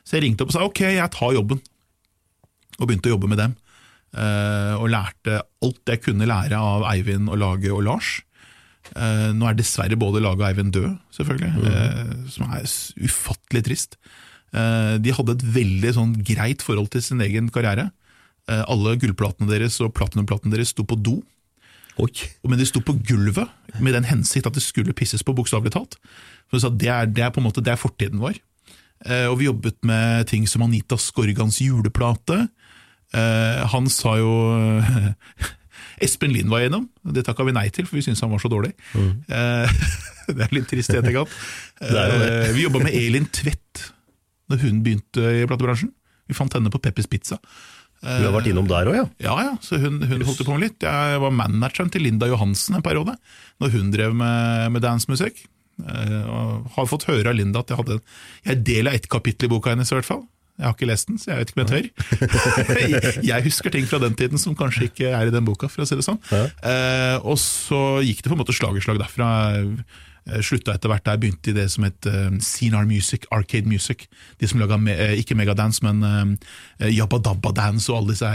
Så 0.05 0.19
jeg 0.19 0.27
ringte 0.27 0.45
opp 0.45 0.53
og 0.53 0.57
sa 0.57 0.67
ok, 0.69 0.83
jeg 0.99 1.13
tar 1.17 1.33
jobben. 1.37 1.63
Og 2.77 2.85
begynte 2.91 3.09
å 3.09 3.15
jobbe 3.17 3.31
med 3.33 3.41
dem. 3.41 3.57
Uh, 4.17 4.77
og 4.81 4.91
lærte 4.93 5.41
alt 5.65 5.91
jeg 5.91 6.03
kunne 6.05 6.29
lære 6.29 6.57
av 6.61 6.85
Eivind 6.93 7.29
og 7.33 7.41
Lage 7.41 7.73
og 7.73 7.83
Lars. 7.89 8.19
Eh, 8.95 9.29
nå 9.37 9.49
er 9.49 9.59
dessverre 9.59 9.99
både 9.99 10.23
laget 10.23 10.45
og 10.45 10.49
Eivind 10.51 10.73
død, 10.77 10.89
selvfølgelig, 11.17 11.53
mm. 11.57 12.25
som 12.33 12.53
er 12.55 12.67
ufattelig 13.09 13.65
trist. 13.67 13.99
Eh, 14.55 14.97
de 15.03 15.15
hadde 15.17 15.37
et 15.37 15.47
veldig 15.57 15.95
sånn 15.97 16.13
greit 16.27 16.65
forhold 16.65 16.93
til 16.95 17.05
sin 17.05 17.23
egen 17.25 17.51
karriere. 17.53 17.91
Eh, 18.47 18.63
alle 18.71 18.95
gullplatene 19.03 19.51
deres 19.51 19.81
og 19.83 19.95
platinumplatene 19.97 20.55
deres 20.55 20.71
sto 20.75 20.87
på 20.87 20.99
do. 21.01 21.19
Oi. 22.03 22.13
Men 22.47 22.61
de 22.61 22.69
sto 22.69 22.83
på 22.85 22.95
gulvet 23.09 23.81
med 23.81 23.97
den 23.97 24.07
hensikt 24.07 24.47
at 24.49 24.57
det 24.57 24.65
skulle 24.65 24.95
pisses 24.97 25.25
på, 25.25 25.35
bokstavelig 25.37 25.73
talt. 25.75 25.97
For 26.53 26.61
det, 26.61 26.91
er, 26.93 27.09
det 27.09 27.25
er 27.25 27.33
på 27.33 27.41
en 27.41 27.49
måte 27.49 27.65
det 27.65 27.73
er 27.73 27.81
fortiden 27.81 28.21
vår. 28.23 28.39
Eh, 29.05 29.27
og 29.31 29.41
vi 29.41 29.49
jobbet 29.49 29.81
med 29.87 30.29
ting 30.31 30.47
som 30.49 30.65
Anita 30.67 30.99
Skorgans 31.01 31.59
juleplate. 31.65 32.47
Eh, 33.17 33.63
han 33.73 33.89
sa 33.93 34.17
jo 34.21 34.33
Espen 36.03 36.35
Lind 36.35 36.51
var 36.53 36.65
gjennom, 36.65 36.89
det 37.15 37.25
takka 37.27 37.47
vi 37.47 37.55
nei 37.57 37.69
til, 37.75 37.87
for 37.89 37.99
vi 37.99 38.05
syntes 38.05 38.23
han 38.25 38.33
var 38.33 38.43
så 38.43 38.51
dårlig. 38.53 38.73
Mm. 38.93 39.13
det 40.37 40.47
er 40.47 40.55
litt 40.57 40.69
trist 40.71 40.93
i 40.93 40.99
etterkant. 41.01 41.33
er. 41.81 42.17
Eh, 42.17 42.51
vi 42.57 42.67
jobba 42.67 42.83
med 42.85 42.97
Elin 42.97 43.29
Tvedt 43.33 43.87
når 44.51 44.63
hun 44.63 44.83
begynte 44.85 45.33
i 45.41 45.47
platebransjen. 45.49 45.91
Vi 46.27 46.37
fant 46.37 46.55
henne 46.55 46.71
på 46.73 46.81
Peppers 46.83 47.09
Pizza. 47.11 47.41
Du 48.03 48.27
har 48.27 48.35
vært 48.35 48.51
innom 48.51 48.69
der 48.69 48.91
òg, 48.91 48.97
ja? 48.99 49.05
Ja, 49.25 49.35
ja, 49.49 49.53
så 49.65 49.79
hun, 49.81 49.99
hun 50.05 50.23
holdt 50.27 50.45
på 50.45 50.53
med 50.53 50.67
litt. 50.67 50.85
Jeg 50.85 51.21
var 51.23 51.33
manageren 51.35 51.91
til 51.91 52.05
Linda 52.05 52.29
Johansen 52.29 52.77
en 52.79 52.85
periode, 52.85 53.17
når 53.63 53.73
hun 53.73 53.93
drev 53.95 54.15
med, 54.15 54.73
med 54.75 54.85
dancemusikk. 54.85 55.41
Eh, 55.77 56.37
har 56.77 56.89
fått 56.89 57.09
høre 57.11 57.33
av 57.33 57.37
Linda 57.37 57.61
at 57.61 57.69
jeg 57.69 57.77
hadde 57.77 57.99
Jeg 57.99 58.53
er 58.55 58.63
del 58.65 58.89
av 58.89 58.95
ett 58.97 59.09
kapittel 59.13 59.49
i 59.49 59.53
boka 59.53 59.75
hennes, 59.75 59.91
i 59.93 59.97
hvert 59.97 60.09
fall. 60.09 60.23
Jeg 60.57 60.65
har 60.65 60.73
ikke 60.73 60.89
lest 60.89 61.11
den, 61.11 61.19
så 61.21 61.31
jeg 61.31 61.39
vet 61.41 61.51
ikke 61.53 61.61
om 61.61 61.65
jeg 61.65 61.71
tør. 61.73 61.87
jeg 63.31 63.45
husker 63.45 63.75
ting 63.75 63.89
fra 63.89 64.01
den 64.01 64.17
tiden 64.17 64.41
som 64.41 64.57
kanskje 64.57 64.89
ikke 64.89 65.11
er 65.13 65.29
i 65.29 65.35
den 65.35 65.45
boka, 65.45 65.69
for 65.69 65.85
å 65.85 65.89
si 65.89 65.99
det 65.99 66.07
sånn. 66.07 66.21
Eh, 66.33 67.17
og 67.21 67.37
så 67.43 68.01
gikk 68.07 68.23
det 68.25 68.33
på 68.33 68.39
en 68.39 68.41
måte 68.41 68.57
slag 68.57 68.79
i 68.79 68.85
slag 68.85 69.01
derfra. 69.03 69.29
Eh, 70.27 70.43
Slutta 70.43 70.75
etter 70.75 70.91
hvert 70.91 71.07
der, 71.07 71.21
begynte 71.23 71.53
i 71.53 71.57
det 71.57 71.69
som 71.73 71.87
het 71.87 72.09
uh, 72.11 72.29
CNR 72.43 72.87
Music, 72.89 73.27
Arcade 73.35 73.69
Music. 73.71 74.07
De 74.41 74.49
som 74.51 74.61
laga 74.63 74.79
eh, 74.93 75.17
ikke 75.21 75.37
Megadance, 75.39 75.85
men 75.87 76.37
Jabba 76.81 77.19
Dabba 77.23 77.53
Dance 77.57 77.91
og 77.93 78.01
alle 78.01 78.15
disse 78.15 78.31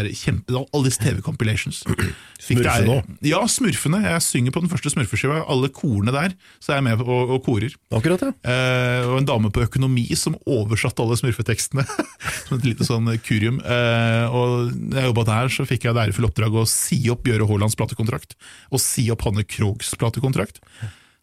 disse 0.92 1.02
TV-compilations. 1.04 1.84
Smurfene 2.42 2.96
òg? 2.96 3.10
Ja, 3.26 3.42
Smurfene. 3.50 4.02
Jeg 4.08 4.26
synger 4.26 4.56
på 4.56 4.64
den 4.64 4.72
første 4.72 4.92
Smurfeskiva. 4.94 5.42
Alle 5.52 5.70
korene 5.74 6.14
der, 6.16 6.36
så 6.60 6.74
er 6.74 6.80
jeg 6.80 6.88
med 6.90 7.04
og, 7.06 7.36
og 7.36 7.44
korer. 7.46 7.76
Akkurat, 7.94 8.24
ja. 8.26 8.32
Eh, 8.42 9.10
og 9.10 9.20
en 9.20 9.28
dame 9.30 9.52
på 9.54 9.66
økonomi 9.66 10.08
som 10.18 10.38
oversatte 10.50 11.04
alle 11.04 11.18
smurfetekstene. 11.20 11.86
som 12.48 12.58
et 12.58 12.70
lite 12.70 12.88
sånn 12.88 13.10
kurium. 13.26 13.60
Eh, 13.62 14.26
og 14.32 14.72
da 14.92 15.04
jeg 15.04 15.12
jobba 15.12 15.28
der, 15.30 15.54
så 15.54 15.68
fikk 15.70 15.88
jeg 15.88 15.98
det 15.98 16.08
ærefulle 16.08 16.32
oppdrag 16.32 16.58
å 16.64 16.66
si 16.70 17.04
opp 17.12 17.26
Bjøre 17.28 17.48
Haalands 17.50 17.78
platekontrakt. 17.80 18.38
Og 18.72 18.82
si 18.82 19.08
opp 19.14 19.28
Hanne 19.28 19.46
Krogs 19.48 19.94
platekontrakt. 20.00 20.64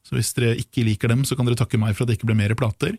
Så 0.08 0.16
hvis 0.16 0.32
dere 0.36 0.56
ikke 0.56 0.86
liker 0.86 1.12
dem, 1.12 1.24
så 1.28 1.36
kan 1.36 1.48
dere 1.48 1.58
takke 1.60 1.80
meg 1.80 1.94
for 1.94 2.04
at 2.04 2.10
det 2.10 2.18
ikke 2.18 2.30
ble 2.30 2.38
mer 2.38 2.56
plater. 2.58 2.96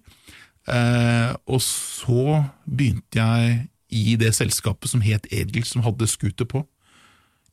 Eh, 0.70 1.32
og 1.50 1.62
så 1.66 2.44
begynte 2.70 3.18
jeg 3.18 3.64
i 3.90 4.14
det 4.22 4.36
selskapet 4.38 4.92
som 4.92 5.02
het 5.02 5.26
Edel, 5.34 5.66
som 5.66 5.82
hadde 5.86 6.10
scooter 6.10 6.46
på, 6.50 6.62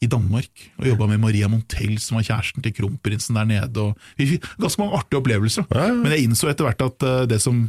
i 0.05 0.09
Danmark. 0.12 0.66
Og 0.77 0.90
jobba 0.90 1.09
med 1.09 1.23
Maria 1.23 1.49
Montell, 1.49 1.97
som 2.03 2.19
var 2.19 2.27
kjæresten 2.29 2.64
til 2.64 2.75
kronprinsen 2.77 3.38
der 3.38 3.49
nede. 3.49 3.87
Og 3.87 4.21
vi 4.21 4.35
fikk 4.35 4.49
ganske 4.61 4.83
mange 4.83 5.01
artige 5.01 5.23
opplevelser. 5.23 5.64
Ja, 5.73 5.88
ja. 5.88 5.97
Men 5.97 6.12
jeg 6.12 6.29
innså 6.29 6.51
etter 6.53 6.69
hvert 6.69 6.85
at 6.85 7.07
eh, 7.09 7.25
det 7.33 7.40
som 7.45 7.64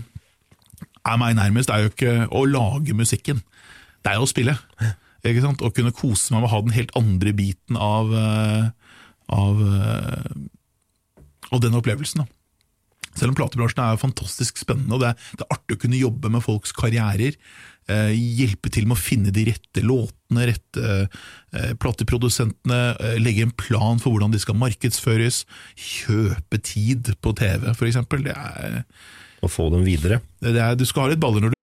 er 1.07 1.19
meg 1.21 1.37
nærmest, 1.39 1.71
er 1.71 1.85
jo 1.85 1.93
ikke 1.93 2.15
å 2.35 2.43
lage 2.49 2.95
musikken. 2.97 3.39
Det 4.03 4.11
er 4.11 4.19
jo 4.19 4.27
å 4.27 4.29
spille. 4.29 4.57
Ikke 5.27 5.43
sant? 5.43 5.63
Å 5.63 5.71
kunne 5.75 5.95
kose 5.95 6.33
meg 6.33 6.43
med 6.43 6.49
å 6.49 6.53
ha 6.53 6.59
den 6.65 6.75
helt 6.75 6.93
andre 6.99 7.33
biten 7.35 7.79
av, 7.79 8.11
eh, 8.15 8.67
av, 9.33 9.63
av 11.51 11.63
den 11.63 11.77
opplevelsen. 11.77 12.23
da. 12.23 12.37
Selv 13.17 13.33
om 13.33 13.37
platebransjen 13.39 13.81
er 13.81 13.97
fantastisk 14.01 14.59
spennende, 14.61 14.93
og 14.93 15.01
det 15.01 15.09
er, 15.09 15.25
det 15.39 15.45
er 15.45 15.55
artig 15.55 15.77
å 15.77 15.81
kunne 15.81 15.99
jobbe 15.99 16.29
med 16.33 16.43
folks 16.45 16.73
karrierer. 16.77 17.37
Eh, 17.89 18.13
hjelpe 18.13 18.69
til 18.73 18.85
med 18.85 18.97
å 18.97 19.01
finne 19.01 19.33
de 19.33 19.47
rette 19.47 19.83
låtene, 19.85 20.47
rette 20.51 20.95
eh, 21.07 21.73
plateprodusentene. 21.81 22.81
Eh, 22.99 23.17
legge 23.23 23.47
en 23.47 23.55
plan 23.57 24.01
for 24.01 24.13
hvordan 24.13 24.35
de 24.35 24.41
skal 24.43 24.59
markedsføres. 24.59 25.45
Kjøpe 25.79 26.61
tid 26.61 27.13
på 27.23 27.33
TV, 27.37 27.71
eksempel. 27.73 28.27
Det 28.27 28.35
er, 28.35 28.81
Å 29.41 29.49
få 29.49 29.69
dem 29.73 29.85
videre. 29.87 30.21
det 30.41 30.57
er, 30.57 30.75
du 30.75 30.85
skal 30.85 31.07
ha 31.07 31.13
litt 31.13 31.21
baller 31.23 31.41
når 31.41 31.53
du 31.53 31.55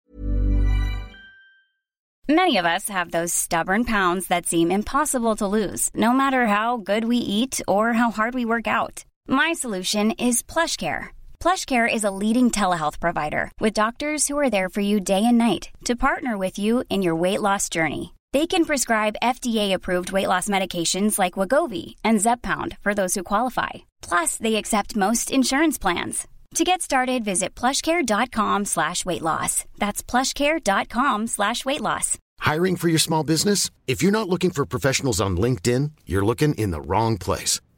Many 2.27 2.57
of 2.57 2.64
us 2.64 2.88
have 2.88 3.11
those 3.11 3.35
stubborn 3.35 3.85
pounds 3.85 4.29
that 4.29 4.47
seem 4.47 4.70
impossible 4.70 5.37
to 5.37 5.47
lose, 5.47 5.90
no 5.94 6.14
matter 6.14 6.47
how 6.47 6.79
good 6.79 7.05
we 7.05 7.18
eat 7.18 7.61
or 7.68 7.92
how 7.92 8.11
hard 8.11 8.35
we 8.35 8.47
work 8.47 8.66
out. 8.66 9.05
My 9.29 9.53
solution 9.53 10.13
is 10.13 10.43
PlushCare. 10.43 11.09
PlushCare 11.41 11.93
is 11.93 12.05
a 12.05 12.11
leading 12.11 12.51
telehealth 12.51 12.99
provider 12.99 13.51
with 13.61 13.75
doctors 13.75 14.27
who 14.27 14.39
are 14.39 14.51
there 14.51 14.71
for 14.71 14.81
you 14.81 15.01
day 15.01 15.23
and 15.25 15.37
night 15.37 15.69
to 15.85 15.97
partner 15.97 16.39
with 16.39 16.59
you 16.59 16.85
in 16.89 17.03
your 17.03 17.15
weight 17.15 17.43
loss 17.43 17.69
journey. 17.69 18.15
They 18.33 18.47
can 18.47 18.65
prescribe 18.65 19.21
FDA-approved 19.23 20.13
weight 20.13 20.29
loss 20.29 20.49
medications 20.49 21.19
like 21.19 21.35
Wagovi 21.35 21.95
and 22.03 22.21
Zepbound 22.21 22.79
for 22.81 22.95
those 22.95 23.15
who 23.15 23.23
qualify. 23.23 23.85
Plus, 24.01 24.39
they 24.39 24.57
accept 24.57 24.97
most 24.97 25.31
insurance 25.31 25.79
plans. 25.79 26.27
To 26.55 26.65
get 26.65 26.83
started, 26.83 27.25
visit 27.25 27.55
plushcare.com 27.55 28.65
slash 28.65 29.05
weight 29.05 29.23
loss. 29.23 29.65
That's 29.79 30.03
plushcare.com 30.03 31.27
slash 31.27 31.65
weight 31.65 31.81
loss. 31.81 32.19
Hiring 32.41 32.77
for 32.77 32.89
your 32.89 32.99
small 32.99 33.25
business? 33.25 33.71
If 33.87 34.03
you're 34.03 34.13
not 34.13 34.29
looking 34.29 34.51
for 34.51 34.65
professionals 34.67 35.21
on 35.21 35.37
LinkedIn, 35.37 35.93
you're 36.07 36.25
looking 36.25 36.55
in 36.55 36.71
the 36.71 36.81
wrong 36.81 37.19
place. 37.19 37.61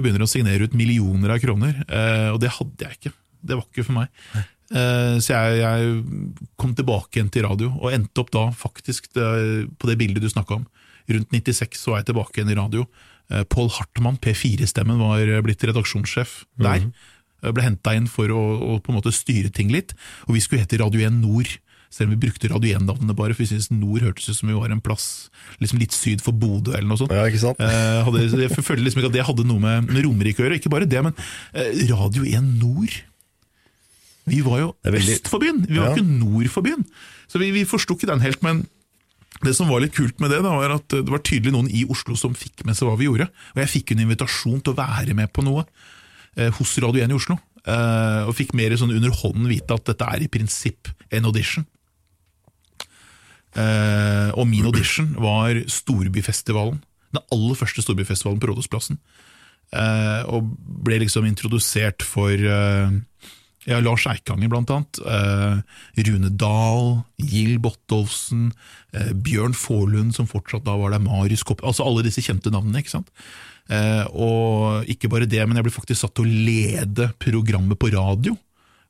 Begynner 0.00 0.24
å 0.24 0.30
signere 0.30 0.68
ut 0.68 0.76
millioner 0.78 1.34
av 1.34 1.42
kroner, 1.42 1.82
eh, 1.88 2.28
og 2.32 2.40
det 2.42 2.54
hadde 2.56 2.86
jeg 2.86 2.98
ikke. 2.98 3.14
Det 3.42 3.58
var 3.58 3.66
ikke 3.66 3.86
for 3.88 3.98
meg. 3.98 4.12
Eh, 4.72 5.16
så 5.20 5.34
jeg, 5.34 5.58
jeg 5.60 6.44
kom 6.60 6.74
tilbake 6.78 7.18
igjen 7.18 7.32
til 7.32 7.44
radio, 7.44 7.72
og 7.76 7.92
endte 7.92 8.22
opp 8.22 8.32
da 8.32 8.46
faktisk 8.56 9.10
på 9.12 9.90
det 9.90 9.98
bildet 10.00 10.24
du 10.24 10.30
snakka 10.32 10.62
om. 10.62 10.68
Rundt 11.12 11.34
96 11.34 11.80
så 11.80 11.92
var 11.92 12.02
jeg 12.02 12.12
tilbake 12.12 12.38
igjen 12.40 12.54
i 12.54 12.58
radio. 12.58 12.86
Eh, 13.32 13.44
Pål 13.52 13.72
Hartmann, 13.76 14.20
P4-stemmen, 14.22 15.02
var 15.02 15.44
blitt 15.44 15.64
redaksjonssjef 15.68 16.42
der. 16.62 16.88
Jeg 17.42 17.56
ble 17.56 17.64
henta 17.66 17.96
inn 17.98 18.06
for 18.10 18.30
å, 18.30 18.40
å 18.40 18.78
på 18.78 18.92
en 18.92 19.00
måte 19.00 19.12
styre 19.14 19.50
ting 19.50 19.72
litt, 19.74 19.96
og 20.28 20.36
vi 20.36 20.42
skulle 20.44 20.62
hete 20.62 20.78
Radio 20.80 21.02
1 21.08 21.20
Nord. 21.24 21.50
Selv 21.92 22.08
om 22.08 22.14
vi 22.16 22.22
brukte 22.24 22.48
Radio 22.48 22.78
1-navnet 22.78 23.12
bare, 23.18 23.34
for 23.36 23.42
vi 23.44 23.50
syntes 23.50 23.68
Nord 23.70 24.00
hørtes 24.06 24.30
ut 24.32 24.38
som 24.38 24.48
vi 24.48 24.56
var 24.56 24.72
en 24.72 24.80
plass 24.80 25.28
liksom 25.60 25.78
litt 25.82 25.92
syd 25.92 26.22
for 26.24 26.32
Bodø 26.32 26.72
eller 26.72 26.88
noe 26.88 26.96
sånt. 26.96 27.12
Ja, 27.12 27.26
ikke 27.28 27.42
sant? 27.42 27.60
Eh, 27.60 27.98
hadde, 28.06 28.22
jeg 28.40 28.52
følte 28.56 28.80
liksom 28.80 29.02
ikke 29.02 29.10
at 29.12 29.16
det 29.18 29.26
hadde 29.28 29.44
noe 29.44 29.60
med, 29.60 29.90
med 29.92 30.06
Romerike 30.06 30.40
å 30.40 30.46
gjøre. 30.46 30.56
Ikke 30.62 30.72
bare 30.72 30.88
det, 30.88 31.02
men 31.04 31.12
eh, 31.52 31.82
Radio 31.92 32.24
1 32.24 32.48
Nord 32.62 32.96
Vi 34.32 34.40
var 34.46 34.60
jo 34.62 34.70
veldig- 34.86 35.16
øst 35.18 35.28
for 35.28 35.42
byen, 35.42 35.64
vi 35.68 35.76
var 35.80 35.90
Ja. 35.90 35.94
ikke 35.96 36.06
nord 36.06 36.48
for 36.48 36.62
byen. 36.62 36.84
Så 37.28 37.38
vi, 37.42 37.50
vi 37.50 37.64
forsto 37.68 37.96
ikke 37.96 38.06
den 38.08 38.20
helt. 38.24 38.40
Men 38.42 38.64
det 39.42 39.54
som 39.56 39.68
var 39.68 39.80
litt 39.82 39.92
kult 39.96 40.20
med 40.22 40.30
det, 40.30 40.40
da, 40.44 40.52
var 40.54 40.76
at 40.76 40.88
det 40.88 41.08
var 41.10 41.18
tydelig 41.26 41.52
noen 41.52 41.68
i 41.74 41.84
Oslo 41.90 42.14
som 42.16 42.32
fikk 42.32 42.64
med 42.64 42.76
seg 42.78 42.86
hva 42.88 42.96
vi 43.00 43.08
gjorde. 43.10 43.26
Og 43.56 43.58
jeg 43.64 43.72
fikk 43.82 43.92
en 43.92 44.04
invitasjon 44.06 44.62
til 44.62 44.72
å 44.72 44.78
være 44.78 45.12
med 45.18 45.32
på 45.34 45.42
noe 45.44 45.64
eh, 46.36 46.48
hos 46.56 46.76
Radio 46.78 47.02
1 47.04 47.10
i 47.10 47.18
Oslo. 47.18 47.36
Eh, 47.66 48.22
og 48.28 48.32
fikk 48.38 48.54
mer 48.54 48.70
sånn 48.78 48.94
under 48.94 49.10
hånden 49.10 49.48
vite 49.50 49.74
at 49.74 49.84
dette 49.90 50.06
er 50.06 50.22
i 50.24 50.30
prinsipp 50.30 50.88
en 51.10 51.26
audition. 51.28 51.66
Eh, 53.52 54.30
og 54.32 54.46
min 54.48 54.64
audition 54.68 55.12
var 55.20 55.58
Storbyfestivalen. 55.68 56.80
Den 57.12 57.26
aller 57.34 57.58
første 57.58 57.84
Storbyfestivalen 57.84 58.40
på 58.40 58.50
Rådhusplassen. 58.50 58.98
Eh, 59.72 60.22
og 60.28 60.52
ble 60.84 61.00
liksom 61.00 61.24
introdusert 61.28 62.04
for 62.04 62.32
eh, 62.32 62.92
ja, 63.68 63.78
Lars 63.80 64.04
Eikanger, 64.10 64.50
blant 64.52 64.72
annet. 64.74 65.00
Rune 66.08 66.32
Dahl, 66.36 67.00
Gild 67.22 67.62
Bottolfsen, 67.64 68.50
eh, 68.96 69.12
Bjørn 69.14 69.56
Forlund, 69.56 70.12
som 70.16 70.28
fortsatt 70.28 70.66
da 70.68 70.76
var 70.80 70.94
der, 70.94 71.04
Marius 71.04 71.44
Kopp 71.46 71.64
Altså 71.64 71.86
alle 71.86 72.04
disse 72.06 72.24
kjente 72.24 72.52
navnene, 72.52 72.82
ikke 72.82 72.98
sant. 72.98 73.12
Og 73.72 74.88
ikke 74.90 75.08
bare 75.08 75.28
det, 75.30 75.40
men 75.46 75.56
jeg 75.56 75.64
ble 75.64 75.72
faktisk 75.72 76.02
satt 76.02 76.16
til 76.18 76.26
å 76.26 76.40
lede 76.48 77.12
programmet 77.22 77.78
på 77.80 77.92
radio. 77.94 78.34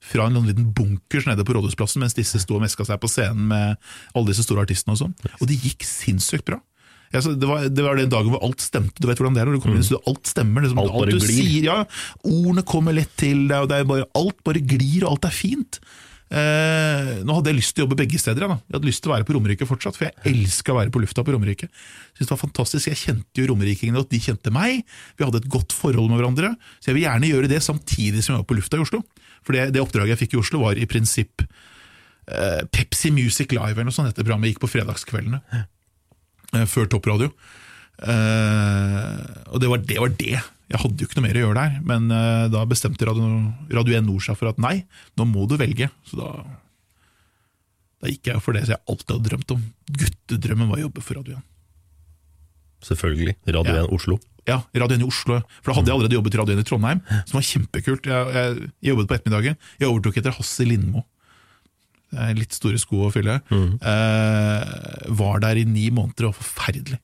Fra 0.02 0.26
en 0.26 0.34
liten 0.48 0.72
bunkers 0.74 1.28
nede 1.28 1.44
på 1.46 1.54
Rådhusplassen, 1.54 2.02
mens 2.02 2.16
disse 2.18 2.40
sto 2.42 2.56
og 2.58 2.64
meska 2.64 2.84
seg 2.88 2.98
på 3.02 3.08
scenen 3.10 3.44
med 3.52 3.76
alle 4.16 4.32
disse 4.32 4.42
store 4.42 4.64
artistene 4.66 4.96
og 4.96 5.02
sånn. 5.04 5.12
Og 5.38 5.46
det 5.46 5.60
gikk 5.62 5.86
sinnssykt 5.86 6.48
bra. 6.48 6.58
Ja, 7.12 7.20
det, 7.20 7.44
var, 7.46 7.66
det 7.68 7.82
var 7.84 7.98
den 8.00 8.08
dagen 8.10 8.32
hvor 8.32 8.40
alt 8.42 8.62
stemte. 8.64 8.96
Du 8.98 9.06
vet 9.06 9.18
hvordan 9.20 9.34
det 9.36 9.42
er 9.42 9.50
når 9.50 9.58
du 9.58 9.62
kommer 9.62 9.76
inn 9.76 9.84
i 9.84 9.86
studio. 9.86 10.00
Alt 10.08 10.30
stemmer. 10.32 10.64
Liksom, 10.64 10.78
Mm. 10.80 10.84
Alt 10.86 10.94
bare 10.96 11.12
du 11.12 11.18
glir. 11.20 11.36
sier, 11.36 11.66
ja, 11.68 11.74
Ordene 12.24 12.62
kommer 12.64 12.96
lett 12.96 13.12
til 13.20 13.42
deg, 13.50 13.58
og 13.60 13.68
det 13.68 13.82
bare, 13.86 14.06
alt 14.16 14.38
bare 14.48 14.62
glir, 14.64 15.04
og 15.04 15.10
alt 15.12 15.28
er 15.28 15.34
fint. 15.36 15.78
Eh, 16.32 17.08
nå 17.28 17.34
hadde 17.36 17.50
jeg 17.52 17.58
lyst 17.58 17.74
til 17.76 17.82
å 17.82 17.86
jobbe 17.86 17.98
begge 18.00 18.16
steder. 18.20 18.46
Jeg, 18.46 18.62
jeg 18.64 18.76
hadde 18.78 18.88
lyst 18.88 19.02
til 19.04 19.10
å 19.10 19.14
være 19.14 19.26
på 19.28 19.34
Romerike 19.36 19.66
fortsatt, 19.68 19.98
for 19.98 20.08
jeg 20.08 20.32
elska 20.32 20.72
å 20.72 20.78
være 20.78 20.92
på 20.94 21.02
lufta 21.02 21.24
på 21.26 21.34
Romerike. 21.34 21.68
Synes 22.16 22.24
det 22.30 22.32
var 22.32 22.40
fantastisk, 22.40 22.88
Jeg 22.88 23.00
kjente 23.02 23.42
jo 23.42 23.50
romerikingene, 23.50 24.00
og 24.00 24.08
de 24.08 24.20
kjente 24.22 24.52
meg. 24.54 24.80
Vi 25.18 25.26
hadde 25.26 25.42
et 25.42 25.50
godt 25.52 25.76
forhold 25.76 26.08
med 26.08 26.22
hverandre. 26.22 26.54
Så 26.80 26.90
jeg 26.90 26.96
vil 27.00 27.04
gjerne 27.04 27.28
gjøre 27.34 27.50
det 27.52 27.60
samtidig 27.66 28.24
som 28.24 28.34
jeg 28.36 28.44
var 28.44 28.48
på 28.48 28.56
lufta 28.56 28.80
i 28.80 28.84
Oslo. 28.86 29.02
For 29.44 29.58
det, 29.58 29.66
det 29.76 29.82
oppdraget 29.84 30.14
jeg 30.14 30.22
fikk 30.24 30.38
i 30.38 30.40
Oslo, 30.40 30.62
var 30.64 30.80
i 30.80 30.88
prinsipp 30.88 31.44
eh, 31.44 32.62
Pepsi 32.72 33.12
Music 33.12 33.52
Live 33.52 33.74
eller 33.76 33.90
noe 33.90 33.96
sånt. 33.98 34.08
Dette 34.14 34.24
programmet 34.24 34.54
gikk 34.54 34.62
på 34.64 34.72
fredagskveldene. 34.72 35.42
eh, 35.52 36.64
før 36.70 36.88
toppradio. 36.88 37.28
Eh, 38.02 39.20
og 39.52 39.60
det 39.60 39.68
var, 39.68 39.84
det 39.84 40.00
var 40.00 40.16
det. 40.16 40.36
Jeg 40.72 40.80
hadde 40.80 41.04
jo 41.04 41.08
ikke 41.08 41.18
noe 41.20 41.26
mer 41.28 41.36
å 41.38 41.44
gjøre 41.44 41.60
der. 41.60 41.78
Men 41.92 42.08
eh, 42.16 42.46
da 42.52 42.64
bestemte 42.70 43.04
Radio, 43.08 43.28
Radio 43.76 43.98
1 43.98 44.06
Nord 44.08 44.24
seg 44.24 44.38
for 44.40 44.48
at 44.52 44.60
nei, 44.62 44.78
nå 45.20 45.26
må 45.28 45.44
du 45.50 45.58
velge. 45.60 45.90
Så 46.08 46.16
da, 46.18 46.30
da 48.02 48.10
gikk 48.12 48.32
jeg 48.32 48.42
for 48.44 48.56
det 48.56 48.64
som 48.66 48.74
jeg 48.78 48.84
alltid 48.88 49.14
hadde 49.16 49.28
drømt 49.30 49.54
om. 49.56 49.64
Guttedrømmen 50.00 50.70
var 50.72 50.80
å 50.80 50.86
jobbe 50.86 51.04
for 51.04 51.20
Radio 51.20 51.36
1. 51.38 51.48
Selvfølgelig. 52.88 53.36
Radio 53.54 53.76
Ja. 53.78 53.84
1 53.86 53.92
Oslo. 53.94 54.18
Ja, 54.48 54.56
Radio 54.74 54.96
1 54.98 55.04
i 55.04 55.06
Oslo. 55.06 55.36
For 55.62 55.70
da 55.70 55.76
hadde 55.78 55.92
jeg 55.92 55.98
allerede 56.00 56.16
jobbet 56.18 56.34
i 56.34 56.40
Radio 56.40 56.56
1 56.56 56.64
i 56.64 56.66
Trondheim, 56.66 57.02
som 57.28 57.36
var 57.38 57.44
kjempekult. 57.46 58.08
Jeg, 58.10 58.32
jeg, 58.34 58.56
jeg 58.82 58.90
jobbet 58.90 59.10
på 59.12 59.14
ettermiddagen. 59.20 59.58
Jeg 59.78 59.90
overtok 59.92 60.18
etter 60.18 60.34
Hasse 60.34 60.66
Lindmo. 60.66 61.04
Det 62.12 62.24
er 62.26 62.34
litt 62.36 62.52
store 62.52 62.76
sko 62.82 63.06
å 63.06 63.12
fylle. 63.14 63.38
Eh, 63.54 65.12
var 65.16 65.38
der 65.44 65.60
i 65.62 65.64
ni 65.64 65.86
måneder, 65.94 66.26
og 66.28 66.34
forferdelig. 66.40 66.98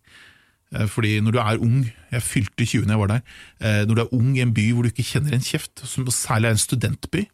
Eh, 0.75 0.87
Fordi 0.87 1.14
når 1.25 1.33
du 1.33 1.38
er 1.40 1.62
ung, 1.64 1.79
jeg 2.12 2.23
fylte 2.23 2.66
20 2.66 2.85
når 2.87 2.94
jeg 2.94 3.02
var 3.02 3.12
der, 3.14 3.23
eh, 3.60 3.83
når 3.88 3.94
du 3.94 4.02
er 4.04 4.14
ung 4.19 4.35
i 4.37 4.42
en 4.44 4.52
by 4.56 4.66
hvor 4.73 4.85
du 4.85 4.90
ikke 4.92 5.06
kjenner 5.14 5.33
en 5.37 5.44
kjeft, 5.44 5.85
som 5.88 6.04
særlig 6.12 6.50
er 6.50 6.56
en 6.56 6.64
studentby, 6.64 7.27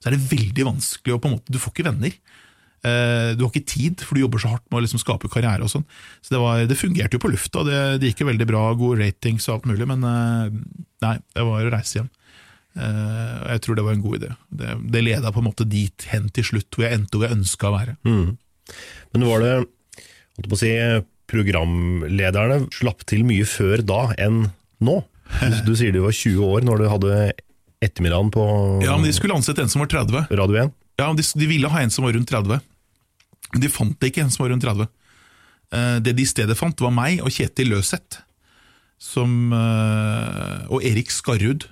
så 0.00 0.10
er 0.10 0.16
det 0.16 0.26
veldig 0.30 0.66
vanskelig 0.68 1.14
å 1.14 1.20
på 1.22 1.30
en 1.30 1.38
måte, 1.38 1.50
Du 1.52 1.58
får 1.58 1.72
ikke 1.72 1.86
venner. 1.88 2.12
Eh, 2.84 3.30
Du 3.34 3.44
har 3.44 3.50
ikke 3.50 3.66
tid, 3.66 4.00
for 4.04 4.14
du 4.14 4.20
jobber 4.20 4.38
så 4.38 4.52
hardt 4.52 4.66
med 4.70 4.78
å 4.78 4.84
liksom 4.84 5.00
skape 5.00 5.28
karriere. 5.32 5.62
og 5.64 5.70
sånn. 5.72 5.86
Så 6.22 6.34
det, 6.36 6.38
var, 6.42 6.66
det 6.68 6.76
fungerte 6.76 7.16
jo 7.16 7.22
på 7.24 7.32
lufta, 7.32 7.64
det, 7.64 8.00
det 8.00 8.12
gikk 8.12 8.20
jo 8.20 8.28
veldig 8.30 8.46
bra, 8.46 8.66
gode 8.76 9.00
ratings 9.00 9.48
og 9.48 9.54
alt 9.56 9.66
mulig, 9.72 9.86
men 9.88 10.00
nei, 10.04 11.16
det 11.34 11.42
var 11.48 11.64
å 11.64 11.72
reise 11.72 11.98
hjem. 12.02 12.10
Og 12.76 13.48
Jeg 13.54 13.60
tror 13.64 13.74
det 13.78 13.84
var 13.86 13.94
en 13.96 14.02
god 14.04 14.16
idé. 14.20 14.30
Det, 14.52 14.74
det 14.92 15.00
leda 15.06 15.32
på 15.32 15.40
en 15.40 15.48
måte 15.48 15.64
dit 15.64 16.06
hen 16.12 16.28
til 16.28 16.44
slutt, 16.44 16.68
hvor 16.76 16.84
jeg 16.84 16.92
endte 17.00 17.16
hvor 17.16 17.24
jeg 17.26 17.38
ønska 17.38 17.70
å 17.70 17.76
være. 17.78 17.94
Men 18.04 19.24
var 19.24 19.40
det 19.40 19.54
holdt 20.36 20.50
på 20.50 20.58
å 20.58 20.60
si, 20.60 20.72
programlederne 21.30 22.64
slapp 22.74 23.04
til 23.08 23.24
mye 23.26 23.46
før 23.48 23.82
da 23.86 24.00
enn 24.22 24.46
nå? 24.84 25.00
Du, 25.40 25.72
du 25.72 25.74
sier 25.78 25.94
du 25.94 26.04
var 26.04 26.14
20 26.14 26.42
år 26.46 26.66
når 26.66 26.82
du 26.82 26.88
hadde 26.90 27.14
ettermiddagen 27.82 28.30
på 28.34 28.44
Ja, 28.84 28.94
men 28.96 29.08
De 29.08 29.14
skulle 29.16 29.36
ansette 29.36 29.64
en 29.64 29.72
som 29.72 29.82
var 29.82 29.90
30. 29.92 30.28
Radio 30.30 30.60
1. 30.66 30.74
Ja, 31.00 31.10
de, 31.12 31.24
de 31.24 31.48
ville 31.50 31.70
ha 31.70 31.82
en 31.82 31.92
som 31.92 32.06
var 32.06 32.14
rundt 32.16 32.30
30. 32.30 32.62
Men 33.52 33.62
de 33.62 33.72
fant 33.72 34.06
ikke 34.08 34.24
en 34.24 34.32
som 34.32 34.46
var 34.46 34.54
rundt 34.54 34.64
30. 34.66 34.88
Eh, 35.74 35.96
det 36.04 36.14
de 36.16 36.24
i 36.24 36.28
stedet 36.28 36.56
fant, 36.58 36.80
var 36.82 36.94
meg 36.94 37.22
og 37.24 37.32
Kjetil 37.34 37.72
Løseth. 37.74 38.22
Som, 39.02 39.52
eh, 39.52 40.66
og 40.72 40.84
Erik 40.86 41.12
Skarrud. 41.12 41.66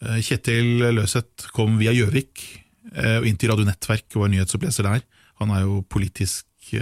Eh, 0.00 0.20
Kjetil 0.24 0.86
Løseth 0.96 1.50
kom 1.56 1.78
via 1.80 1.94
Gjøvik 1.96 2.46
og 2.90 3.26
inn 3.28 3.36
til 3.38 3.52
Radio 3.52 3.62
Nettverk 3.68 4.16
og 4.16 4.24
var 4.24 4.30
nyhetsoppleser 4.32 4.86
der. 4.88 5.02
Han 5.38 5.52
er 5.54 5.60
jo 5.62 5.76
politisk 5.86 6.72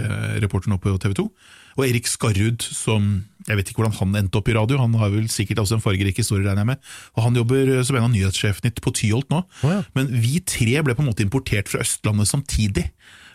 reporter 0.41 0.71
nå 0.71 0.79
på 0.81 0.95
TV 0.97 1.11
2. 1.19 1.25
Og 1.77 1.85
Erik 1.87 2.09
Skarrud, 2.09 2.63
som 2.63 3.11
jeg 3.47 3.57
vet 3.57 3.69
ikke 3.71 3.81
hvordan 3.81 3.97
han 3.97 4.17
endte 4.19 4.37
opp 4.37 4.49
i 4.51 4.55
radio, 4.57 4.77
han 4.81 4.93
har 4.99 5.13
vel 5.13 5.29
sikkert 5.31 5.61
også 5.63 5.77
en 5.77 5.83
fargerik 5.83 6.19
historie, 6.21 6.45
regner 6.45 6.61
jeg 6.61 6.71
med. 6.73 6.83
Og 7.15 7.23
Han 7.25 7.39
jobber 7.39 7.71
som 7.87 7.97
en 7.97 8.05
av 8.05 8.11
nyhetssjefene 8.13 8.73
på 8.83 8.93
Tyholt 8.99 9.31
nå. 9.33 9.41
Oh, 9.63 9.71
ja. 9.73 9.79
Men 9.97 10.11
vi 10.11 10.37
tre 10.45 10.75
ble 10.85 10.95
på 10.95 11.05
en 11.05 11.09
måte 11.09 11.25
importert 11.25 11.71
fra 11.71 11.81
Østlandet 11.85 12.29
samtidig, 12.29 12.89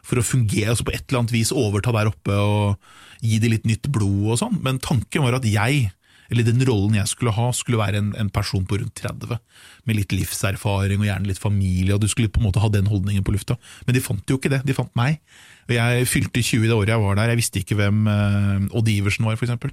for 0.05 0.21
å 0.21 0.27
fungere, 0.27 0.75
altså 0.75 0.85
på 0.87 0.93
et 0.93 1.07
eller 1.09 1.23
annet 1.23 1.33
vis 1.33 1.55
overta 1.57 1.95
der 1.97 2.11
oppe 2.11 2.37
og 2.37 3.25
gi 3.25 3.39
de 3.41 3.55
litt 3.55 3.65
nytt 3.67 3.89
blod 3.93 4.35
og 4.35 4.41
sånn. 4.43 4.59
Men 4.63 4.83
tanken 4.85 5.25
var 5.25 5.39
at 5.39 5.49
jeg, 5.49 5.89
eller 6.33 6.47
den 6.47 6.63
rollen 6.69 6.97
jeg 6.99 7.11
skulle 7.11 7.35
ha, 7.37 7.49
skulle 7.57 7.81
være 7.81 8.01
en, 8.01 8.13
en 8.21 8.31
person 8.33 8.65
på 8.69 8.79
rundt 8.81 8.95
30, 9.01 9.37
med 9.89 9.99
litt 9.99 10.15
livserfaring 10.15 11.03
og 11.03 11.09
gjerne 11.09 11.31
litt 11.31 11.43
familie, 11.43 11.97
og 11.97 12.03
du 12.05 12.09
skulle 12.11 12.33
på 12.33 12.41
en 12.41 12.49
måte 12.49 12.63
ha 12.63 12.71
den 12.73 12.89
holdningen 12.91 13.27
på 13.27 13.35
lufta. 13.35 13.59
Men 13.85 13.97
de 13.97 14.05
fant 14.05 14.31
jo 14.31 14.39
ikke 14.41 14.53
det, 14.53 14.63
de 14.65 14.77
fant 14.77 14.93
meg. 14.99 15.21
Og 15.69 15.77
jeg 15.77 16.09
fylte 16.11 16.45
20 16.45 16.67
det 16.69 16.77
året 16.77 16.95
jeg 16.95 17.05
var 17.05 17.21
der, 17.21 17.33
jeg 17.33 17.41
visste 17.41 17.61
ikke 17.61 17.79
hvem 17.79 18.09
uh, 18.09 18.77
Odd 18.77 18.91
Iversen 18.93 19.29
var, 19.29 19.37
eksempel. 19.37 19.73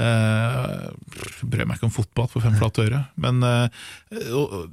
Uh, 0.00 0.88
Brød 1.44 1.66
meg 1.66 1.76
ikke 1.76 1.88
om 1.90 1.92
fotball 1.92 2.28
for 2.32 2.44
fem 2.44 2.56
flate 2.60 2.86
øre. 2.86 3.02
Men 3.20 3.42
uh, 3.44 3.66
uh, 4.12 4.64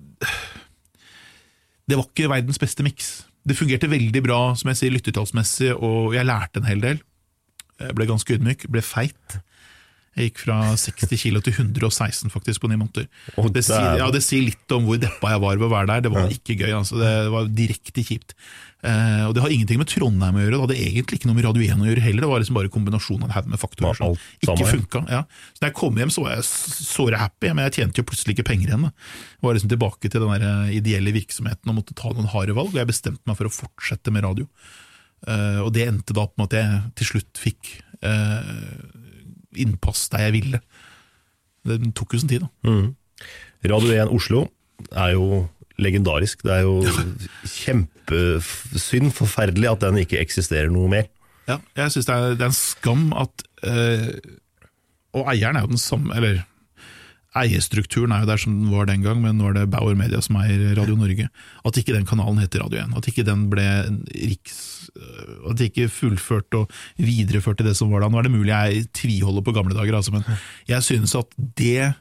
det 1.88 1.98
var 1.98 2.08
ikke 2.08 2.32
verdens 2.32 2.60
beste 2.62 2.84
miks. 2.86 3.12
Det 3.48 3.56
fungerte 3.56 3.90
veldig 3.92 4.22
bra 4.24 4.40
som 4.60 4.72
jeg 4.72 4.82
sier, 4.82 4.96
lyttertallsmessig, 4.96 5.72
og 5.76 6.16
jeg 6.18 6.28
lærte 6.28 6.60
en 6.60 6.68
hel 6.68 6.84
del. 6.84 7.04
Jeg 7.80 7.96
ble 7.96 8.08
ganske 8.10 8.36
ydmyk, 8.36 8.66
ble 8.74 8.84
feit. 8.84 9.38
Jeg 10.18 10.32
gikk 10.32 10.40
fra 10.48 10.58
60 10.82 11.20
kilo 11.22 11.42
til 11.46 11.54
116 11.54 12.32
faktisk 12.34 12.64
på 12.64 12.70
ni 12.72 12.78
måneder. 12.80 13.06
Oh, 13.38 13.52
det, 13.54 13.62
sier, 13.68 14.00
ja, 14.02 14.08
det 14.14 14.24
sier 14.26 14.48
litt 14.48 14.74
om 14.74 14.88
hvor 14.88 14.98
deppa 15.02 15.36
jeg 15.36 15.44
var 15.44 15.60
ved 15.60 15.68
å 15.68 15.74
være 15.76 15.92
der. 15.92 16.08
Det 16.08 16.14
var 16.16 16.32
ikke 16.34 16.56
gøy. 16.58 16.72
Altså. 16.74 16.98
Det 16.98 17.12
var 17.36 17.52
direkte 17.54 18.06
kjipt. 18.08 18.34
Eh, 18.86 19.24
og 19.28 19.36
Det 19.36 19.44
har 19.44 19.54
ingenting 19.54 19.80
med 19.82 19.90
Trondheim 19.92 20.40
å 20.40 20.42
gjøre. 20.42 20.56
Det 20.56 20.64
hadde 20.64 20.80
egentlig 20.88 21.20
ikke 21.20 21.30
noe 21.30 21.38
med 21.38 21.46
Radio 21.46 21.68
1 21.68 21.86
å 21.86 21.90
gjøre 21.92 22.06
heller. 22.08 22.26
Det 22.26 22.32
var 22.32 22.42
liksom 22.44 22.58
bare 22.58 22.74
kombinasjonen 22.74 23.28
av 23.28 23.30
en 23.30 23.36
haug 23.38 23.52
med 23.54 23.62
faktorer 23.62 24.00
som 24.02 24.18
ikke 24.42 24.70
funka. 24.72 25.04
Ja. 25.14 25.22
Så 25.54 25.62
da 25.62 25.70
jeg 25.70 25.78
kom 25.78 26.02
hjem, 26.02 26.14
så 26.14 26.26
var 26.26 26.36
jeg 26.36 26.48
såre 26.50 27.22
happy, 27.22 27.54
men 27.54 27.68
jeg 27.68 27.78
tjente 27.80 28.02
jo 28.02 28.10
plutselig 28.10 28.38
ikke 28.38 28.50
penger 28.52 28.74
igjen. 28.74 28.90
da. 28.90 28.94
Var 29.46 29.58
liksom 29.58 29.74
tilbake 29.74 30.10
til 30.10 30.24
den 30.24 30.34
der 30.34 30.50
eh, 30.50 30.76
ideelle 30.82 31.14
virksomheten 31.14 31.74
og 31.74 31.80
måtte 31.82 31.98
ta 31.98 32.14
noen 32.14 32.30
harde 32.34 32.58
valg, 32.58 32.74
og 32.74 32.82
jeg 32.82 32.90
bestemte 32.90 33.26
meg 33.30 33.38
for 33.38 33.50
å 33.50 33.54
fortsette 33.54 34.14
med 34.14 34.26
radio. 34.26 34.50
Eh, 35.26 35.60
og 35.66 35.74
det 35.78 35.90
endte 35.90 36.18
da 36.18 36.26
på 36.30 36.42
med 36.42 36.50
at 36.50 36.58
jeg 36.58 36.82
til 37.02 37.14
slutt 37.14 37.42
fikk 37.42 37.74
eh, 38.06 38.56
innpass 39.64 40.08
der 40.14 40.28
jeg 40.28 40.38
ville. 40.38 40.62
Det 41.68 41.80
tok 41.98 42.16
jo 42.16 42.22
sin 42.22 42.32
tid, 42.32 42.46
da. 42.46 42.50
Radio 43.68 43.94
1 44.06 44.14
Oslo 44.14 44.46
er 44.92 45.16
jo 45.16 45.46
legendarisk. 45.82 46.44
Det 46.46 46.54
er 46.54 46.66
jo 46.66 46.82
kjempesynd, 47.46 49.12
forferdelig, 49.16 49.70
at 49.72 49.84
den 49.86 50.02
ikke 50.04 50.20
eksisterer 50.22 50.72
noe 50.74 50.90
mer. 50.92 51.10
Ja, 51.48 51.60
jeg 51.80 51.94
syns 51.96 52.10
det, 52.10 52.16
det 52.40 52.44
er 52.46 52.52
en 52.52 52.58
skam 52.58 53.06
at 53.16 53.44
øh, 53.64 54.10
Og 55.16 55.30
eieren 55.32 55.56
er 55.56 55.64
jo 55.64 55.70
den 55.72 55.80
samme, 55.80 56.12
eller 56.18 56.42
eierstrukturen 57.44 58.14
er 58.16 58.24
jo 58.24 58.30
der 58.30 58.42
som 58.42 58.56
den 58.60 58.72
var 58.74 58.88
den 58.90 59.04
gang, 59.06 59.20
men 59.24 59.38
nå 59.40 59.50
er 59.50 59.58
det 59.60 59.66
Bauer 59.74 59.96
Media 60.00 60.20
som 60.24 60.40
eier 60.42 60.74
Radio 60.78 60.96
Norge. 61.00 61.28
At 61.66 61.78
ikke 61.80 61.96
den 61.96 62.08
kanalen 62.10 62.40
heter 62.42 62.64
Radio 62.66 62.82
1. 62.84 62.96
At 62.98 63.08
ikke 63.12 63.26
den 63.28 63.48
ble 63.52 63.66
riks... 64.16 64.90
øh, 64.96 65.52
At 65.52 65.58
de 65.60 65.70
ikke 65.70 65.90
fullførte 65.92 66.64
og 66.64 66.72
videreførte 66.98 67.66
det 67.68 67.76
som 67.80 67.92
var 67.94 68.02
da. 68.06 68.10
Nå 68.12 68.20
er 68.22 68.28
det 68.30 68.34
mulig 68.36 68.54
jeg 68.54 68.88
tviholder 68.98 69.46
på 69.46 69.56
gamle 69.56 69.78
dager, 69.78 69.96
altså, 70.00 70.12
men 70.16 70.26
jeg 70.68 70.84
synes 70.84 71.16
at 71.20 71.32
det 71.60 71.94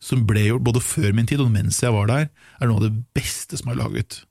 som 0.00 0.22
ble 0.26 0.46
gjort 0.46 0.64
både 0.64 0.80
før 0.80 1.12
min 1.12 1.26
tid 1.28 1.42
og 1.44 1.50
mens 1.52 1.82
jeg 1.82 1.92
var 1.92 2.08
der, 2.08 2.28
er 2.60 2.70
noe 2.70 2.80
av 2.80 2.86
det 2.88 2.94
beste 3.16 3.58
som 3.60 3.68
er 3.72 3.80
laget 3.82 4.22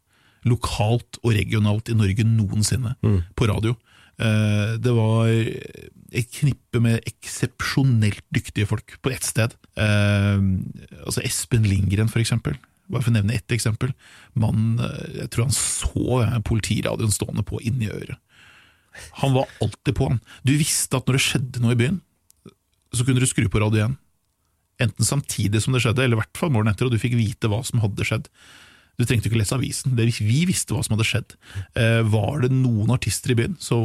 lokalt 0.47 1.19
og 1.21 1.33
regionalt 1.35 1.89
i 1.91 1.97
Norge 1.99 2.23
noensinne 2.25 2.95
på 3.37 3.47
radio. 3.51 3.75
Eh, 4.19 4.77
Det 4.77 4.93
var 4.95 5.27
et 5.29 6.31
knippe 6.33 6.81
med 6.81 7.05
eksepsjonelt 7.07 8.23
dyktige 8.33 8.67
folk 8.67 8.97
på 9.01 9.11
ett 9.13 9.23
sted. 9.23 9.53
Eh, 9.77 10.39
altså 11.05 11.23
Espen 11.23 11.67
Lindgren, 11.67 12.09
for 12.11 12.19
eksempel. 12.19 12.57
Bare 12.89 13.05
for 13.05 13.13
å 13.13 13.19
nevne 13.19 13.37
ett 13.37 13.53
eksempel. 13.53 13.93
Mannen, 14.35 14.79
eh, 14.81 15.21
jeg 15.21 15.29
tror 15.31 15.47
han 15.47 15.55
så 15.55 16.41
politiradioen 16.43 17.13
stående 17.13 17.45
på 17.45 17.61
inni 17.61 17.87
øret. 17.87 18.17
Han 19.21 19.33
var 19.33 19.47
alltid 19.61 19.95
på, 19.95 20.09
han. 20.09 20.21
Du 20.43 20.55
visste 20.57 20.97
at 20.97 21.05
når 21.07 21.19
det 21.19 21.23
skjedde 21.23 21.61
noe 21.63 21.75
i 21.75 21.79
byen, 21.79 22.01
så 22.91 23.05
kunne 23.05 23.21
du 23.21 23.27
skru 23.29 23.45
på 23.47 23.61
radioen. 23.61 23.97
Enten 24.81 25.05
samtidig 25.05 25.61
som 25.61 25.75
det 25.75 25.83
skjedde, 25.83 26.03
eller 26.03 26.17
i 26.17 26.21
hvert 26.23 26.39
fall 26.39 26.51
morgenen 26.51 26.73
etter, 26.73 26.87
og 26.87 26.95
du 26.95 26.99
fikk 27.01 27.15
vite 27.19 27.47
hva 27.51 27.61
som 27.67 27.83
hadde 27.83 28.07
skjedd. 28.07 28.27
Du 28.99 29.05
trengte 29.07 29.29
ikke 29.29 29.39
lese 29.39 29.55
avisen, 29.55 29.93
det, 29.95 30.09
vi 30.19 30.41
visste 30.49 30.75
hva 30.75 30.83
som 30.83 30.97
hadde 30.97 31.07
skjedd. 31.07 31.35
Eh, 31.79 32.01
var 32.11 32.43
det 32.43 32.51
noen 32.51 32.91
artister 32.91 33.31
i 33.31 33.37
byen, 33.39 33.55
så 33.63 33.77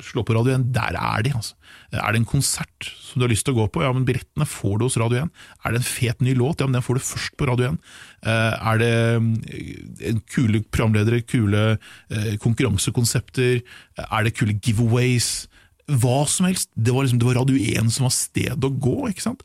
slå 0.00 0.24
på 0.24 0.36
Radio 0.36 0.54
1, 0.56 0.70
der 0.72 0.96
er 0.96 1.26
de. 1.26 1.34
Altså. 1.36 1.58
Er 1.92 2.14
det 2.14 2.22
en 2.22 2.30
konsert 2.30 2.88
som 2.88 3.20
du 3.20 3.26
har 3.26 3.34
lyst 3.34 3.44
til 3.44 3.52
å 3.52 3.58
gå 3.60 3.68
på, 3.74 3.84
ja, 3.84 3.92
men 3.92 4.06
billettene 4.08 4.48
får 4.48 4.78
du 4.80 4.86
hos 4.86 4.98
Radio 5.00 5.26
1. 5.26 5.32
Er 5.60 5.74
det 5.74 5.82
en 5.82 5.88
fet 5.90 6.24
ny 6.24 6.32
låt, 6.38 6.64
ja, 6.64 6.68
men 6.70 6.78
den 6.78 6.86
får 6.86 6.96
du 6.96 7.04
først 7.10 7.36
på 7.36 7.48
Radio 7.50 7.74
1. 7.74 7.80
Eh, 8.24 8.68
er 8.72 8.80
det 8.80 8.92
mm, 9.20 9.32
en 10.14 10.22
kule 10.32 10.64
programledere, 10.64 11.20
kule 11.28 11.64
eh, 11.76 12.34
konkurransekonsepter, 12.40 13.60
er 14.08 14.24
det 14.24 14.36
kule 14.38 14.56
giveaways, 14.56 15.34
hva 15.84 16.22
som 16.30 16.48
helst. 16.48 16.70
Det 16.72 16.94
var, 16.94 17.04
liksom, 17.04 17.20
det 17.20 17.28
var 17.28 17.40
Radio 17.42 17.60
1 17.60 17.92
som 17.92 18.08
var 18.08 18.14
stedet 18.16 18.64
å 18.64 18.72
gå, 18.72 18.96
ikke 19.10 19.26
sant? 19.26 19.44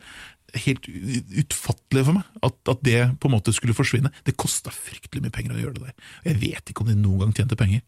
Helt 0.66 0.88
utfattelig 0.90 2.06
for 2.08 2.18
meg 2.18 2.42
at, 2.46 2.58
at 2.74 2.84
det 2.86 3.00
på 3.22 3.30
en 3.30 3.36
måte 3.36 3.54
skulle 3.56 3.76
forsvinne. 3.78 4.12
Det 4.26 4.38
kosta 4.40 4.74
fryktelig 4.74 5.24
mye 5.26 5.34
penger 5.36 5.56
å 5.56 5.62
gjøre 5.62 5.78
det 5.78 5.90
der. 5.90 6.12
Jeg 6.32 6.42
vet 6.42 6.72
ikke 6.72 6.86
om 6.86 6.92
de 6.92 6.98
noen 7.00 7.26
gang 7.26 7.36
tjente 7.38 7.58
penger. 7.60 7.84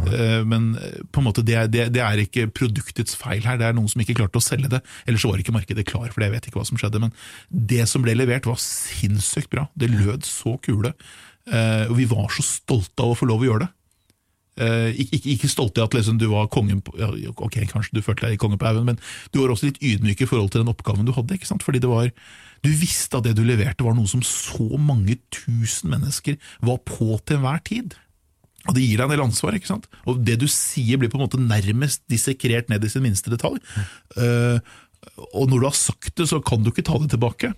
Uh, 0.00 0.40
Men 0.48 0.70
eh, 0.80 1.00
på 1.12 1.20
en 1.20 1.26
måte 1.26 1.42
det, 1.44 1.58
det, 1.74 1.88
det 1.92 2.00
er 2.00 2.22
ikke 2.22 2.46
produktets 2.56 3.18
feil 3.18 3.42
her, 3.44 3.58
det 3.60 3.66
er 3.68 3.74
noen 3.76 3.90
som 3.90 4.00
ikke 4.00 4.16
klarte 4.16 4.40
å 4.40 4.44
selge 4.44 4.70
det. 4.72 4.80
Ellers 5.04 5.26
var 5.28 5.42
ikke 5.42 5.54
markedet 5.56 5.84
klar, 5.88 6.08
for 6.14 6.24
jeg 6.24 6.32
vet 6.32 6.46
ikke 6.48 6.60
hva 6.60 6.68
som 6.68 6.80
skjedde. 6.80 7.02
Men 7.02 7.12
det 7.50 7.84
som 7.90 8.04
ble 8.04 8.14
levert 8.16 8.48
var 8.48 8.60
sinnssykt 8.62 9.50
bra. 9.52 9.66
Det 9.74 9.90
lød 9.92 10.24
så 10.28 10.56
kule. 10.64 10.94
Uh, 11.50 11.90
Og 11.90 11.98
vi 11.98 12.08
var 12.08 12.30
så 12.32 12.46
stolte 12.46 13.04
av 13.04 13.12
å 13.12 13.18
få 13.18 13.28
lov 13.28 13.44
å 13.44 13.50
gjøre 13.50 13.66
det. 13.66 13.74
Eh, 14.60 14.90
ikke, 15.00 15.16
ikke, 15.16 15.30
ikke 15.36 15.48
stolt 15.48 15.78
i 15.78 15.84
at 15.84 15.94
liksom, 15.96 16.18
du 16.20 16.26
var 16.32 16.50
kongen 16.52 16.82
på 16.84 16.92
ja, 17.00 17.08
Ok, 17.40 17.56
kanskje 17.70 17.96
du 17.96 18.02
følte 18.04 18.28
deg 18.28 18.40
konge 18.42 18.58
på 18.60 18.68
haugen, 18.68 18.84
men 18.90 19.00
du 19.32 19.40
var 19.40 19.54
også 19.54 19.70
litt 19.70 19.80
ydmyk 19.80 20.20
i 20.20 20.28
forhold 20.28 20.52
til 20.52 20.64
den 20.64 20.72
oppgaven 20.72 21.08
du 21.08 21.14
hadde. 21.16 21.38
ikke 21.38 21.48
sant? 21.48 21.64
Fordi 21.64 21.80
det 21.80 21.88
var 21.90 22.10
Du 22.60 22.68
visste 22.68 23.16
at 23.16 23.24
det 23.24 23.38
du 23.38 23.44
leverte 23.46 23.86
var 23.86 23.94
noe 23.96 24.10
som 24.10 24.20
så 24.26 24.76
mange 24.76 25.16
tusen 25.32 25.94
mennesker 25.94 26.36
var 26.60 26.82
på 26.84 27.16
til 27.24 27.38
enhver 27.38 27.62
tid. 27.64 27.96
Og 28.68 28.76
det 28.76 28.84
gir 28.84 29.00
deg 29.00 29.06
en 29.06 29.14
del 29.14 29.24
ansvar, 29.24 29.56
ikke 29.56 29.70
sant? 29.70 29.88
Og 30.04 30.20
det 30.20 30.36
du 30.42 30.44
sier 30.52 31.00
blir 31.00 31.08
på 31.08 31.16
en 31.16 31.24
måte 31.24 31.40
nærmest 31.40 32.04
dissekrert 32.12 32.68
ned 32.68 32.84
i 32.84 32.90
sin 32.92 33.06
minste 33.06 33.32
detalj. 33.32 33.56
Uh, 34.12 34.60
og 35.32 35.48
når 35.48 35.56
du 35.56 35.66
har 35.70 35.78
sagt 35.78 36.12
det, 36.20 36.28
så 36.28 36.42
kan 36.44 36.60
du 36.60 36.68
ikke 36.68 36.84
ta 36.84 37.00
det 37.00 37.08
tilbake. 37.14 37.54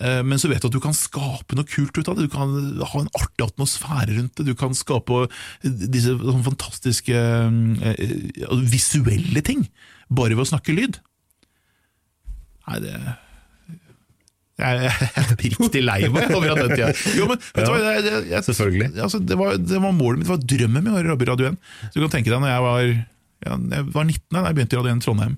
Eh, 0.00 0.22
Men 0.24 0.40
så 0.40 0.48
vet 0.50 0.62
du 0.62 0.68
at 0.70 0.76
du 0.76 0.80
kan 0.82 0.96
skape 0.96 1.56
noe 1.58 1.68
kult 1.68 1.98
ut 1.98 2.08
av 2.08 2.16
det. 2.18 2.28
Du 2.28 2.32
kan 2.32 2.52
ha 2.80 3.02
en 3.02 3.10
artig 3.18 3.44
atmosfære 3.44 4.16
rundt 4.16 4.38
det. 4.38 4.46
Du 4.48 4.54
kan 4.58 4.74
skape 4.76 5.26
disse 5.62 6.14
fantastiske 6.46 7.16
eh, 7.16 8.14
visuelle 8.72 9.44
ting 9.44 9.66
bare 10.12 10.36
ved 10.36 10.46
å 10.46 10.50
snakke 10.52 10.74
lyd. 10.76 10.98
Nei, 12.68 12.78
det 12.84 12.94
Jeg 14.62 14.90
er 14.92 15.30
riktig 15.40 15.80
lei 15.82 16.06
meg 16.12 16.30
over 16.36 16.52
at 16.52 16.60
den 16.60 16.74
tida 16.76 16.90
Jo, 17.18 17.24
men 17.30 17.40
vet 17.40 17.64
du 17.64 17.70
hva, 17.72 17.78
jeg, 17.82 18.04
jeg, 18.06 18.26
jeg, 18.30 18.44
Selvfølgelig. 18.46 18.90
Altså, 19.02 19.18
det, 19.18 19.38
var, 19.40 19.56
det 19.58 19.80
var 19.82 19.96
målet 19.96 20.20
mitt, 20.20 20.28
det 20.28 20.34
var 20.36 20.44
drømmen 20.52 20.84
min 20.86 20.94
å 20.94 21.02
jobbe 21.02 21.26
i 21.26 21.30
Radio 21.32 21.48
1. 21.50 21.56
Så 21.88 21.94
du 21.96 22.04
kan 22.04 22.12
tenke 22.18 22.30
deg 22.30 22.42
når 22.44 22.52
jeg 22.52 22.66
var, 22.68 22.82
ja, 23.48 23.56
jeg 23.56 23.88
var 23.96 24.06
19 24.06 24.36
da 24.36 24.44
jeg 24.46 24.58
begynte 24.58 24.76
i 24.76 24.80
Radio 24.82 24.94
1 24.94 25.02
i 25.02 25.06
Trondheim, 25.08 25.34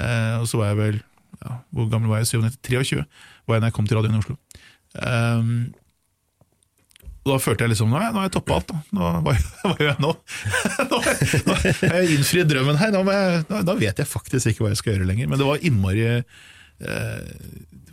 eh, 0.00 0.34
og 0.40 0.48
så 0.50 0.60
var 0.60 0.72
jeg 0.72 0.80
vel 0.80 0.98
ja, 1.44 1.60
Hvor 1.76 1.92
gammel 1.92 2.10
var 2.10 2.24
jeg? 2.24 2.32
97? 2.32 2.58
23 2.64 3.04
var 3.46 3.58
jeg 3.58 3.64
da 3.64 3.70
jeg 3.70 3.76
kom 3.76 3.88
til 3.88 3.98
Radioen 3.98 4.18
i 4.18 4.22
Oslo. 4.22 4.36
Um, 4.94 5.54
og 7.24 7.32
Da 7.32 7.36
følte 7.40 7.64
jeg 7.64 7.72
liksom 7.72 7.90
Nå 7.90 8.00
har 8.00 8.12
jeg, 8.12 8.32
toppa 8.36 8.58
alt. 8.58 8.72
Da. 8.72 8.80
Nå, 8.96 9.12
hva, 9.24 9.36
hva 9.64 9.76
gjør 9.80 9.90
jeg 9.90 10.02
nå? 10.04 10.10
nå, 10.90 10.98
har 11.04 12.00
jeg 12.02 12.18
innfridd 12.18 12.50
drømmen 12.52 12.80
her. 12.80 12.92
Nå, 12.94 13.04
jeg, 13.08 13.46
da 13.70 13.78
vet 13.78 14.02
jeg 14.02 14.10
faktisk 14.10 14.52
ikke 14.52 14.66
hva 14.66 14.74
jeg 14.74 14.82
skal 14.82 14.94
gjøre 14.94 15.08
lenger. 15.08 15.30
Men 15.30 15.40
det 15.40 15.48
var 15.48 15.64
innmari 15.64 16.04
eh, 16.12 17.22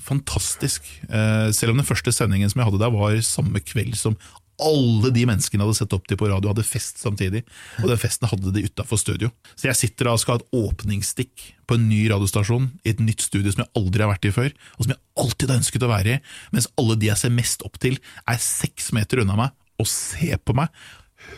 fantastisk. 0.04 0.88
Eh, 1.08 1.48
selv 1.56 1.74
om 1.74 1.80
den 1.80 1.88
første 1.88 2.14
sendingen 2.16 2.52
som 2.52 2.62
jeg 2.62 2.72
hadde 2.72 2.84
der, 2.84 2.94
var 2.96 3.16
samme 3.26 3.64
kveld 3.64 3.96
som 4.00 4.20
alle 4.62 5.12
de 5.14 5.24
menneskene 5.28 5.66
hadde 5.66 5.78
sett 5.80 5.94
opp 5.96 6.06
til 6.10 6.20
på 6.20 6.30
radio, 6.30 6.52
hadde 6.52 6.66
fest 6.66 7.02
samtidig. 7.02 7.44
Og 7.82 7.90
den 7.90 8.00
festen 8.02 8.30
hadde 8.30 8.54
de 8.56 8.64
utafor 8.68 9.00
studio. 9.02 9.32
Så 9.56 9.70
jeg 9.70 9.80
sitter 9.80 10.08
da 10.08 10.16
og 10.16 10.22
skal 10.22 10.38
ha 10.38 10.42
et 10.42 10.58
åpningsstikk 10.62 11.48
på 11.70 11.78
en 11.78 11.88
ny 11.90 12.04
radiostasjon 12.12 12.70
i 12.84 12.94
et 12.94 13.02
nytt 13.04 13.24
studio 13.26 13.54
som 13.54 13.64
jeg 13.64 13.74
aldri 13.80 14.06
har 14.06 14.12
vært 14.14 14.30
i 14.30 14.34
før, 14.36 14.52
og 14.78 14.86
som 14.86 14.94
jeg 14.94 15.02
alltid 15.24 15.54
har 15.54 15.62
ønsket 15.62 15.88
å 15.88 15.92
være 15.92 16.16
i, 16.16 16.22
mens 16.56 16.70
alle 16.82 16.98
de 17.00 17.10
jeg 17.10 17.22
ser 17.22 17.36
mest 17.36 17.66
opp 17.68 17.80
til, 17.82 17.98
er 18.30 18.42
seks 18.44 18.92
meter 18.96 19.24
unna 19.24 19.38
meg 19.40 19.82
og 19.82 19.90
ser 19.90 20.38
på 20.44 20.56
meg, 20.58 20.70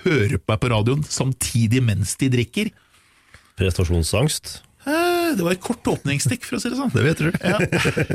hører 0.03 0.39
på 0.39 0.51
meg 0.51 0.61
på 0.63 0.71
radioen 0.73 1.07
samtidig 1.07 1.83
mens 1.85 2.17
de 2.19 2.31
drikker. 2.33 2.73
Prestasjonsangst. 3.59 4.59
Eh, 4.85 5.29
Det 5.37 5.43
var 5.45 5.55
et 5.55 5.61
kort 5.63 5.87
åpningsstikk, 5.87 6.43
for 6.47 6.57
å 6.57 6.61
si 6.61 6.69
det 6.69 6.77
sånn. 6.79 6.91
Det 6.93 7.03
vet 7.05 7.21
du. 7.23 7.29
Ja, 7.53 7.57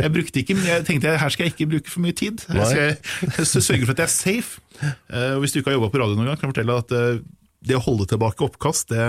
jeg 0.05 0.13
brukte 0.15 0.43
ikke, 0.43 0.57
men 0.59 0.69
jeg 0.69 0.85
tenkte 0.89 1.15
her 1.19 1.33
skal 1.35 1.49
jeg 1.49 1.55
ikke 1.57 1.71
bruke 1.75 1.91
for 1.93 2.05
mye 2.05 2.17
tid. 2.17 2.45
Jeg 2.49 2.69
skal 2.69 3.43
jeg 3.47 3.65
sørge 3.69 3.85
for 3.89 3.95
at 3.97 4.03
jeg 4.05 4.09
er 4.09 4.15
safe. 4.15 4.63
Eh, 4.85 5.35
og 5.37 5.43
Hvis 5.45 5.57
du 5.57 5.61
ikke 5.63 5.73
har 5.73 5.79
jobba 5.81 5.93
på 5.95 6.03
radio 6.05 6.19
noen 6.19 6.31
gang, 6.33 6.39
kan 6.41 6.49
jeg 6.51 6.57
fortelle 6.57 6.79
at 6.85 6.97
eh, 6.99 7.21
det 7.69 7.79
å 7.79 7.85
holde 7.89 8.07
tilbake 8.13 8.45
oppkast, 8.47 8.93
det, 8.93 9.07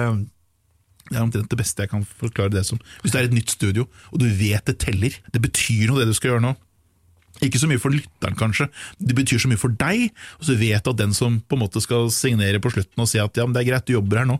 det 1.11 1.17
er 1.19 1.25
omtrent 1.25 1.51
det 1.51 1.59
beste 1.59 1.83
jeg 1.85 1.91
kan 1.91 2.07
forklare 2.07 2.53
det 2.55 2.63
som. 2.65 2.79
Hvis 3.03 3.13
det 3.13 3.21
er 3.21 3.27
et 3.29 3.35
nytt 3.37 3.53
studio, 3.53 3.85
og 4.13 4.23
du 4.23 4.25
vet 4.39 4.65
det 4.71 4.79
teller, 4.81 5.19
det 5.35 5.43
betyr 5.43 5.91
noe 5.91 6.01
det 6.01 6.09
du 6.09 6.17
skal 6.17 6.33
gjøre 6.35 6.45
nå. 6.47 6.55
Ikke 7.45 7.59
så 7.61 7.69
mye 7.69 7.79
for 7.79 7.93
lytteren, 7.93 8.35
kanskje, 8.35 8.65
det 8.99 9.15
betyr 9.15 9.39
så 9.39 9.47
mye 9.47 9.59
for 9.61 9.71
deg. 9.79 10.09
Og 10.41 10.47
så 10.49 10.55
vet 10.59 10.83
du 10.83 10.89
at 10.91 10.97
den 10.99 11.13
som 11.15 11.37
på 11.47 11.55
en 11.55 11.61
måte 11.61 11.79
skal 11.79 12.09
signere 12.11 12.59
på 12.59 12.71
slutten 12.73 12.99
og 12.99 13.07
si 13.07 13.21
at 13.21 13.37
ja, 13.39 13.45
men 13.47 13.53
det 13.55 13.61
er 13.61 13.69
greit, 13.69 13.85
du 13.87 13.93
jobber 13.95 14.19
her 14.23 14.27
nå, 14.27 14.39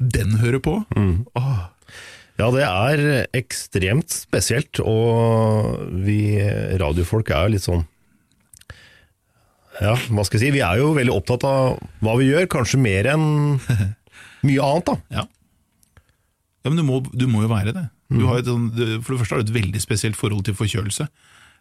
den 0.00 0.38
hører 0.40 0.62
på. 0.64 0.78
Åh, 1.36 1.58
Ja, 2.38 2.48
det 2.54 2.62
er 2.64 3.00
ekstremt 3.36 4.12
spesielt, 4.14 4.80
og 4.80 5.80
vi 6.06 6.38
radiofolk 6.80 7.32
er 7.36 7.50
litt 7.52 7.66
sånn 7.66 7.82
Ja, 9.80 9.96
hva 10.08 10.24
skal 10.24 10.38
jeg 10.38 10.46
si, 10.46 10.54
vi 10.56 10.62
er 10.64 10.80
jo 10.80 10.94
veldig 10.96 11.14
opptatt 11.14 11.44
av 11.48 11.76
hva 12.04 12.16
vi 12.20 12.30
gjør, 12.30 12.48
kanskje 12.52 12.80
mer 12.80 13.10
enn 13.12 13.26
mye 14.46 14.66
annet, 14.70 14.88
da. 14.88 14.96
Ja. 15.18 15.26
ja, 16.64 16.70
men 16.70 16.80
du 16.80 16.86
må, 16.86 17.02
du 17.12 17.26
må 17.28 17.44
jo 17.44 17.52
være 17.52 17.74
det. 17.76 17.86
Du 18.10 18.24
har 18.26 18.40
et 18.40 18.48
sånn, 18.48 18.70
for 19.04 19.14
det 19.14 19.20
første 19.20 19.36
har 19.36 19.42
du 19.42 19.50
et 19.50 19.58
veldig 19.60 19.82
spesielt 19.82 20.18
forhold 20.18 20.46
til 20.48 20.56
forkjølelse. 20.58 21.06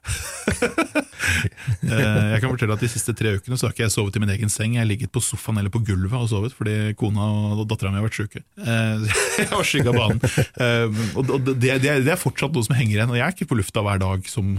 Eh, 1.20 2.30
jeg 2.34 2.42
kan 2.42 2.52
fortelle 2.52 2.76
at 2.76 2.84
De 2.84 2.90
siste 2.92 3.14
tre 3.18 3.34
ukene 3.38 3.58
så 3.60 3.68
har 3.68 3.74
ikke 3.74 3.86
jeg 3.86 3.94
sovet 3.94 4.16
i 4.18 4.22
min 4.24 4.32
egen 4.34 4.52
seng. 4.52 4.76
Jeg 4.76 4.84
har 4.84 4.90
ligget 4.90 5.12
på 5.16 5.22
sofaen 5.24 5.60
eller 5.60 5.74
på 5.74 5.82
gulvet 5.86 6.16
og 6.16 6.30
sovet 6.32 6.56
fordi 6.56 6.94
kona 7.00 7.28
og 7.60 7.66
dattera 7.70 7.92
mi 7.92 8.00
har 8.00 8.08
vært 8.08 8.20
syke. 8.20 8.42
Eh, 8.60 9.06
Jeg 9.40 9.50
har 9.52 9.68
skygga 9.68 9.94
banen. 9.96 10.20
Eh, 10.60 11.02
Og 11.20 11.50
det, 11.60 11.72
er 12.00 12.20
fortsatt 12.20 12.56
noe 12.56 12.66
som 12.68 12.76
henger 12.78 12.98
igjen. 12.98 13.14
Og 13.14 13.20
jeg 13.20 13.26
er 13.26 13.36
ikke 13.36 13.50
på 13.52 13.60
lufta 13.60 13.84
hver 13.86 14.02
dag 14.02 14.28
som 14.30 14.58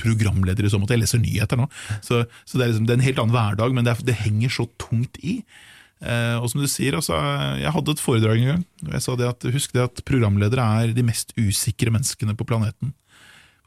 programleder 0.00 0.66
i 0.66 0.70
så 0.72 0.78
måte. 0.80 0.94
Jeg 0.96 1.04
leser 1.04 1.22
nyheter 1.22 1.58
nå. 1.60 1.66
Så, 2.04 2.22
liksom, 2.58 2.86
det 2.86 2.94
er 2.94 3.00
en 3.00 3.06
helt 3.06 3.20
annen 3.22 3.34
hverdag, 3.34 3.74
men 3.76 3.86
det, 3.86 3.96
er, 3.98 4.22
henger 4.24 4.54
så 4.54 4.66
tungt 4.80 5.18
i. 5.22 5.40
Og 6.40 6.46
som 6.48 6.62
du 6.62 6.68
sier, 6.70 6.96
altså, 6.96 7.18
Jeg 7.60 7.74
hadde 7.74 7.92
et 7.92 8.02
foredrag 8.02 8.40
en 8.40 8.50
gang. 8.54 8.62
og 8.86 8.94
jeg 8.96 9.04
sa 9.04 9.16
det 9.20 9.28
at 9.28 9.50
Husk 9.52 9.74
det 9.76 9.82
at 9.84 10.02
programledere 10.08 10.64
er 10.84 10.94
de 10.96 11.04
mest 11.06 11.34
usikre 11.38 11.92
menneskene 11.94 12.36
på 12.38 12.46
planeten. 12.48 12.94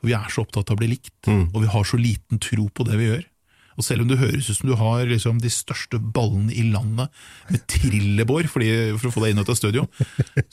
Vi 0.04 0.16
er 0.18 0.32
så 0.32 0.44
opptatt 0.44 0.72
av 0.72 0.78
å 0.78 0.82
bli 0.82 0.94
likt, 0.96 1.14
og 1.30 1.62
vi 1.64 1.70
har 1.72 1.88
så 1.88 2.00
liten 2.00 2.42
tro 2.44 2.68
på 2.70 2.86
det 2.88 3.00
vi 3.00 3.12
gjør. 3.12 3.24
Og 3.74 3.86
Selv 3.86 4.04
om 4.04 4.10
det 4.10 4.20
høres 4.22 4.50
ut 4.50 4.58
som 4.60 4.70
du 4.70 4.76
har 4.78 5.06
liksom, 5.10 5.40
de 5.42 5.50
største 5.50 5.98
ballene 5.98 6.54
i 6.54 6.66
landet 6.70 7.10
med 7.50 7.64
trillebår 7.72 8.50
for 8.52 8.62
å 8.62 9.14
få 9.14 9.24
deg 9.24 9.34
inn 9.34 9.42
og 9.42 9.48
ut 9.48 9.54
av 9.54 9.58
studio, 9.58 9.86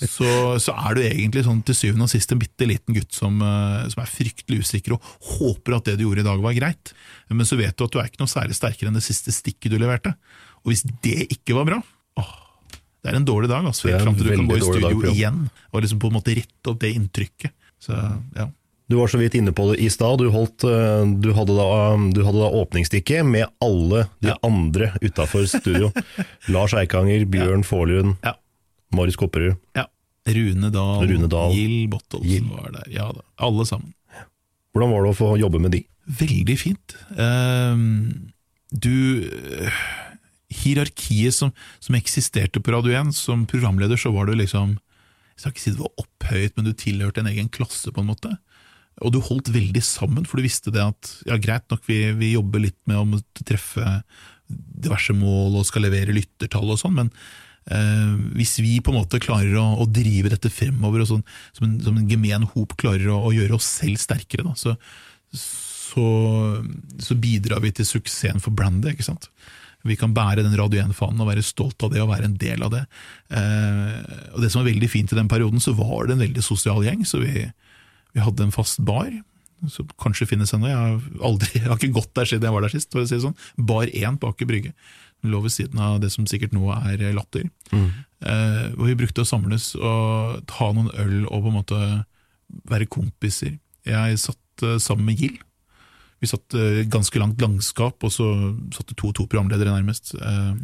så, 0.00 0.30
så 0.62 0.74
er 0.86 0.96
du 0.96 1.02
egentlig 1.04 1.44
sånn, 1.44 1.62
til 1.66 1.76
syvende 1.76 2.08
og 2.08 2.12
sist 2.12 2.32
en 2.32 2.40
bitte 2.40 2.68
liten 2.68 2.96
gutt 2.96 3.16
som, 3.16 3.36
eh, 3.44 3.88
som 3.92 4.04
er 4.04 4.12
fryktelig 4.12 4.64
usikker 4.64 4.96
og 4.96 5.10
håper 5.36 5.76
at 5.76 5.90
det 5.90 5.98
du 6.00 6.06
gjorde 6.06 6.24
i 6.24 6.28
dag 6.30 6.44
var 6.44 6.56
greit. 6.56 6.94
Men 7.28 7.48
så 7.48 7.58
vet 7.60 7.76
du 7.76 7.84
at 7.84 7.92
du 7.92 8.00
er 8.00 8.08
ikke 8.08 8.22
noe 8.22 8.32
særlig 8.32 8.56
sterkere 8.56 8.90
enn 8.90 8.96
det 8.96 9.04
siste 9.04 9.34
stikket 9.34 9.74
du 9.74 9.76
leverte. 9.80 10.14
Og 10.64 10.72
hvis 10.72 10.86
det 11.04 11.28
ikke 11.28 11.56
var 11.58 11.68
bra 11.68 11.82
åh, 12.20 12.32
det 13.00 13.12
er 13.12 13.16
en 13.16 13.28
dårlig 13.28 13.48
dag, 13.48 13.64
altså, 13.64 13.88
helt 13.88 14.04
fram 14.04 14.16
til 14.16 14.28
du 14.28 14.34
kan 14.34 14.48
gå 14.48 14.58
i 14.58 14.64
studio 14.64 14.96
dag 14.96 15.12
igjen 15.12 15.44
og 15.70 15.84
liksom 15.84 16.00
på 16.02 16.08
en 16.10 16.16
måte 16.18 16.34
rette 16.36 16.72
opp 16.72 16.80
det 16.82 16.90
inntrykket. 16.96 17.54
Så 17.80 17.96
ja. 18.36 18.48
Du 18.90 18.96
var 18.98 19.06
så 19.12 19.20
vidt 19.20 19.36
inne 19.38 19.52
på 19.54 19.68
det 19.70 19.76
i 19.84 19.88
stad. 19.92 20.18
Du, 20.18 20.26
eh, 20.26 21.04
du, 21.22 21.28
da- 21.30 22.10
du 22.10 22.20
hadde 22.26 22.40
da 22.42 22.48
åpningsstikket 22.58 23.22
med 23.26 23.46
alle 23.62 24.08
de 24.18 24.32
Ja. 24.32 24.36
andre 24.42 24.90
utafor 25.00 25.46
studio. 25.46 25.92
Lars 26.50 26.74
Eikanger, 26.74 27.22
Bjørn 27.30 27.62
Forlund, 27.64 28.16
Ja. 28.26 28.34
Marius 28.92 29.16
Kopperud. 29.16 29.54
Ja. 29.78 29.86
Rune 30.26 30.70
Dahl, 30.74 31.06
Rune 31.08 31.28
Dahl. 31.30 31.54
Gill 31.54 31.86
Bottolsen 31.88 32.28
Gill. 32.30 32.48
var 32.50 32.72
der. 32.74 32.90
Ja 32.92 33.06
da, 33.14 33.22
alle 33.38 33.64
sammen. 33.66 33.94
Hvordan 34.74 34.90
var 34.92 35.02
det 35.06 35.14
å 35.14 35.18
få 35.18 35.30
jobbe 35.40 35.58
med 35.62 35.72
de? 35.72 35.84
Veldig 36.20 36.58
fint. 36.58 36.96
Um, 37.16 38.32
du 38.70 39.30
Hierarkiet 40.50 41.34
som, 41.34 41.52
som 41.78 41.94
eksisterte 41.98 42.60
på 42.62 42.72
Radio 42.74 42.92
1, 42.98 43.14
som 43.14 43.46
programleder, 43.46 43.96
så 43.98 44.10
var 44.14 44.26
du 44.26 44.34
liksom 44.38 44.76
Jeg 45.36 45.40
skal 45.44 45.52
ikke 45.54 45.62
si 45.62 45.70
det 45.72 45.80
var 45.80 46.02
opphøyet, 46.02 46.56
men 46.58 46.66
du 46.68 46.72
tilhørte 46.76 47.22
en 47.22 47.30
egen 47.30 47.48
klasse, 47.48 47.88
på 47.94 48.02
en 48.02 48.10
måte. 48.10 48.34
Og 49.00 49.14
du 49.14 49.20
holdt 49.24 49.52
veldig 49.52 49.82
sammen, 49.84 50.26
for 50.28 50.38
du 50.38 50.46
visste 50.46 50.72
det 50.74 50.82
at 50.84 51.12
ja, 51.28 51.38
greit 51.40 51.66
nok, 51.72 51.84
vi, 51.88 52.02
vi 52.18 52.34
jobber 52.34 52.66
litt 52.66 52.78
med 52.90 53.00
å 53.00 53.22
treffe 53.46 54.00
diverse 54.50 55.14
mål 55.14 55.60
og 55.60 55.68
skal 55.68 55.86
levere 55.86 56.14
lyttertall 56.16 56.72
og 56.72 56.80
sånn, 56.80 56.96
men 56.96 57.12
eh, 57.70 58.16
hvis 58.38 58.58
vi 58.64 58.78
på 58.82 58.92
en 58.92 58.98
måte 59.00 59.22
klarer 59.22 59.54
å, 59.60 59.66
å 59.82 59.86
drive 59.86 60.32
dette 60.32 60.50
fremover, 60.52 61.04
og 61.04 61.12
sånn, 61.12 61.24
som, 61.56 61.68
en, 61.68 61.78
som 61.84 61.96
en 61.96 62.10
gemen 62.10 62.48
hop 62.54 62.74
klarer 62.80 63.08
å, 63.12 63.20
å 63.28 63.32
gjøre 63.36 63.56
oss 63.56 63.68
selv 63.80 64.02
sterkere, 64.02 64.44
da, 64.48 64.56
så, 64.58 64.74
så, 65.32 66.06
så 67.00 67.18
bidrar 67.20 67.62
vi 67.64 67.72
til 67.78 67.88
suksessen 67.88 68.42
for 68.42 68.56
brandet. 68.56 68.94
ikke 68.94 69.06
sant? 69.06 69.30
Vi 69.86 69.96
kan 69.96 70.12
bære 70.12 70.44
den 70.44 70.56
Radio 70.58 70.82
1-fanen 70.82 71.22
og 71.22 71.30
være 71.30 71.46
stolt 71.46 71.80
av 71.86 71.94
det 71.94 72.02
og 72.02 72.10
være 72.10 72.28
en 72.28 72.36
del 72.40 72.66
av 72.66 72.74
det. 72.74 72.82
Eh, 73.32 73.96
og 74.34 74.42
Det 74.42 74.50
som 74.52 74.60
var 74.60 74.68
veldig 74.68 74.90
fint 74.92 75.12
i 75.14 75.16
den 75.16 75.30
perioden, 75.30 75.62
så 75.62 75.72
var 75.78 76.06
det 76.06 76.18
en 76.18 76.26
veldig 76.26 76.44
sosial 76.44 76.84
gjeng. 76.84 77.06
så 77.08 77.22
vi, 77.22 77.46
vi 78.14 78.24
hadde 78.24 78.46
en 78.46 78.54
fast 78.54 78.80
bar, 78.86 79.10
som 79.68 79.88
kanskje 80.00 80.28
finnes 80.30 80.54
ennå. 80.56 80.70
Jeg, 80.70 81.00
jeg 81.56 81.66
har 81.68 81.78
ikke 81.78 81.94
gått 82.00 82.14
der 82.16 82.28
siden 82.30 82.48
jeg 82.48 82.56
var 82.56 82.66
der 82.66 82.74
sist. 82.74 82.90
For 82.92 83.02
å 83.02 83.08
si 83.08 83.18
det 83.18 83.24
sånn. 83.26 83.38
Bar 83.56 83.90
1 83.90 84.20
på 84.20 84.32
Aker 84.32 84.48
Brygge. 84.48 84.74
Lå 85.28 85.42
ved 85.44 85.52
siden 85.52 85.80
av 85.84 85.98
det 86.00 86.08
som 86.14 86.24
sikkert 86.28 86.54
nå 86.56 86.70
er 86.72 87.02
Latter. 87.12 87.44
Eh, 87.72 88.64
hvor 88.72 88.88
vi 88.88 88.96
brukte 89.02 89.24
å 89.24 89.28
samles 89.28 89.74
og 89.76 90.40
ta 90.48 90.70
noen 90.72 90.88
øl 90.96 91.18
og 91.26 91.44
på 91.44 91.52
en 91.52 91.58
måte 91.58 91.80
være 92.70 92.88
kompiser. 92.90 93.58
Jeg 93.86 94.20
satt 94.22 94.64
eh, 94.66 94.80
sammen 94.82 95.10
med 95.10 95.20
Gild. 95.20 95.40
Vi 96.20 96.28
satt 96.28 96.56
eh, 96.56 96.82
ganske 96.90 97.20
langt 97.20 97.40
langskap, 97.40 98.00
og 98.04 98.12
så 98.12 98.26
satt 98.76 98.90
det 98.92 98.98
to 99.00 99.10
og 99.10 99.16
to 99.16 99.28
programledere 99.28 99.72
nærmest. 99.72 100.14
Eh, 100.16 100.54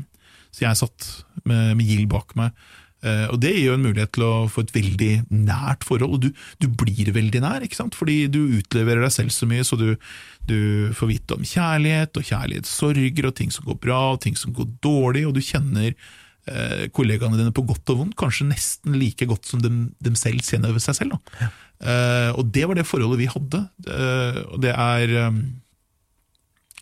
så 0.53 0.66
jeg 0.66 0.80
satt 0.80 1.09
med, 1.44 1.76
med 1.78 1.84
Gild 1.84 2.09
bak 2.12 2.36
meg. 2.38 2.57
Eh, 3.07 3.26
og 3.30 3.38
det 3.42 3.52
gir 3.54 3.68
jo 3.68 3.76
en 3.76 3.84
mulighet 3.86 4.12
til 4.16 4.24
å 4.26 4.32
få 4.50 4.64
et 4.66 4.74
veldig 4.74 5.11
nært 5.30 5.86
forhold, 5.86 6.16
og 6.16 6.26
du, 6.26 6.44
du 6.62 6.66
blir 6.82 7.12
veldig 7.14 7.42
nær, 7.44 7.64
ikke 7.64 7.78
sant? 7.78 7.96
fordi 7.98 8.24
du 8.32 8.40
utleverer 8.59 9.04
deg 9.04 9.14
selv 9.14 9.34
så 9.34 9.48
mye, 9.48 9.66
så 9.66 9.78
du, 9.78 9.88
du 10.48 10.59
får 10.96 11.12
vite 11.12 11.36
om 11.38 11.46
kjærlighet 11.46 12.18
og 12.18 12.30
kjærlighetssorger, 12.30 13.28
og 13.28 13.36
ting 13.38 13.54
som 13.54 13.68
går 13.68 13.78
bra 13.84 14.00
og 14.14 14.22
ting 14.26 14.38
som 14.38 14.54
går 14.57 14.70
dårlig, 14.84 15.26
og 15.28 15.36
du 15.36 15.42
kjenner 15.44 15.92
eh, 15.92 16.86
kollegaene 16.96 17.38
dine 17.38 17.54
på 17.54 17.66
godt 17.68 17.94
og 17.94 18.02
vondt, 18.02 18.18
kanskje 18.18 18.48
nesten 18.50 18.98
like 18.98 19.28
godt 19.28 19.48
som 19.50 19.62
dem, 19.62 19.86
dem 20.02 20.18
selv 20.18 20.42
kjenner 20.46 20.74
seg 20.82 20.98
selv. 21.00 21.16
Da. 21.16 21.50
Eh, 21.86 22.30
og 22.34 22.50
det 22.54 22.66
var 22.66 22.78
det 22.78 22.88
forholdet 22.88 23.22
vi 23.22 23.30
hadde, 23.30 23.62
eh, 23.86 24.42
og 24.50 24.61
det 24.64 24.74
er 24.74 25.16
eh, 25.22 25.42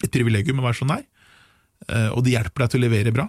et 0.04 0.12
privilegium 0.14 0.60
å 0.62 0.68
være 0.68 0.80
så 0.80 0.88
nær, 0.88 1.04
eh, 1.88 2.10
og 2.12 2.24
det 2.24 2.38
hjelper 2.38 2.64
deg 2.64 2.72
til 2.72 2.82
å 2.82 2.86
levere 2.88 3.16
bra. 3.16 3.28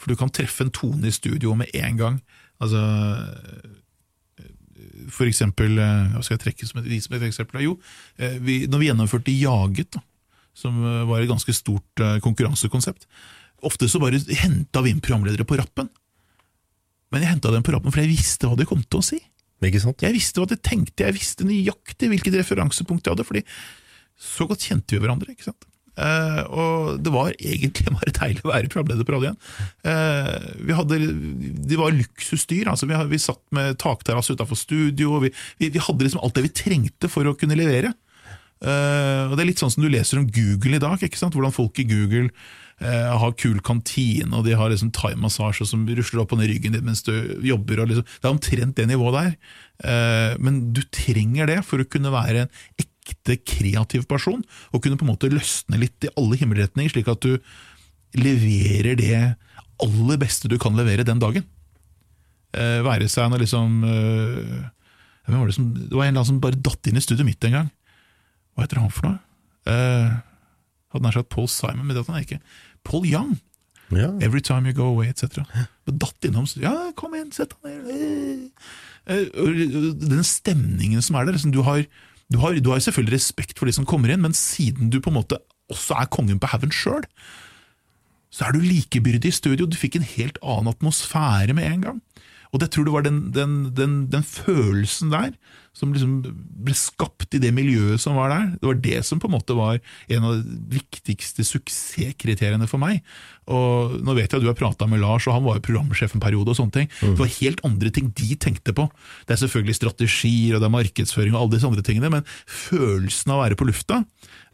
For 0.00 0.10
du 0.10 0.16
kan 0.16 0.32
treffe 0.32 0.64
en 0.64 0.72
tone 0.72 1.10
i 1.10 1.14
studio 1.14 1.52
med 1.58 1.68
en 1.76 2.00
gang. 2.00 2.20
Altså, 2.60 2.80
for 5.12 5.28
eksempel, 5.28 5.78
eh, 5.78 6.12
hva 6.14 6.22
skal 6.24 6.36
jeg 6.36 6.44
trekke 6.44 6.68
som 6.68 6.80
et, 6.82 6.92
som 7.04 7.16
et 7.16 7.26
eksempel? 7.28 7.62
Jo, 7.64 7.76
eh, 8.18 8.38
vi, 8.42 8.62
når 8.70 8.82
vi 8.82 8.88
gjennomførte 8.90 9.34
Jaget, 9.34 9.96
da, 9.96 10.02
som 10.56 10.78
eh, 10.82 11.02
var 11.08 11.22
et 11.22 11.30
ganske 11.30 11.54
stort 11.56 12.04
konkurransekonsept, 12.24 13.06
ofte 13.66 13.88
så 13.90 14.00
bare 14.02 14.20
henta 14.42 14.82
vi 14.84 14.94
inn 14.94 15.02
programledere 15.04 15.46
på 15.48 15.58
rappen. 15.60 15.90
Men 17.10 17.24
jeg 17.24 17.34
henta 17.34 17.52
dem 17.52 17.64
på 17.66 17.74
rappen 17.74 17.92
fordi 17.92 18.06
jeg 18.06 18.16
visste 18.16 18.48
hva 18.48 18.56
de 18.58 18.68
kom 18.68 18.82
til 18.86 19.02
å 19.02 19.04
si. 19.04 19.18
Ikke 19.60 19.82
sant? 19.82 20.00
Jeg 20.00 20.16
visste 20.16 20.40
hva 20.40 20.48
de 20.48 20.56
tenkte, 20.56 21.04
jeg 21.04 21.18
visste 21.18 21.44
nøyaktig 21.44 22.08
hvilket 22.08 22.38
referansepunkt 22.38 23.04
de 23.04 23.12
hadde, 23.12 23.26
fordi 23.28 23.42
så 24.20 24.46
godt 24.48 24.64
kjente 24.64 24.96
vi 24.96 25.02
hverandre. 25.02 25.34
ikke 25.34 25.50
sant? 25.50 25.66
Eh, 26.00 26.42
og 26.48 27.00
det 27.04 27.12
var 27.12 27.32
egentlig 27.34 27.92
bare 27.98 28.14
deilig 28.16 28.44
å 28.44 28.52
være 28.52 28.70
programleder 28.72 29.06
på 29.06 29.16
radioen. 29.16 29.40
Uh, 29.84 30.36
vi 30.68 30.76
hadde, 30.76 31.00
det 31.70 31.80
var 31.80 31.96
luksusdyr. 31.96 32.70
altså 32.72 32.88
Vi, 32.88 33.00
vi 33.10 33.20
satt 33.20 33.42
med 33.56 33.78
takterrasse 33.82 34.36
utafor 34.36 34.58
studio. 34.58 35.18
vi, 35.24 35.32
vi, 35.60 35.72
vi 35.74 35.82
hadde 35.82 36.06
liksom 36.06 36.22
alt 36.24 36.38
det 36.38 36.46
vi 36.48 36.56
trengte 36.62 37.10
for 37.12 37.28
å 37.28 37.36
kunne 37.38 37.58
levere. 37.58 37.92
Uh, 38.60 39.28
og 39.28 39.36
Det 39.36 39.44
er 39.44 39.50
litt 39.52 39.62
sånn 39.62 39.72
som 39.72 39.84
du 39.84 39.92
leser 39.92 40.20
om 40.20 40.28
Google 40.28 40.80
i 40.80 40.82
dag. 40.82 41.04
ikke 41.04 41.20
sant? 41.20 41.36
Hvordan 41.36 41.56
folk 41.56 41.80
i 41.82 41.88
Google 41.90 42.32
har 42.80 43.34
kul 43.36 43.58
kantine, 43.60 44.30
og 44.32 44.46
de 44.46 44.54
har 44.56 44.70
liksom 44.72 44.88
thaimassasje 44.96 45.66
som 45.68 45.82
rusler 45.84 46.22
opp 46.22 46.30
og 46.32 46.38
ned 46.40 46.48
ryggen 46.48 46.72
din 46.72 46.86
mens 46.86 47.02
du 47.04 47.12
jobber. 47.44 47.82
Liksom, 47.84 48.06
det 48.08 48.24
er 48.24 48.30
omtrent 48.32 48.78
det 48.78 48.86
nivået 48.88 49.18
der. 49.18 50.38
Men 50.40 50.62
du 50.72 50.80
trenger 50.88 51.50
det 51.50 51.58
for 51.68 51.84
å 51.84 51.88
kunne 51.92 52.08
være 52.14 52.46
en 52.46 52.54
ekte 52.80 52.99
kreativ 53.46 54.06
person, 54.10 54.42
og 54.72 54.82
kunne 54.82 54.98
på 55.00 55.06
en 55.06 55.12
måte 55.12 55.30
løsne 55.32 55.78
litt 55.80 56.06
i 56.06 56.12
alle 56.16 56.38
himmelretninger, 56.40 56.92
slik 56.92 57.08
at 57.12 57.22
du 57.24 57.38
leverer 58.18 58.96
det 58.98 59.36
aller 59.80 60.20
beste 60.20 60.50
du 60.50 60.58
kan 60.60 60.76
levere 60.76 61.06
den 61.06 61.20
dagen. 61.22 61.46
Eh, 62.56 62.80
være 62.82 63.06
seg 63.08 63.30
når 63.30 63.44
liksom 63.44 63.84
eh, 63.86 64.70
var 65.30 65.46
det, 65.46 65.54
som, 65.54 65.68
det 65.74 65.94
var 65.94 66.08
en 66.08 66.10
eller 66.10 66.18
annen 66.18 66.30
som 66.32 66.40
bare 66.42 66.58
datt 66.58 66.88
inn 66.90 66.98
i 66.98 67.04
studioet 67.04 67.28
mitt 67.28 67.46
en 67.46 67.54
gang. 67.60 67.68
Hva 68.54 68.66
heter 68.66 68.80
han 68.82 68.90
for 68.90 69.06
noe? 69.06 69.20
Eh, 69.70 70.18
hadde 70.90 71.06
nær 71.06 71.14
sagt 71.14 71.30
Paul 71.30 71.46
Simon, 71.50 71.84
men 71.86 71.94
det 71.94 72.02
hadde 72.02 72.16
han 72.16 72.26
ikke. 72.26 72.40
Paul 72.86 73.06
Young. 73.06 73.36
Ja. 73.94 74.10
Every 74.22 74.42
time 74.42 74.66
you 74.66 74.74
go 74.74 74.90
away, 74.92 75.10
etc. 75.10 75.42
Datt 75.86 76.26
innom. 76.26 76.46
Ja, 76.62 76.74
kom 76.98 77.14
igjen, 77.14 77.32
sett 77.34 77.54
deg 77.62 77.80
ned. 77.86 78.44
Eh, 79.10 79.26
og 79.42 80.02
Den 80.02 80.26
stemningen 80.26 81.02
som 81.02 81.18
er 81.18 81.26
der. 81.26 81.38
liksom, 81.38 81.54
Du 81.54 81.62
har, 81.66 81.82
du, 82.30 82.38
har, 82.42 82.56
du 82.58 82.70
har 82.72 82.82
selvfølgelig 82.82 83.18
respekt 83.18 83.58
for 83.58 83.68
de 83.68 83.74
som 83.76 83.86
kommer 83.88 84.12
inn, 84.12 84.22
men 84.22 84.36
siden 84.36 84.90
du 84.92 85.00
på 85.02 85.12
en 85.12 85.20
måte 85.20 85.40
også 85.70 85.98
er 85.98 86.10
kongen 86.10 86.40
på 86.42 86.50
haugen 86.50 86.74
sjøl, 86.74 87.06
så 88.30 88.46
er 88.46 88.54
du 88.54 88.62
likebyrdig 88.62 89.32
i 89.32 89.34
studio. 89.34 89.66
Du 89.66 89.78
fikk 89.78 89.98
en 89.98 90.06
helt 90.06 90.38
annen 90.42 90.70
atmosfære 90.70 91.54
med 91.56 91.66
en 91.66 91.86
gang. 91.88 91.98
Og 92.50 92.62
det 92.62 92.70
tror 92.70 92.86
du 92.86 92.92
var 92.94 93.06
den, 93.06 93.30
den, 93.34 93.72
den, 93.74 94.04
den 94.10 94.26
følelsen 94.26 95.10
der 95.14 95.34
som 95.76 95.92
liksom 95.94 96.16
ble 96.64 96.74
skapt 96.76 97.36
i 97.36 97.40
det 97.42 97.52
miljøet 97.54 98.02
som 98.02 98.16
var 98.18 98.32
der. 98.32 98.46
Det 98.58 98.66
var 98.66 98.80
det 98.82 99.02
som 99.06 99.20
på 99.22 99.28
en 99.30 99.36
måte 99.36 99.54
var 99.56 99.78
en 100.10 100.26
av 100.26 100.40
de 100.42 100.80
viktigste 100.80 101.46
suksesskriteriene 101.46 102.66
for 102.70 102.82
meg. 102.82 103.04
Og 103.50 103.96
Nå 104.04 104.14
vet 104.16 104.28
jeg 104.28 104.40
at 104.40 104.44
du 104.44 104.50
har 104.50 104.58
prata 104.58 104.88
med 104.90 105.02
Lars, 105.02 105.28
og 105.28 105.36
han 105.36 105.46
var 105.46 105.58
jo 105.58 105.66
programsjef 105.70 106.14
en 106.14 106.22
periode. 106.22 106.50
og 106.50 106.58
sånne 106.58 106.74
ting. 106.74 106.90
Det 107.00 107.22
var 107.22 107.32
helt 107.38 107.62
andre 107.66 107.92
ting 107.94 108.10
de 108.18 108.34
tenkte 108.34 108.74
på. 108.76 108.88
Det 109.26 109.36
er 109.36 109.42
selvfølgelig 109.44 109.78
strategier 109.78 110.56
og 110.56 110.62
det 110.62 110.68
er 110.68 110.76
markedsføring 110.76 111.34
og 111.34 111.42
alle 111.44 111.56
disse 111.56 111.70
andre 111.70 111.86
tingene, 111.86 112.12
men 112.18 112.26
følelsen 112.46 113.32
av 113.32 113.40
å 113.40 113.44
være 113.44 113.60
på 113.60 113.70
lufta, 113.70 114.02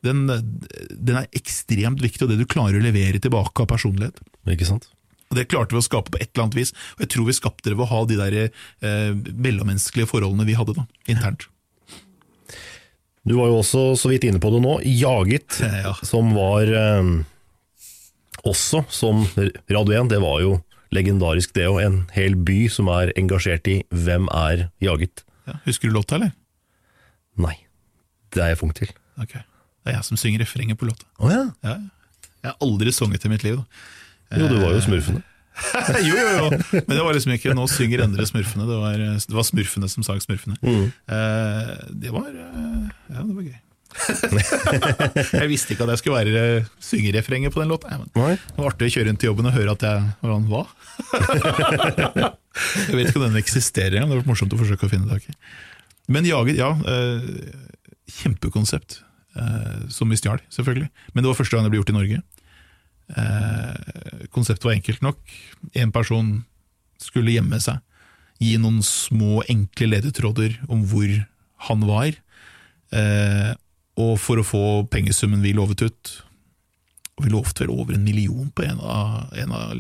den, 0.04 0.26
den 0.28 1.16
er 1.18 1.30
ekstremt 1.34 2.02
viktig, 2.04 2.26
og 2.26 2.32
det 2.32 2.38
du 2.42 2.46
klarer 2.48 2.78
å 2.78 2.84
levere 2.84 3.18
tilbake 3.22 3.64
av 3.64 3.72
personlighet. 3.72 4.20
Ikke 4.52 4.68
sant? 4.68 4.90
Og 5.30 5.36
Det 5.40 5.48
klarte 5.50 5.74
vi 5.74 5.80
å 5.80 5.84
skape 5.86 6.12
på 6.14 6.20
et 6.22 6.28
eller 6.34 6.44
annet 6.46 6.58
vis, 6.60 6.70
og 6.96 7.00
jeg 7.02 7.10
tror 7.16 7.26
vi 7.26 7.34
skapte 7.34 7.70
det 7.70 7.76
ved 7.76 7.86
å 7.86 7.90
ha 7.90 8.00
de 8.06 8.16
der 8.20 8.36
eh, 8.46 9.12
mellommenneskelige 9.34 10.06
forholdene 10.12 10.46
vi 10.46 10.54
hadde 10.58 10.76
da, 10.78 10.84
internt. 11.10 11.48
Du 13.26 13.34
var 13.34 13.48
jo 13.50 13.56
også 13.58 13.80
så 13.98 14.12
vidt 14.12 14.22
inne 14.28 14.38
på 14.38 14.52
det 14.54 14.60
nå, 14.62 14.76
Jaget, 14.86 15.58
Ja. 15.66 15.96
som 16.06 16.30
var 16.36 16.70
eh, 16.70 17.08
også 18.46 18.84
som 18.94 19.24
Radio 19.66 19.96
1, 19.98 20.12
det 20.14 20.20
var 20.22 20.40
jo 20.44 20.52
legendarisk 20.94 21.52
det, 21.58 21.66
og 21.66 21.80
en 21.82 21.98
hel 22.14 22.36
by 22.46 22.60
som 22.70 22.86
er 22.94 23.10
engasjert 23.18 23.66
i 23.72 23.80
Hvem 23.90 24.28
er 24.30 24.68
jaget? 24.80 25.24
Ja, 25.50 25.58
husker 25.66 25.90
du 25.90 25.96
låta, 25.98 26.20
eller? 26.20 26.30
Nei, 27.42 27.56
det 28.32 28.44
er 28.44 28.52
jeg 28.54 28.60
funk 28.62 28.78
til. 28.78 28.94
Ok. 29.18 29.34
Det 29.34 29.90
er 29.90 29.98
jeg 29.98 30.06
som 30.06 30.18
synger 30.22 30.42
refrenget 30.44 30.78
på 30.78 30.86
låta. 30.88 31.04
Å 31.18 31.30
ja. 31.34 31.42
Ja. 31.66 31.74
Jeg 32.46 32.52
har 32.52 32.62
aldri 32.62 32.92
sunget 32.94 33.26
i 33.26 33.30
mitt 33.32 33.42
liv. 33.42 33.58
da. 33.58 33.64
Jo, 34.34 34.48
du 34.50 34.56
var 34.60 34.74
jo 34.74 34.84
smurfene. 34.84 35.22
jo, 36.04 36.12
jo, 36.12 36.32
jo, 36.36 36.48
men 36.74 36.90
det 36.92 37.00
var 37.00 37.14
liksom 37.16 37.32
ikke 37.32 37.54
'nå 37.56 37.62
synger 37.72 38.02
Endre 38.04 38.26
smurfene', 38.28 38.66
det 38.68 38.76
var, 38.76 38.98
det 39.00 39.36
var 39.38 39.46
smurfene 39.46 39.88
som 39.88 40.04
sang 40.04 40.18
smurfene. 40.20 40.58
Mm. 40.60 40.90
det 41.96 42.12
var 42.12 42.28
eh, 42.28 42.82
Ja, 43.14 43.22
det 43.22 43.36
var 43.38 43.46
gøy. 43.46 43.56
jeg 45.40 45.48
visste 45.48 45.72
ikke 45.72 45.86
at 45.86 45.94
jeg 45.94 46.00
skulle 46.02 46.18
være 46.18 46.42
eh, 46.58 46.66
syngerefrenget 46.82 47.54
på 47.54 47.62
den 47.62 47.72
låta. 47.72 47.96
det 48.12 48.36
var 48.58 48.68
artig 48.68 48.90
å 48.90 48.94
kjøre 48.98 49.12
inn 49.12 49.20
til 49.20 49.30
jobben 49.30 49.48
og 49.48 49.56
høre 49.56 49.72
at 49.72 49.86
jeg 49.86 50.10
Hvordan 50.20 50.44
hva? 50.50 50.62
jeg 52.90 52.98
vet 52.98 53.08
ikke 53.08 53.22
om 53.22 53.26
den 53.28 53.40
eksisterer 53.40 53.96
engang, 53.96 54.12
det 54.12 54.20
var 54.20 54.28
morsomt 54.28 54.52
å 54.52 54.60
forsøke 54.60 54.88
å 54.88 54.92
finne 54.92 55.08
tak 55.08 55.24
i. 55.30 55.36
Men 56.12 56.28
Jaget, 56.28 56.60
ja. 56.60 56.70
Eh, 56.86 57.26
kjempekonsept. 58.20 59.00
Eh, 59.36 59.88
som 59.92 60.08
vi 60.10 60.16
stjal, 60.16 60.40
selvfølgelig. 60.52 60.88
Men 61.12 61.24
det 61.24 61.30
var 61.30 61.38
første 61.38 61.56
gang 61.56 61.66
det 61.66 61.72
ble 61.74 61.80
gjort 61.82 61.92
i 61.92 61.96
Norge. 61.96 62.22
Eh, 63.14 64.26
konseptet 64.34 64.64
var 64.64 64.74
enkelt 64.74 65.02
nok. 65.04 65.20
En 65.74 65.92
person 65.94 66.44
skulle 66.98 67.36
gjemme 67.36 67.60
seg, 67.62 67.78
gi 68.42 68.56
noen 68.60 68.82
små, 68.84 69.42
enkle 69.52 69.92
ledetråder 69.94 70.58
om 70.68 70.82
hvor 70.90 71.12
han 71.68 71.84
var, 71.88 72.16
eh, 72.92 73.52
og 73.96 74.16
for 74.20 74.40
å 74.40 74.46
få 74.46 74.64
pengesummen 74.92 75.44
vi 75.44 75.54
lovet 75.56 75.86
ut 75.86 76.12
Og 77.16 77.24
vi 77.24 77.32
lovte 77.32 77.64
vel 77.64 77.72
over 77.72 77.96
en 77.96 78.04
million 78.04 78.50
på 78.52 78.66
en 78.66 78.80
av, 78.82 79.30
en 79.40 79.52
av 79.56 79.70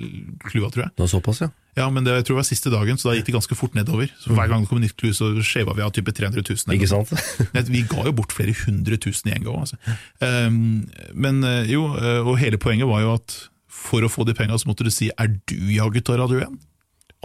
klua, 0.48 0.70
tror 0.72 0.86
jeg. 0.86 0.92
Det 0.96 1.04
var 1.04 1.10
såpass, 1.12 1.42
ja. 1.44 1.50
Ja, 1.76 1.90
men 1.92 2.06
det 2.06 2.14
jeg 2.14 2.24
tror 2.24 2.36
jeg 2.36 2.40
var 2.40 2.46
siste 2.48 2.70
dagen, 2.72 2.96
så 2.96 3.10
da 3.10 3.16
gikk 3.18 3.26
det 3.28 3.34
ganske 3.34 3.58
fort 3.58 3.74
nedover. 3.76 4.08
Så 4.22 4.32
Hver 4.32 4.48
gang 4.48 4.62
det 4.64 4.70
kom 4.70 4.78
en 4.80 4.86
nytt 4.86 4.96
klu, 4.96 5.10
så 5.12 5.28
skjeva 5.44 5.74
vi 5.76 5.84
av 5.84 5.92
type 5.92 6.14
300 6.16 6.40
000. 6.40 6.62
eller 6.64 6.78
Ikke 6.78 6.88
sant? 6.88 7.12
Vi 7.74 7.82
ga 7.90 8.06
jo 8.08 8.14
bort 8.16 8.32
flere 8.32 8.54
hundre 8.64 8.96
tusen 8.96 9.28
i 9.28 9.34
en 9.36 9.44
gang. 9.44 9.66
Altså. 9.66 9.76
Um, 10.24 10.86
men 11.12 11.44
eh, 11.44 11.68
jo, 11.74 11.90
eh, 12.00 12.22
og 12.24 12.38
hele 12.40 12.56
poenget 12.62 12.88
var 12.88 13.04
jo 13.04 13.12
at 13.18 13.36
for 13.68 14.06
å 14.06 14.08
få 14.08 14.24
de 14.24 14.32
penga, 14.38 14.56
så 14.56 14.70
måtte 14.70 14.86
du 14.86 14.90
si 14.90 15.10
'er 15.12 15.36
du 15.44 15.60
jaget 15.76 16.08
av 16.08 16.22
Radio 16.24 16.40
1'? 16.40 16.56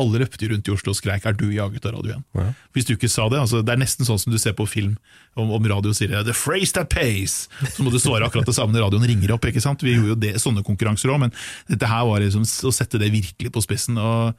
Alle 0.01 0.21
løpte 0.23 0.49
rundt 0.49 0.67
i 0.67 0.73
Oslo 0.73 0.93
og 0.93 0.97
skreik 0.97 1.25
'er 1.25 1.37
du 1.37 1.47
jaget 1.53 1.85
av 1.85 1.93
Radio 1.95 2.17
1'? 2.17 2.55
Hvis 2.73 2.87
du 2.87 2.95
ikke 2.95 3.09
sa 3.09 3.29
det, 3.29 3.39
altså 3.39 3.61
det 3.63 3.73
er 3.73 3.81
nesten 3.81 4.05
sånn 4.07 4.19
som 4.19 4.33
du 4.33 4.39
ser 4.41 4.53
på 4.57 4.67
film 4.67 4.97
om, 5.35 5.51
om 5.51 5.63
radio 5.63 5.93
sier 5.93 6.23
'the 6.23 6.33
phrase 6.33 6.73
that 6.73 6.89
pays', 6.89 7.47
så 7.75 7.83
må 7.83 7.91
du 7.91 7.99
svare 7.99 8.25
akkurat 8.25 8.45
det 8.45 8.55
samme 8.55 8.73
når 8.73 8.89
radioen 8.89 9.07
ringer 9.07 9.31
opp. 9.35 9.45
ikke 9.45 9.61
sant? 9.61 9.83
Vi 9.83 9.95
gjorde 9.95 10.15
jo 10.15 10.15
det, 10.15 10.35
sånne 10.41 10.65
konkurranser 10.65 11.13
òg, 11.13 11.19
men 11.19 11.31
dette 11.69 11.87
her 11.87 12.05
var 12.05 12.19
liksom 12.19 12.43
å 12.43 12.73
sette 12.73 12.99
det 12.99 13.11
virkelig 13.11 13.51
på 13.51 13.63
spissen. 13.63 13.97
og 13.97 14.35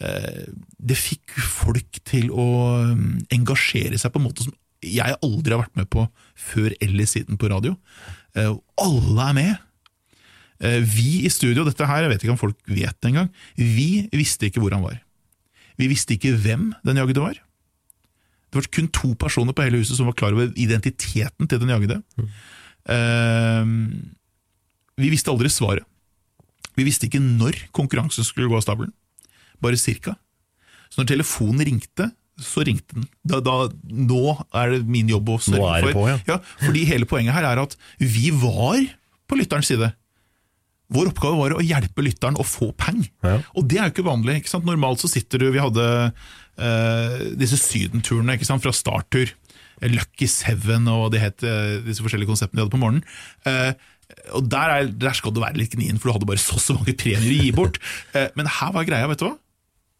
eh, 0.00 0.46
det 0.78 0.96
fikk 0.96 1.38
folk 1.40 2.02
til 2.04 2.30
å 2.30 2.46
mm, 2.92 3.26
engasjere 3.32 3.98
seg 3.98 4.12
på 4.12 4.20
en 4.20 4.28
måte 4.28 4.44
som 4.44 4.52
jeg 4.84 5.16
aldri 5.24 5.54
har 5.54 5.64
vært 5.64 5.78
med 5.78 5.88
på 5.90 6.04
før 6.36 6.74
eller 6.84 7.08
siden 7.08 7.38
på 7.40 7.48
radio. 7.50 7.76
Eh, 8.36 8.52
alle 8.82 9.28
er 9.30 9.36
med. 9.36 9.65
Eh, 10.60 10.80
Vi 10.86 11.24
i 11.26 11.32
studio, 11.32 11.64
dette 11.66 11.86
her, 11.88 12.06
jeg 12.06 12.12
vet 12.14 12.24
ikke 12.24 12.34
om 12.34 12.40
folk 12.40 12.56
vet 12.68 12.96
det 13.00 13.10
engang, 13.10 13.30
vi 13.56 14.06
visste 14.12 14.48
ikke 14.48 14.62
hvor 14.62 14.72
han 14.76 14.84
var. 14.84 15.00
Vi 15.76 15.88
visste 15.90 16.16
ikke 16.16 16.34
hvem 16.40 16.70
den 16.86 16.96
jagede 17.02 17.20
var. 17.20 17.36
Det 18.46 18.60
var 18.60 18.68
kun 18.72 18.88
to 18.94 19.12
personer 19.20 19.52
på 19.52 19.66
hele 19.66 19.82
huset 19.82 19.98
som 19.98 20.06
var 20.08 20.16
klar 20.16 20.32
over 20.32 20.52
identiteten 20.56 21.48
til 21.50 21.60
den 21.60 21.72
jagede. 21.74 21.98
Mm. 22.16 22.30
Uh, 22.88 23.66
Vi 24.96 25.10
visste 25.12 25.28
aldri 25.28 25.50
svaret. 25.52 25.84
Vi 26.76 26.84
visste 26.86 27.08
ikke 27.08 27.20
når 27.20 27.58
konkurransen 27.76 28.24
skulle 28.24 28.48
gå 28.48 28.56
av 28.56 28.64
stabelen, 28.64 28.92
bare 29.60 29.76
cirka. 29.80 30.14
Så 30.88 31.00
når 31.02 31.10
telefonen 31.10 31.64
ringte, 31.68 32.10
så 32.40 32.64
ringte 32.64 32.96
den. 32.98 33.06
Da, 33.24 33.40
da, 33.44 33.68
nå 33.88 34.36
er 34.56 34.74
det 34.74 34.80
min 34.88 35.08
jobb 35.08 35.30
å 35.32 35.38
sørge 35.40 35.82
for 35.86 35.96
på, 35.96 36.06
ja. 36.10 36.16
ja, 36.28 36.36
fordi 36.60 36.84
hele 36.88 37.08
poenget 37.08 37.36
her 37.36 37.48
er 37.48 37.60
at 37.62 37.76
vi 38.00 38.28
var 38.32 38.80
på 39.26 39.38
lytterens 39.40 39.68
side. 39.72 39.88
Vår 40.92 41.10
oppgave 41.10 41.38
var 41.40 41.54
å 41.56 41.64
hjelpe 41.64 42.04
lytteren 42.04 42.38
å 42.38 42.46
få 42.46 42.70
peng. 42.78 43.00
Ja. 43.26 43.40
Og 43.58 43.66
det 43.66 43.80
er 43.80 43.88
jo 43.88 43.94
ikke 43.96 44.06
vanlig. 44.06 44.38
ikke 44.40 44.52
sant? 44.52 44.66
Normalt 44.68 45.02
så 45.02 45.10
sitter 45.10 45.42
du 45.42 45.48
Vi 45.50 45.62
hadde 45.62 45.86
uh, 46.12 47.16
disse 47.38 47.58
sydenturene 47.58 48.36
ikke 48.36 48.46
sant? 48.48 48.62
fra 48.62 48.74
starttur. 48.74 49.32
Lucky 49.82 50.28
Seven 50.30 50.86
og 50.88 51.10
de 51.12 51.20
het 51.20 51.42
eh, 51.44 51.82
disse 51.84 52.00
forskjellige 52.00 52.30
konseptene 52.30 52.56
de 52.56 52.62
hadde 52.64 52.72
på 52.72 52.80
morgenen. 52.80 53.02
Uh, 53.44 53.74
og 54.38 54.46
der, 54.48 54.70
er, 54.72 54.86
der 54.88 55.18
skal 55.18 55.34
du 55.34 55.42
være 55.42 55.58
litt 55.58 55.74
gnien, 55.74 55.98
for 56.00 56.08
du 56.08 56.14
hadde 56.14 56.28
bare 56.30 56.40
så 56.40 56.56
så 56.62 56.78
mange 56.78 56.94
premier 56.96 57.26
å 57.26 57.42
gi 57.42 57.50
bort. 57.52 57.76
Men 58.38 58.48
her 58.48 58.72
var 58.72 58.86
greia, 58.88 59.10
vet 59.10 59.20
du 59.20 59.26
hva? 59.26 59.34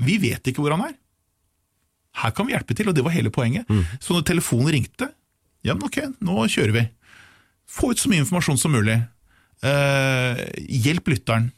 Vi 0.07 0.16
vet 0.22 0.49
ikke 0.49 0.64
hvor 0.64 0.72
han 0.72 0.87
er. 0.87 0.95
Her 2.22 2.32
kan 2.32 2.49
vi 2.49 2.55
hjelpe 2.55 2.72
til, 2.78 2.89
og 2.89 2.97
det 2.97 3.05
var 3.05 3.12
hele 3.12 3.32
poenget. 3.34 3.68
Så 4.01 4.16
når 4.16 4.24
telefonen 4.30 4.72
ringte, 4.72 5.11
ja, 5.66 5.74
men 5.74 5.84
ok, 5.89 5.99
nå 6.24 6.47
kjører 6.53 6.72
vi. 6.72 6.84
Få 7.68 7.91
ut 7.93 8.01
så 8.01 8.09
mye 8.09 8.22
informasjon 8.22 8.61
som 8.61 8.72
mulig. 8.72 8.97
Eh, 9.64 10.42
hjelp 10.84 11.14
lytteren. 11.14 11.52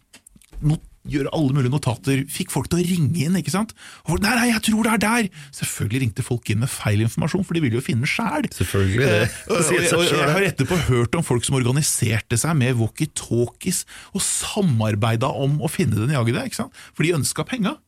Not 0.60 0.84
gjøre 1.08 1.32
alle 1.36 1.56
mulige 1.56 1.72
notater. 1.72 2.22
Fikk 2.30 2.52
folk 2.52 2.68
til 2.70 2.82
å 2.82 2.86
ringe 2.86 3.24
inn. 3.24 3.38
ikke 3.40 3.54
sant? 3.54 3.74
Og 4.08 4.20
nei, 4.24 4.34
nei, 4.36 4.50
jeg 4.50 4.64
tror 4.68 4.86
det 4.86 4.94
er 4.94 5.02
der! 5.04 5.30
Selvfølgelig 5.56 6.02
ringte 6.04 6.26
folk 6.26 6.52
inn 6.52 6.62
med 6.64 6.72
feil 6.72 7.02
informasjon, 7.04 7.46
for 7.48 7.56
de 7.56 7.64
ville 7.64 7.78
jo 7.78 7.84
finne 7.84 8.08
sjæl. 8.08 8.48
Eh, 8.48 9.36
og, 9.52 9.72
og, 9.72 10.04
jeg 10.04 10.30
har 10.34 10.48
etterpå 10.50 10.78
hørt 10.90 11.18
om 11.18 11.26
folk 11.26 11.46
som 11.48 11.58
organiserte 11.58 12.38
seg 12.40 12.56
med 12.60 12.76
walkietalkies 12.80 13.84
og 14.12 14.24
samarbeida 14.24 15.30
om 15.32 15.60
å 15.64 15.72
finne 15.72 15.98
den 16.02 16.16
jagede, 16.16 16.48
ikke 16.48 16.64
sant? 16.64 16.86
for 16.92 17.06
de 17.06 17.16
ønska 17.16 17.46
penga. 17.48 17.78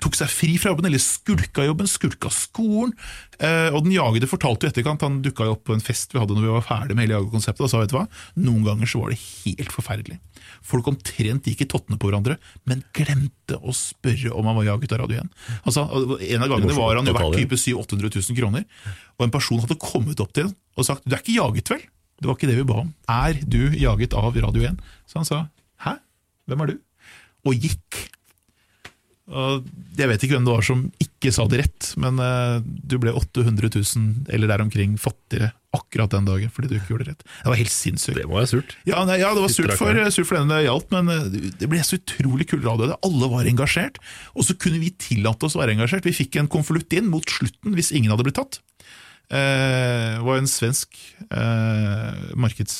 Tok 0.00 0.16
seg 0.16 0.30
fri 0.32 0.54
fra 0.60 0.72
jobben, 0.72 0.86
eller 0.88 1.02
skulka 1.02 1.66
jobben, 1.66 1.90
skulka 1.90 2.30
skolen. 2.32 2.94
Eh, 3.42 3.68
og 3.74 3.82
den 3.84 3.96
jagede 3.96 4.28
fortalte 4.30 4.66
jo 4.66 4.72
etterkant, 4.72 5.02
han 5.04 5.20
dukka 5.24 5.48
jo 5.48 5.56
opp 5.56 5.64
på 5.68 5.76
en 5.76 5.84
fest 5.84 6.14
vi 6.14 6.20
hadde 6.22 6.36
når 6.36 6.46
vi 6.46 6.54
var 6.54 6.66
ferdig 6.66 6.96
med 6.96 7.06
hele 7.06 7.18
jagekonseptet, 7.18 7.64
og 7.66 7.72
sa 7.72 7.82
vet 7.82 7.92
du 7.92 7.96
hva, 7.98 8.06
noen 8.40 8.64
ganger 8.66 8.88
så 8.88 9.02
var 9.02 9.12
det 9.12 9.20
helt 9.20 9.74
forferdelig. 9.74 10.18
Folk 10.66 10.88
omtrent 10.90 11.46
gikk 11.50 11.64
i 11.64 11.68
tottene 11.70 11.98
på 12.00 12.08
hverandre, 12.08 12.38
men 12.70 12.84
glemte 12.94 13.58
å 13.58 13.74
spørre 13.76 14.32
om 14.34 14.48
han 14.48 14.58
var 14.60 14.68
jaget 14.70 14.94
av 14.94 15.02
Radio 15.04 15.22
1. 15.22 15.32
Altså, 15.62 15.86
en 15.88 16.46
av 16.46 16.52
gangene 16.54 16.78
var 16.78 17.00
han 17.00 17.10
jo 17.10 17.16
verdt 17.16 17.38
type 17.40 17.58
700 17.58 17.82
000-800 17.98 18.22
000 18.30 18.38
kroner, 18.38 18.68
og 19.18 19.26
en 19.26 19.34
person 19.34 19.62
hadde 19.62 19.80
kommet 19.82 20.22
opp 20.22 20.32
til 20.36 20.48
ham 20.48 20.54
og 20.78 20.86
sagt 20.88 21.04
'du 21.04 21.14
er 21.14 21.20
ikke 21.20 21.36
jaget, 21.36 21.74
vel?' 21.74 21.88
Det 22.22 22.28
var 22.30 22.36
ikke 22.38 22.48
det 22.48 22.56
vi 22.60 22.70
ba 22.70 22.78
om. 22.86 22.94
'Er 23.08 23.34
du 23.44 23.74
jaget 23.74 24.14
av 24.14 24.36
Radio 24.36 24.62
1?' 24.62 24.78
Så 25.06 25.18
han 25.18 25.24
sa 25.24 25.48
'hæ, 25.84 25.98
hvem 26.46 26.60
er 26.62 26.66
du?' 26.66 26.80
Og 27.44 27.54
gikk. 27.58 28.08
Jeg 29.30 30.08
vet 30.10 30.24
ikke 30.24 30.34
hvem 30.34 30.46
det 30.48 30.54
var 30.54 30.64
som 30.66 30.80
ikke 31.00 31.30
sa 31.30 31.44
det 31.46 31.60
rett, 31.60 31.88
men 32.02 32.18
eh, 32.18 32.56
du 32.64 32.96
ble 33.00 33.12
800 33.14 33.70
000 33.70 34.32
eller 34.34 34.50
der 34.50 34.64
omkring 34.64 34.96
fattigere 34.98 35.52
akkurat 35.72 36.12
den 36.12 36.26
dagen 36.26 36.50
fordi 36.52 36.68
du 36.68 36.74
ikke 36.76 36.92
gjorde 36.92 37.06
det 37.06 37.12
rett. 37.12 37.22
Det 37.44 37.52
var 37.52 37.60
helt 37.60 37.72
sinnssykt. 37.72 38.18
Det 38.18 38.26
må 38.28 38.40
være 38.40 38.50
surt. 38.50 38.74
Ja, 38.88 39.04
nei, 39.08 39.20
ja, 39.22 39.30
det 39.36 39.44
var 39.44 39.54
surt 39.54 39.76
for, 39.78 40.00
surt 40.12 40.28
for 40.28 40.40
den 40.40 40.50
det 40.50 40.64
gjaldt, 40.66 40.90
men 40.96 41.12
eh, 41.14 41.52
det 41.60 41.70
ble 41.70 41.84
så 41.86 42.00
utrolig 42.00 42.48
kul 42.50 42.64
radio. 42.66 42.90
det. 42.90 42.98
Alle 43.06 43.30
var 43.30 43.52
engasjert, 43.52 44.02
og 44.34 44.48
så 44.48 44.58
kunne 44.58 44.82
vi 44.82 44.90
tillate 44.98 45.46
oss 45.46 45.56
å 45.56 45.62
være 45.62 45.78
engasjert. 45.78 46.08
Vi 46.10 46.18
fikk 46.24 46.40
en 46.42 46.50
konvolutt 46.50 46.98
inn 46.98 47.08
mot 47.12 47.38
slutten 47.38 47.78
hvis 47.78 47.94
ingen 47.94 48.10
hadde 48.12 48.26
blitt 48.26 48.40
tatt. 48.42 48.58
Eh, 49.30 50.18
det 50.18 50.26
var 50.26 50.42
en 50.42 50.50
svensk 50.50 50.98
markeds... 51.30 52.76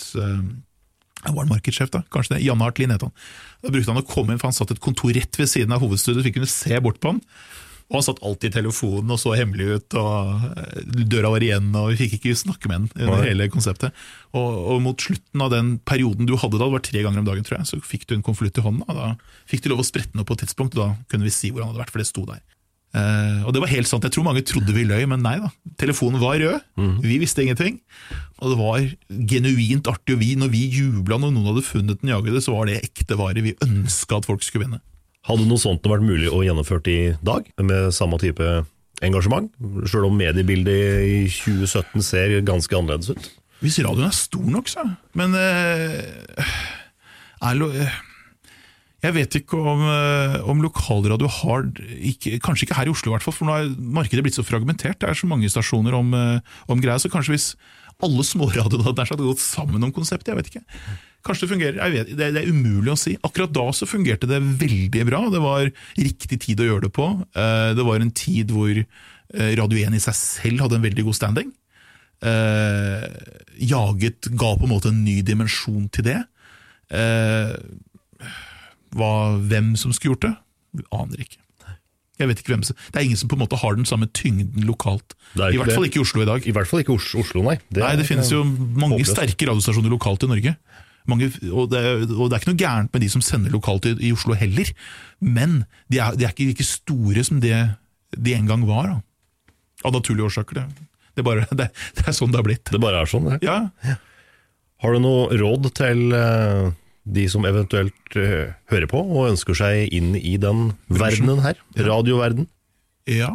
Han 1.26 1.36
var 1.36 1.46
en 1.46 1.52
markedssjef, 1.54 1.90
da, 1.94 2.02
kanskje 2.12 2.36
det. 2.36 2.44
Janne 2.46 2.66
Hartlin 2.66 2.94
het 2.94 3.04
han. 3.06 3.14
Da 3.62 3.70
brukte 3.70 3.94
han 3.94 4.02
å 4.02 4.06
komme 4.06 4.34
inn, 4.34 4.40
for 4.42 4.50
han 4.50 4.56
satt 4.56 4.74
et 4.74 4.82
kontor 4.82 5.14
rett 5.14 5.38
ved 5.38 5.50
siden 5.50 5.74
av 5.74 5.84
hovedstudiet, 5.84 6.22
så 6.22 6.28
vi 6.28 6.34
kunne 6.34 6.50
se 6.50 6.80
bort 6.82 6.98
på 7.02 7.14
han. 7.14 7.20
Og 7.92 7.98
han 7.98 8.04
satt 8.06 8.22
alltid 8.24 8.48
i 8.48 8.54
telefonen 8.54 9.12
og 9.12 9.18
så 9.20 9.34
hemmelig 9.36 9.66
ut, 9.76 9.96
og 10.00 10.46
eh, 10.56 11.02
døra 11.12 11.32
var 11.34 11.44
igjen, 11.44 11.68
og 11.76 11.90
vi 11.92 11.98
fikk 12.00 12.16
ikke 12.16 12.38
snakke 12.40 12.70
med 12.70 12.78
han 12.78 13.04
under 13.04 13.26
hele 13.26 13.48
konseptet. 13.52 13.98
Og, 14.32 14.48
og 14.72 14.80
mot 14.84 15.04
slutten 15.04 15.44
av 15.44 15.52
den 15.52 15.74
perioden 15.84 16.28
du 16.28 16.32
hadde 16.40 16.56
da, 16.56 16.64
det 16.64 16.76
var 16.78 16.86
tre 16.88 17.04
ganger 17.04 17.20
om 17.20 17.28
dagen, 17.28 17.44
tror 17.44 17.60
jeg, 17.60 17.68
så 17.68 17.82
fikk 17.84 18.08
du 18.08 18.16
en 18.16 18.24
konvolutt 18.24 18.58
i 18.62 18.64
hånda. 18.64 18.88
og 18.88 18.96
Da 18.96 19.10
fikk 19.50 19.66
du 19.66 19.70
lov 19.74 19.84
å 19.84 19.86
sprette 19.86 20.14
den 20.14 20.24
opp 20.24 20.32
på 20.32 20.38
et 20.38 20.46
tidspunkt, 20.46 20.78
og 20.78 20.86
da 20.86 21.12
kunne 21.12 21.28
vi 21.28 21.34
si 21.36 21.52
hvor 21.52 21.66
han 21.66 21.74
hadde 21.74 21.84
vært, 21.84 21.92
for 21.92 22.02
det 22.02 22.08
sto 22.08 22.24
der. 22.30 22.40
Eh, 22.92 23.40
og 23.46 23.54
det 23.54 23.62
var 23.62 23.72
helt 23.72 23.88
sant. 23.88 24.04
Jeg 24.04 24.14
tror 24.14 24.26
mange 24.26 24.44
trodde 24.44 24.74
vi 24.76 24.84
løy, 24.88 25.06
men 25.08 25.24
nei 25.24 25.38
da. 25.40 25.48
Telefonen 25.80 26.20
var 26.22 26.40
rød. 26.40 26.60
Vi 27.04 27.18
visste 27.22 27.44
ingenting. 27.44 27.80
Og 28.42 28.52
det 28.52 28.58
var 28.60 28.86
genuint 29.32 29.88
artig. 29.88 30.16
Og 30.16 30.22
vi, 30.22 30.32
når 30.36 30.52
vi 30.52 30.66
jubla 30.68 31.18
når 31.20 31.34
noen 31.34 31.52
hadde 31.52 31.66
funnet 31.66 32.02
den 32.02 32.12
jagede, 32.12 32.42
så 32.44 32.56
var 32.56 32.68
det 32.68 32.82
ekte 32.82 33.18
vare. 33.20 33.44
Vi 33.44 33.56
ønska 33.64 34.20
at 34.20 34.28
folk 34.28 34.44
skulle 34.44 34.66
vinne. 34.66 34.82
Hadde 35.28 35.46
noe 35.46 35.62
sånt 35.62 35.86
vært 35.86 36.04
mulig 36.04 36.30
å 36.34 36.42
gjennomføre 36.42 36.90
i 36.90 37.02
dag, 37.22 37.46
med 37.62 37.92
samme 37.94 38.18
type 38.18 38.64
engasjement? 39.06 39.52
Sjøl 39.86 40.08
om 40.08 40.18
mediebildet 40.18 41.06
i 41.06 41.18
2017 41.30 42.02
ser 42.06 42.34
ganske 42.46 42.74
annerledes 42.76 43.14
ut? 43.14 43.28
Hvis 43.62 43.78
radioen 43.86 44.10
er 44.10 44.16
stor 44.16 44.48
nok, 44.50 44.70
så. 44.70 44.82
Men 45.18 45.36
uh, 45.38 46.48
er 47.46 47.58
lo, 47.58 47.70
eh, 47.70 48.00
Jeg 49.02 49.14
vet 49.16 49.34
ikke 49.40 49.58
om, 49.58 49.80
eh, 49.82 50.36
om 50.46 50.60
lokalradio 50.62 51.26
har 51.26 51.64
ikke, 51.98 52.36
Kanskje 52.38 52.68
ikke 52.68 52.76
her 52.78 52.86
i 52.86 52.92
Oslo, 52.92 53.10
i 53.10 53.14
hvert 53.16 53.24
fall, 53.26 53.34
for 53.34 53.48
nå 53.48 53.56
er 53.58 53.72
markedet 53.74 54.22
blitt 54.22 54.38
så 54.38 54.44
fragmentert. 54.46 55.00
Det 55.02 55.08
er 55.10 55.18
så 55.18 55.26
mange 55.26 55.50
stasjoner 55.50 55.96
om, 55.98 56.12
eh, 56.14 56.38
om 56.70 56.80
greia. 56.80 57.00
Så 57.02 57.10
kanskje 57.10 57.34
hvis 57.34 57.48
alle 58.02 58.22
småradioene 58.22 58.86
hadde 58.86 59.02
nær 59.02 59.18
gått 59.18 59.42
sammen 59.42 59.82
om 59.82 59.92
konseptet, 59.92 60.30
jeg 60.30 60.38
vet 60.38 60.50
ikke. 60.52 60.64
Kanskje 61.26 61.46
det 61.46 61.50
fungerer, 61.50 61.76
jeg 61.82 61.92
vet, 61.92 62.16
det, 62.16 62.30
det 62.34 62.42
er 62.44 62.50
umulig 62.54 62.94
å 62.94 62.98
si. 62.98 63.16
Akkurat 63.26 63.52
da 63.52 63.66
så 63.74 63.86
fungerte 63.90 64.26
det 64.30 64.38
veldig 64.42 65.04
bra. 65.10 65.24
Det 65.30 65.42
var 65.42 65.70
riktig 65.98 66.38
tid 66.46 66.62
å 66.62 66.66
gjøre 66.70 66.86
det 66.86 66.92
på. 66.94 67.26
Eh, 67.34 67.74
Det 67.74 67.84
var 67.84 67.98
en 68.00 68.10
tid 68.14 68.50
hvor 68.54 68.84
Radio 69.32 69.78
1 69.80 69.94
i 69.96 69.98
seg 69.98 70.14
selv 70.14 70.60
hadde 70.60 70.76
en 70.76 70.82
veldig 70.84 71.04
god 71.06 71.16
standing. 71.16 71.52
Jaget 73.58 74.28
ga 74.36 74.50
på 74.60 74.66
en 74.66 74.70
måte 74.70 74.90
en 74.92 75.04
ny 75.04 75.22
dimensjon 75.24 75.88
til 75.90 76.04
det. 76.04 76.18
Hva, 78.96 79.12
hvem 79.48 79.72
som 79.80 79.92
skulle 79.96 80.14
gjort 80.16 80.26
det? 80.28 80.34
Aner 80.92 81.22
ikke. 81.24 81.38
Jeg 82.20 82.28
vet 82.28 82.42
ikke 82.42 82.52
hvem 82.52 82.62
som, 82.62 82.76
Det 82.92 83.00
er 83.00 83.06
ingen 83.08 83.18
som 83.18 83.28
på 83.32 83.34
en 83.34 83.40
måte 83.42 83.56
har 83.58 83.74
den 83.74 83.86
samme 83.88 84.06
tyngden 84.14 84.66
lokalt. 84.68 85.14
I 85.34 85.40
hvert 85.40 85.56
hvert 85.62 85.74
fall 85.74 85.86
ikke 85.88 85.98
i 85.98 86.04
Oslo 86.04 86.22
i 86.22 86.28
dag. 86.28 86.44
I 86.46 86.52
hvert 86.54 86.68
fall 86.70 86.82
ikke 86.84 86.94
Os- 86.94 87.14
Oslo, 87.18 87.42
nei. 87.46 87.56
Nei, 87.74 87.92
det 87.98 88.06
finnes 88.06 88.30
jo 88.30 88.44
mange 88.44 88.98
håpløst. 88.98 89.16
sterke 89.16 89.48
radiostasjoner 89.48 89.90
lokalt 89.90 90.22
i 90.28 90.30
Norge. 90.30 90.52
Mange, 91.10 91.32
og, 91.50 91.64
det, 91.72 91.80
og 92.14 92.28
det 92.30 92.36
er 92.36 92.42
ikke 92.44 92.52
noe 92.52 92.60
gærent 92.60 92.92
med 92.94 93.02
de 93.02 93.08
som 93.10 93.24
sender 93.24 93.50
lokalt 93.50 93.88
i, 93.90 93.96
i 94.06 94.12
Oslo 94.14 94.36
heller, 94.38 94.68
men 95.18 95.64
de 95.90 95.98
er, 95.98 96.14
de 96.14 96.28
er 96.28 96.30
ikke 96.36 96.46
like 96.52 96.66
store 96.68 97.24
som 97.26 97.40
det 97.42 97.56
de 98.14 98.34
en 98.36 98.46
gang 98.46 98.62
var. 98.68 98.92
Da. 98.92 99.56
Av 99.88 99.96
naturlige 99.96 100.28
årsaker. 100.28 100.60
Det, 100.60 100.86
det, 101.18 101.24
bare, 101.26 101.48
det, 101.58 101.72
det 101.98 102.06
er 102.06 102.14
sånn 102.14 102.30
det 102.30 102.38
har 102.38 102.46
blitt. 102.46 102.70
Det 102.70 102.78
bare 102.84 103.02
er 103.02 103.10
sånn. 103.10 103.32
det. 103.32 103.40
Ja, 103.48 103.56
Har 104.84 104.94
du 104.94 105.02
noe 105.02 105.32
råd 105.42 105.72
til 105.80 106.12
eh, 106.14 106.70
de 107.04 107.24
som 107.30 107.46
eventuelt 107.48 108.16
uh, 108.16 108.52
hører 108.70 108.88
på 108.90 109.00
og 109.02 109.32
ønsker 109.32 109.56
seg 109.58 109.94
inn 109.94 110.14
i 110.18 110.36
den 110.40 110.72
verdenen 110.88 111.42
her? 111.44 111.58
Radioverden? 111.78 112.48
ja. 113.10 113.32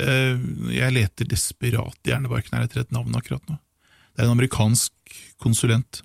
Uh, 0.00 0.38
Jeg 0.72 0.94
leter 0.96 1.28
desperat 1.28 1.98
i 2.06 2.10
hjernebarken 2.10 2.56
her 2.56 2.64
etter 2.64 2.80
et 2.82 2.94
navn 2.94 3.14
akkurat 3.18 3.44
nå. 3.50 3.58
Det 4.12 4.22
er 4.22 4.28
en 4.28 4.36
amerikansk 4.38 5.18
konsulent 5.42 6.00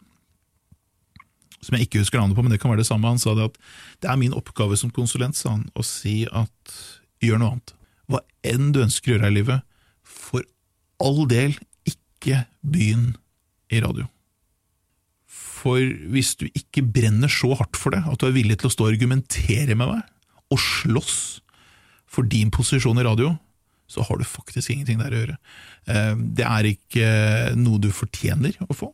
som 1.63 1.75
jeg 1.75 1.87
ikke 1.87 2.01
husker 2.03 2.19
navnet 2.19 2.37
på, 2.37 2.43
men 2.45 2.53
det 2.53 2.59
kan 2.61 2.71
være 2.71 2.83
det 2.83 2.89
samme. 2.89 3.09
Han 3.09 3.21
sa 3.21 3.33
det 3.35 3.47
at 3.49 3.57
det 4.03 4.11
er 4.11 4.19
min 4.19 4.35
oppgave 4.37 4.77
som 4.79 4.91
konsulent 4.93 5.37
sa 5.37 5.55
han, 5.55 5.65
å 5.75 5.83
si 5.85 6.21
at 6.29 6.75
gjør 7.23 7.41
noe 7.41 7.55
annet. 7.55 7.73
Hva 8.07 8.21
enn 8.47 8.69
du 8.75 8.83
ønsker 8.83 9.11
å 9.11 9.15
gjøre 9.15 9.27
her 9.27 9.33
i 9.33 9.37
livet, 9.39 9.65
for 10.07 10.45
all 11.03 11.25
del 11.29 11.57
ikke 11.89 12.45
begynn 12.61 13.15
i 13.73 13.81
radio. 13.83 14.07
For 15.57 15.81
hvis 16.13 16.35
du 16.37 16.45
ikke 16.51 16.83
brenner 16.93 17.31
så 17.31 17.49
hardt 17.57 17.77
for 17.79 17.95
det, 17.95 18.03
at 18.05 18.19
du 18.21 18.27
er 18.29 18.35
villig 18.35 18.59
til 18.61 18.69
å 18.69 18.73
stå 18.75 18.85
og 18.87 18.93
argumentere 18.93 19.73
med 19.79 19.89
meg, 19.89 20.03
og 20.53 20.61
slåss 20.61 21.17
for 22.07 22.27
din 22.29 22.51
posisjon 22.53 22.99
i 23.01 23.05
radio, 23.07 23.33
så 23.91 24.03
har 24.03 24.19
du 24.19 24.25
faktisk 24.27 24.69
ingenting 24.73 24.99
der 24.99 25.13
å 25.15 25.19
gjøre. 25.21 25.35
Eh, 25.87 26.13
Det 26.37 26.45
er 26.45 26.69
ikke 26.73 27.09
noe 27.55 27.79
du 27.83 27.89
fortjener 27.95 28.55
å 28.67 28.75
få. 28.75 28.91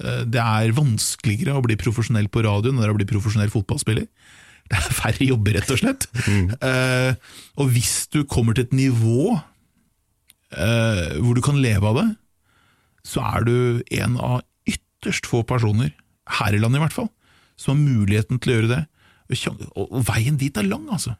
Eh, 0.00 0.24
Det 0.24 0.40
er 0.42 0.72
vanskeligere 0.74 1.54
å 1.58 1.62
bli 1.66 1.76
profesjonell 1.78 2.28
på 2.30 2.42
radio 2.46 2.70
enn 2.72 2.78
å 2.82 2.94
bli 2.96 3.06
profesjonell 3.10 3.50
fotballspiller. 3.50 4.06
Det 4.70 4.78
er 4.80 4.94
færre 4.98 5.26
jobber, 5.28 5.54
rett 5.60 5.70
og 5.70 5.78
slett. 5.78 6.06
Eh, 6.62 7.12
Og 7.58 7.70
hvis 7.74 8.08
du 8.10 8.24
kommer 8.24 8.54
til 8.54 8.64
et 8.66 8.72
nivå 8.74 9.36
hvor 10.56 11.34
du 11.34 11.40
kan 11.42 11.58
leve 11.60 11.84
av 11.90 11.96
det, 11.98 12.06
så 13.04 13.20
er 13.34 13.44
du 13.44 13.82
en 13.98 14.14
av 14.22 14.40
ytterst 14.66 15.26
få 15.28 15.42
personer, 15.46 15.90
her 16.38 16.56
i 16.56 16.60
landet 16.62 16.80
i 16.80 16.84
hvert 16.86 16.96
fall, 16.96 17.10
som 17.60 17.74
har 17.74 17.84
muligheten 17.84 18.40
til 18.40 18.52
å 18.52 18.58
gjøre 18.58 18.72
det. 18.74 18.82
Og 19.76 20.02
veien 20.06 20.38
dit 20.38 20.56
er 20.56 20.68
lang, 20.68 20.86
altså. 20.92 21.16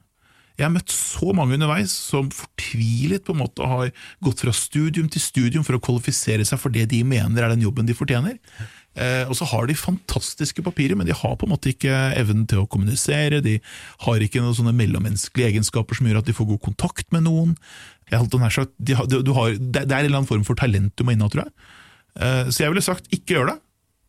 Jeg 0.57 0.64
har 0.64 0.72
møtt 0.72 0.92
så 0.92 1.34
mange 1.36 1.59
underveis 1.59 1.92
som 1.92 2.30
fortvilet 2.32 3.26
på 3.26 3.34
en 3.34 3.42
måte 3.42 3.66
har 3.68 3.90
gått 4.24 4.40
fra 4.40 4.54
studium 4.57 5.11
til 5.12 5.20
studium 5.20 5.66
for 5.66 5.76
å 5.76 5.82
kvalifisere 5.84 6.46
seg 6.48 6.61
for 6.62 6.72
det 6.72 6.86
de 6.94 7.02
mener 7.04 7.44
er 7.44 7.52
den 7.52 7.66
jobben 7.66 7.88
de 7.88 7.96
fortjener. 7.96 8.38
Eh, 8.96 9.28
og 9.28 9.36
så 9.36 9.44
har 9.50 9.68
de 9.68 9.76
fantastiske 9.76 10.64
papirer, 10.64 10.96
men 10.96 11.04
de 11.09 11.12
har 11.16 11.34
på 11.36 11.44
en 11.44 11.52
måte 11.52 11.74
ikke 11.74 11.92
evnen 12.16 12.46
til 12.48 12.62
å 12.62 12.70
kommunisere. 12.72 13.42
De 13.44 13.59
har 14.07 14.24
ikke 14.24 14.40
noen 14.40 14.57
sånne 14.57 14.72
mellommenneskelige 14.78 15.52
egenskaper 15.52 15.98
som 15.98 16.09
gjør 16.09 16.22
at 16.22 16.30
de 16.30 16.36
får 16.38 16.48
god 16.54 16.62
kontakt 16.70 17.12
med 17.12 17.26
noen. 17.28 17.52
Jeg 18.09 18.22
holdt 18.22 18.38
sagt, 18.54 18.72
de 18.78 18.96
har, 18.96 19.11
du 19.11 19.32
har, 19.36 19.52
det, 19.61 19.84
er 19.84 19.90
en 19.90 20.07
eller 20.07 20.22
annen 20.22 20.30
form 20.30 20.46
for 20.46 20.57
talent 20.57 20.94
du 20.96 21.04
må 21.04 21.12
inneha, 21.12 21.28
tror 21.28 21.44
jeg. 21.44 21.52
Eh, 22.16 22.48
så 22.48 22.64
jeg 22.64 22.72
ville 22.72 22.88
sagt 22.88 23.12
ikke 23.12 23.36
gjør 23.36 23.52
det. 23.52 23.59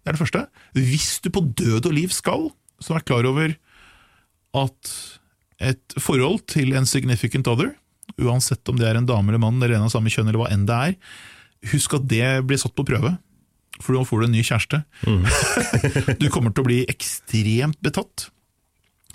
Det 0.08 0.14
er 0.14 0.16
det 0.16 0.24
første. 0.24 0.42
Hvis 0.72 1.08
du 1.20 1.28
på 1.36 1.42
død 1.60 1.90
og 1.90 1.92
liv 1.92 2.12
skal, 2.16 2.46
så 2.80 2.94
vær 2.96 3.04
klar 3.04 3.26
over 3.28 3.52
at 4.56 4.92
et 5.60 5.96
forhold 6.00 6.46
til 6.48 6.72
en 6.80 6.88
significant 6.88 7.50
other, 7.52 7.74
uansett 8.16 8.64
om 8.72 8.78
det 8.80 8.88
er 8.88 8.96
en 8.96 9.10
dame 9.10 9.34
eller 9.34 9.42
mann 9.44 9.60
eller 9.60 9.76
en 9.76 9.90
av 9.90 9.92
samme 9.92 10.08
kjønn 10.14 10.30
eller 10.30 10.40
hva 10.40 10.48
enn 10.54 10.64
det 10.70 10.78
er, 10.78 10.96
husk 11.74 11.98
at 11.98 12.06
det 12.08 12.30
blir 12.48 12.62
satt 12.62 12.72
på 12.78 12.86
prøve. 12.88 13.18
For 13.82 13.98
nå 13.98 14.06
får 14.08 14.24
du 14.24 14.28
en 14.30 14.36
ny 14.38 14.46
kjæreste. 14.48 14.80
du 16.24 16.30
kommer 16.32 16.56
til 16.56 16.64
å 16.64 16.70
bli 16.70 16.80
ekstremt 16.88 17.82
betatt. 17.84 18.30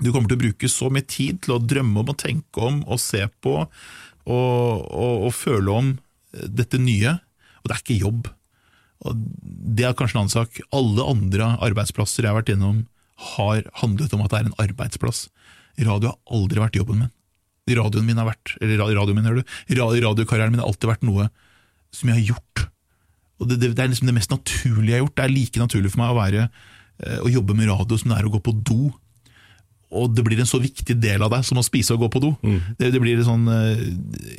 Du 0.04 0.12
kommer 0.12 0.28
til 0.28 0.36
å 0.36 0.44
bruke 0.44 0.68
så 0.68 0.92
mye 0.92 1.08
tid 1.08 1.40
til 1.46 1.56
å 1.56 1.62
drømme 1.72 2.04
om 2.04 2.12
og 2.12 2.20
tenke 2.20 2.68
om 2.68 2.84
og 2.84 3.00
se 3.00 3.24
på 3.40 3.56
og, 3.62 3.72
og, 4.28 5.24
og 5.24 5.32
føle 5.32 5.72
om 5.72 5.90
dette 6.52 6.76
nye, 6.84 7.16
og 7.64 7.72
det 7.72 7.78
er 7.78 7.84
ikke 7.86 8.00
jobb. 8.04 8.28
Og 9.08 9.22
det 9.78 9.86
er 9.86 9.96
kanskje 9.98 10.18
en 10.18 10.24
annen 10.24 10.34
sak. 10.34 10.60
Alle 10.74 11.06
andre 11.10 11.54
arbeidsplasser 11.64 12.24
jeg 12.24 12.32
har 12.32 12.38
vært 12.40 12.52
innom, 12.54 12.84
har 13.36 13.64
handlet 13.82 14.14
om 14.14 14.22
at 14.24 14.32
det 14.32 14.40
er 14.40 14.50
en 14.50 14.60
arbeidsplass. 14.62 15.26
Radio 15.80 16.12
har 16.12 16.38
aldri 16.38 16.62
vært 16.62 16.78
jobben 16.78 17.04
min. 17.04 17.12
Radioen 17.70 18.06
min 18.08 18.18
har 18.18 18.26
vært, 18.26 18.56
eller 18.60 18.80
radioen 18.82 19.18
min, 19.18 19.28
hører 19.28 19.42
du, 19.42 20.00
radiokarrieren 20.02 20.54
min 20.54 20.62
har 20.62 20.70
alltid 20.70 20.90
vært 20.90 21.04
noe 21.06 21.28
som 21.94 22.10
jeg 22.10 22.18
har 22.18 22.34
gjort. 22.34 22.64
Og 23.42 23.50
det, 23.50 23.58
det, 23.62 23.72
det 23.76 23.84
er 23.84 23.92
liksom 23.92 24.10
det 24.10 24.16
mest 24.16 24.32
naturlige 24.32 24.94
jeg 24.94 24.98
har 24.98 25.04
gjort. 25.04 25.16
Det 25.18 25.24
er 25.26 25.34
like 25.36 25.62
naturlig 25.62 25.92
for 25.92 26.02
meg 26.02 26.12
å 26.12 26.18
være 26.18 26.42
eh, 26.48 27.22
å 27.22 27.30
jobbe 27.30 27.56
med 27.58 27.70
radio 27.70 27.98
som 28.00 28.12
det 28.12 28.18
er 28.18 28.28
å 28.28 28.34
gå 28.34 28.42
på 28.42 28.54
do. 28.66 28.90
Og 29.92 30.12
det 30.16 30.24
blir 30.24 30.40
en 30.40 30.48
så 30.48 30.60
viktig 30.62 30.96
del 31.02 31.22
av 31.22 31.32
deg 31.34 31.46
som 31.46 31.60
å 31.60 31.66
spise 31.66 31.94
og 31.94 32.04
gå 32.06 32.10
på 32.14 32.22
do. 32.22 32.34
Det, 32.80 32.92
det 32.94 33.00
blir 33.02 33.22
sånn, 33.26 33.46
eh, 33.52 33.82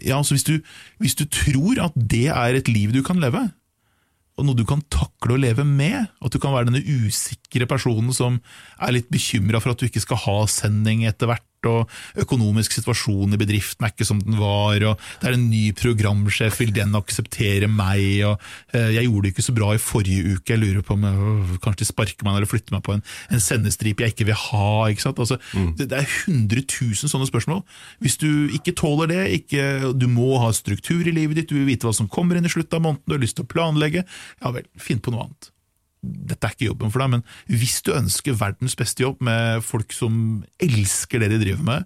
ja, 0.09 0.19
så 0.25 0.35
hvis 0.35 0.47
du, 0.47 0.55
hvis 1.03 1.15
du 1.19 1.27
tror 1.29 1.83
at 1.87 1.95
det 1.95 2.27
er 2.33 2.57
et 2.59 2.71
liv 2.71 2.95
du 2.95 3.03
kan 3.05 3.21
leve, 3.21 3.45
og 4.33 4.47
noe 4.47 4.57
du 4.57 4.63
kan 4.65 4.81
takle 4.93 5.35
å 5.35 5.41
leve 5.41 5.65
med. 5.67 6.09
At 6.23 6.33
du 6.33 6.39
kan 6.41 6.53
være 6.55 6.71
denne 6.71 6.81
usikre 6.81 7.67
personen 7.69 8.13
som 8.15 8.39
er 8.81 8.95
litt 8.95 9.11
bekymra 9.13 9.61
for 9.61 9.73
at 9.73 9.81
du 9.81 9.87
ikke 9.87 10.03
skal 10.03 10.21
ha 10.25 10.37
sending 10.49 11.05
etter 11.09 11.29
hvert, 11.29 11.45
og 11.69 12.23
økonomisk 12.23 12.75
situasjon 12.75 13.35
i 13.35 13.39
bedriften 13.39 13.85
er 13.85 13.93
ikke 13.93 14.07
som 14.07 14.21
den 14.23 14.37
var, 14.39 14.83
og 14.89 15.01
det 15.21 15.29
er 15.29 15.37
en 15.37 15.47
ny 15.51 15.63
programsjef, 15.77 16.59
vil 16.61 16.73
den 16.75 16.95
akseptere 16.97 17.69
meg, 17.71 18.03
og 18.27 18.41
eh, 18.75 18.93
jeg 18.97 19.07
gjorde 19.07 19.25
det 19.27 19.33
ikke 19.33 19.47
så 19.47 19.55
bra 19.57 19.71
i 19.73 19.81
forrige 19.81 20.35
uke, 20.35 20.53
jeg 20.53 20.61
lurer 20.61 20.85
på 20.85 20.97
om 20.97 21.07
øh, 21.09 21.55
kanskje 21.63 21.83
de 21.83 21.89
sparker 21.89 22.27
meg 22.27 22.39
eller 22.39 22.49
flytter 22.49 22.75
meg 22.75 22.83
på 22.85 22.97
en, 22.97 23.05
en 23.33 23.43
sendestripe 23.43 24.05
jeg 24.05 24.15
ikke 24.15 24.29
vil 24.29 24.39
ha. 24.47 24.73
ikke? 24.91 25.13
Altså, 25.13 25.39
det, 25.77 25.89
det 25.91 26.01
er 26.01 26.07
100 26.27 26.65
000 26.67 27.11
sånne 27.11 27.29
spørsmål. 27.29 27.63
Hvis 28.03 28.19
du 28.21 28.29
ikke 28.53 28.75
tåler 28.77 29.11
det, 29.11 29.23
ikke, 29.39 29.93
du 29.97 30.07
må 30.11 30.37
ha 30.43 30.51
struktur 30.55 31.03
i 31.07 31.15
livet 31.15 31.39
ditt, 31.39 31.49
du 31.51 31.59
vil 31.59 31.71
vite 31.73 31.87
hva 31.87 31.95
som 31.95 32.11
kommer 32.11 32.39
inn 32.39 32.47
i 32.47 32.53
slutten 32.53 32.79
av 32.79 32.85
måneden, 32.87 33.03
du 33.07 33.17
har 33.17 33.23
lyst 33.23 33.39
til 33.39 33.47
å 33.47 33.53
planlegge, 33.53 34.05
ja 34.43 34.53
vel, 34.55 34.69
finn 34.79 35.01
på 35.03 35.13
noe 35.13 35.27
annet 35.27 35.53
dette 36.03 36.45
er 36.49 36.55
ikke 36.57 36.67
jobben 36.67 36.91
for 36.91 36.99
deg, 37.03 37.13
men 37.15 37.23
hvis 37.47 37.77
du 37.85 37.93
ønsker 37.95 38.35
verdens 38.35 38.75
beste 38.79 39.05
jobb 39.05 39.21
med 39.23 39.63
folk 39.63 39.93
som 39.95 40.43
elsker 40.59 41.23
det 41.23 41.29
de 41.31 41.39
driver 41.45 41.63
med, 41.63 41.85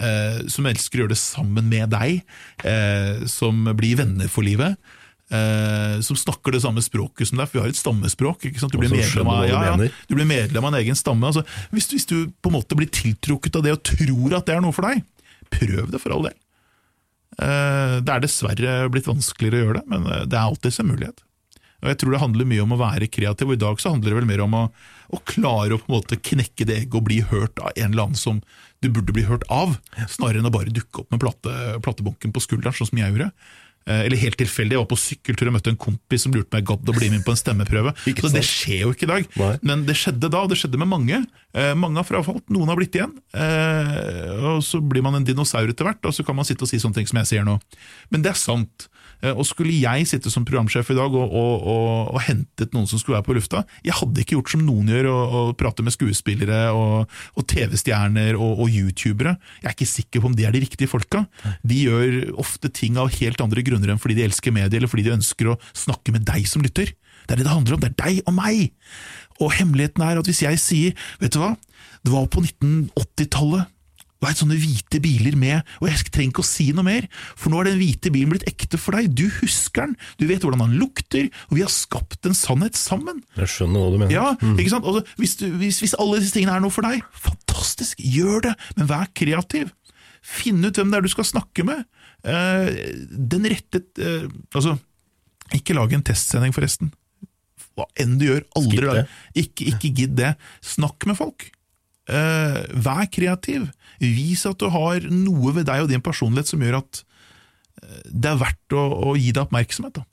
eh, 0.00 0.40
som 0.48 0.66
elsker 0.70 0.98
å 0.98 1.04
gjøre 1.04 1.12
det 1.14 1.20
sammen 1.20 1.68
med 1.68 1.92
deg, 1.92 2.22
eh, 2.64 3.26
som 3.28 3.68
blir 3.76 3.98
venner 4.00 4.32
for 4.32 4.46
livet, 4.46 4.78
eh, 5.30 6.00
som 6.00 6.16
snakker 6.16 6.56
det 6.56 6.62
samme 6.64 6.80
språket 6.82 7.28
som 7.28 7.38
deg, 7.38 7.46
for 7.50 7.58
vi 7.60 7.64
har 7.66 7.68
et 7.74 7.78
stammespråk. 7.78 8.48
ikke 8.48 8.58
sant? 8.64 8.72
Du 8.72 8.80
blir 8.80 8.90
medlem 8.90 9.28
av, 9.28 9.44
ja, 9.46 9.62
ja, 9.76 9.76
du 10.08 10.14
blir 10.16 10.26
medlem 10.26 10.64
av 10.64 10.72
en 10.74 10.80
egen 10.80 10.96
stamme. 10.98 11.28
Altså, 11.28 11.44
hvis, 11.70 11.90
hvis 11.92 12.08
du 12.08 12.32
på 12.40 12.50
en 12.50 12.56
måte 12.58 12.74
blir 12.80 12.88
tiltrukket 12.90 13.56
av 13.60 13.62
det 13.68 13.76
og 13.76 13.82
tror 13.84 14.38
at 14.40 14.46
det 14.48 14.56
er 14.56 14.64
noe 14.64 14.72
for 14.74 14.88
deg, 14.88 15.04
prøv 15.50 15.90
det 15.92 16.00
for 16.00 16.16
all 16.16 16.26
del. 16.30 16.38
Eh, 17.40 18.00
Det 18.00 18.10
er 18.16 18.20
dessverre 18.24 18.76
blitt 18.90 19.06
vanskeligere 19.06 19.60
å 19.60 19.64
gjøre 19.66 19.80
det, 19.80 19.86
men 19.92 20.06
eh, 20.10 20.24
det 20.26 20.36
er 20.38 20.48
alltids 20.48 20.80
en 20.80 20.90
mulighet. 20.90 21.20
Og 21.80 21.88
Jeg 21.88 22.00
tror 22.00 22.12
det 22.14 22.22
handler 22.22 22.50
mye 22.50 22.64
om 22.64 22.74
å 22.76 22.80
være 22.80 23.08
kreativ, 23.12 23.48
og 23.48 23.56
i 23.56 23.62
dag 23.62 23.80
så 23.80 23.94
handler 23.94 24.12
det 24.12 24.18
vel 24.20 24.28
mer 24.28 24.44
om 24.44 24.56
å, 24.58 24.64
å 25.16 25.22
klare 25.28 25.76
å 25.76 25.80
på 25.80 25.88
en 25.88 25.96
måte 25.96 26.20
knekke 26.20 26.66
det 26.68 26.76
egget 26.82 26.98
og 27.00 27.06
bli 27.08 27.22
hørt 27.30 27.58
av 27.62 27.72
en 27.74 27.90
eller 27.90 28.10
annen 28.10 28.20
som 28.20 28.42
du 28.80 28.88
burde 28.88 29.12
bli 29.16 29.26
hørt 29.28 29.42
av, 29.52 29.74
snarere 30.08 30.40
enn 30.40 30.48
å 30.48 30.54
bare 30.54 30.72
dukke 30.72 31.02
opp 31.02 31.10
med 31.12 31.20
plate, 31.20 31.56
platebunken 31.84 32.32
på 32.32 32.44
skulderen, 32.44 32.76
sånn 32.76 32.88
som 32.92 33.00
jeg 33.00 33.12
gjorde. 33.12 33.30
Eh, 33.88 34.04
Eller 34.06 34.20
helt 34.20 34.36
tilfeldig, 34.36 34.76
jeg 34.76 34.82
var 34.82 34.88
på 34.90 34.98
sykkeltur 35.00 35.48
og 35.48 35.54
møtte 35.56 35.72
en 35.72 35.78
kompis 35.80 36.26
som 36.26 36.34
lurte 36.36 36.52
meg 36.52 36.66
gadd 36.68 36.88
å 36.92 36.94
bli 36.96 37.08
med 37.12 37.24
på 37.24 37.32
en 37.32 37.40
stemmeprøve. 37.40 37.94
Så 38.12 38.28
det 38.32 38.44
skjer 38.46 38.84
jo 38.84 38.92
ikke 38.92 39.06
i 39.08 39.10
dag. 39.10 39.28
Nei. 39.40 39.52
Men 39.66 39.84
det 39.88 39.96
skjedde 39.96 40.28
da, 40.32 40.44
og 40.44 40.52
det 40.52 40.58
skjedde 40.60 40.80
med 40.80 40.90
mange. 40.92 41.22
Eh, 41.56 41.72
mange 41.80 42.00
har 42.02 42.08
frafalt, 42.08 42.44
noen 42.52 42.68
har 42.68 42.76
blitt 42.80 42.96
igjen. 42.98 43.14
Eh, 43.32 44.36
og 44.52 44.60
så 44.66 44.82
blir 44.84 45.04
man 45.06 45.16
en 45.16 45.26
dinosaur 45.26 45.68
etter 45.72 45.88
hvert, 45.88 46.04
og 46.04 46.12
så 46.16 46.24
kan 46.26 46.36
man 46.36 46.48
sitte 46.48 46.66
og 46.66 46.70
si 46.72 46.80
sånne 46.82 47.00
ting 47.00 47.08
som 47.08 47.22
jeg 47.22 47.30
sier 47.32 47.48
nå. 47.48 47.56
Men 48.12 48.24
det 48.26 48.34
er 48.34 48.40
sant. 48.40 48.88
Eh, 49.20 49.34
og 49.34 49.46
skulle 49.48 49.76
jeg 49.76 50.08
sitte 50.08 50.32
som 50.32 50.46
programsjef 50.48 50.92
i 50.92 50.96
dag 50.98 51.14
og, 51.14 51.34
og, 51.36 51.66
og, 51.72 52.12
og 52.14 52.22
hentet 52.24 52.74
noen 52.76 52.88
som 52.90 53.00
skulle 53.00 53.18
være 53.18 53.28
på 53.28 53.36
lufta, 53.36 53.62
jeg 53.86 53.96
hadde 53.98 54.22
ikke 54.22 54.38
gjort 54.38 54.54
som 54.54 54.64
noen 54.64 54.90
gjør, 54.90 55.10
og, 55.12 55.36
og 55.40 55.52
prate 55.60 55.84
med 55.86 55.94
skuespillere 55.94 56.60
og, 56.76 57.18
TV-stjerner 57.50 58.38
og, 58.38 58.66
youtubere. 58.70 59.34
Jeg 59.62 59.70
er 59.70 59.74
ikke 59.74 59.88
sikker 59.88 60.22
på 60.22 60.30
om 60.30 60.36
de 60.38 60.46
er 60.46 60.54
de 60.54 60.62
riktige 60.62 60.90
folka. 60.90 61.24
De 61.66 61.78
gjør 61.86 62.34
ofte 62.40 62.70
ting 62.72 62.98
av 63.00 63.10
helt 63.16 63.40
andre 63.42 63.64
grunner 63.66 63.92
enn 63.92 64.00
fordi 64.00 64.18
de 64.20 64.26
elsker 64.28 64.54
medier, 64.54 64.78
eller 64.78 64.90
fordi 64.90 65.08
de 65.08 65.16
ønsker 65.16 65.50
å 65.50 65.58
snakke 65.76 66.14
med 66.14 66.26
deg 66.28 66.46
som 66.48 66.62
lytter. 66.64 66.92
Det 67.26 67.34
er 67.34 67.40
det 67.40 67.48
det 67.48 67.54
handler 67.54 67.76
om, 67.76 67.82
det 67.82 67.90
er 67.92 67.98
deg 68.04 68.22
og 68.26 68.36
meg! 68.36 68.70
Og 69.40 69.54
hemmeligheten 69.56 70.04
er 70.04 70.20
at 70.20 70.28
hvis 70.28 70.42
jeg 70.44 70.60
sier, 70.60 71.04
vet 71.20 71.34
du 71.34 71.40
hva, 71.40 71.54
det 72.04 72.12
var 72.12 72.28
på 72.32 72.42
1980-tallet, 72.44 73.68
var 74.20 74.36
sånne 74.36 74.58
hvite 74.60 75.00
biler 75.02 75.36
med, 75.40 75.66
og 75.80 75.88
jeg 75.88 76.10
trenger 76.12 76.34
ikke 76.34 76.44
å 76.44 76.48
si 76.50 76.66
noe 76.76 76.86
mer, 76.86 77.06
for 77.38 77.52
nå 77.52 77.62
er 77.62 77.70
den 77.70 77.80
hvite 77.80 78.12
bilen 78.12 78.34
blitt 78.34 78.46
ekte 78.50 78.80
for 78.80 78.96
deg, 78.96 79.10
du 79.16 79.26
husker 79.40 79.88
den, 79.88 79.96
du 80.20 80.26
vet 80.28 80.44
hvordan 80.44 80.64
han 80.66 80.76
lukter, 80.80 81.30
og 81.48 81.56
vi 81.56 81.64
har 81.64 81.72
skapt 81.72 82.28
en 82.28 82.36
sannhet 82.36 82.78
sammen. 82.78 83.22
Jeg 83.38 83.52
skjønner 83.54 83.84
hva 83.84 83.94
du 83.94 83.98
mener. 84.02 84.14
Ja, 84.14 84.54
ikke 84.56 84.74
sant? 84.74 84.88
Altså, 84.88 85.16
hvis, 85.20 85.36
du, 85.40 85.46
hvis, 85.60 85.80
hvis 85.84 85.96
alle 86.00 86.20
disse 86.20 86.36
tingene 86.36 86.58
er 86.58 86.64
noe 86.64 86.74
for 86.74 86.86
deg, 86.86 87.04
fantastisk, 87.16 88.00
gjør 88.04 88.50
det, 88.50 88.54
men 88.76 88.90
vær 88.90 89.08
kreativ. 89.16 89.72
Finn 90.20 90.60
ut 90.60 90.76
hvem 90.76 90.92
det 90.92 91.00
er 91.00 91.06
du 91.06 91.12
skal 91.12 91.28
snakke 91.28 91.64
med. 91.64 91.86
Eh, 92.28 92.68
den 93.08 93.46
rette 93.48 93.80
eh, 93.96 94.26
Altså, 94.52 94.74
ikke 95.56 95.72
lag 95.78 95.92
en 95.96 96.04
testsending, 96.04 96.52
forresten. 96.52 96.92
Hva 97.78 97.86
enn 98.02 98.18
du 98.20 98.26
gjør, 98.26 98.44
aldri 98.58 98.84
lag 98.84 99.00
ikke, 99.38 99.70
ikke 99.72 99.92
gidd 99.96 100.18
det. 100.18 100.34
Snakk 100.66 101.08
med 101.08 101.16
folk. 101.16 101.48
Eh, 102.10 102.58
vær 102.82 103.06
kreativ. 103.12 103.68
Vis 104.02 104.42
at 104.48 104.58
du 104.58 104.66
har 104.72 105.04
noe 105.12 105.54
ved 105.54 105.68
deg 105.68 105.84
og 105.84 105.90
din 105.92 106.02
personlighet 106.02 106.50
som 106.50 106.62
gjør 106.64 106.80
at 106.80 107.02
eh, 107.84 108.02
det 108.10 108.32
er 108.32 108.40
verdt 108.40 108.76
å, 108.76 108.86
å 109.12 109.16
gi 109.18 109.30
deg 109.30 109.44
oppmerksomhet. 109.44 110.00
Da. 110.00 110.06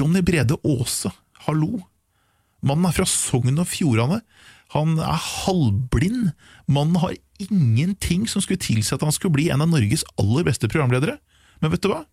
Ronny 0.00 0.22
Brede 0.26 0.58
Aase, 0.60 1.12
hallo. 1.46 1.80
Mannen 2.66 2.90
er 2.90 2.96
fra 2.98 3.08
Sogn 3.08 3.58
og 3.62 3.68
Fjordane. 3.70 4.20
Han 4.76 4.98
er 5.02 5.18
halvblind. 5.18 6.30
Mannen 6.70 7.00
har 7.02 7.16
ingenting 7.40 8.28
som 8.28 8.44
skulle 8.44 8.60
tilsi 8.60 8.94
at 8.94 9.02
han 9.02 9.14
skulle 9.16 9.38
bli 9.38 9.48
en 9.50 9.64
av 9.64 9.70
Norges 9.72 10.04
aller 10.20 10.44
beste 10.46 10.68
programledere. 10.70 11.16
Men 11.64 11.72
vet 11.72 11.82
du 11.82 11.88
hva? 11.90 12.04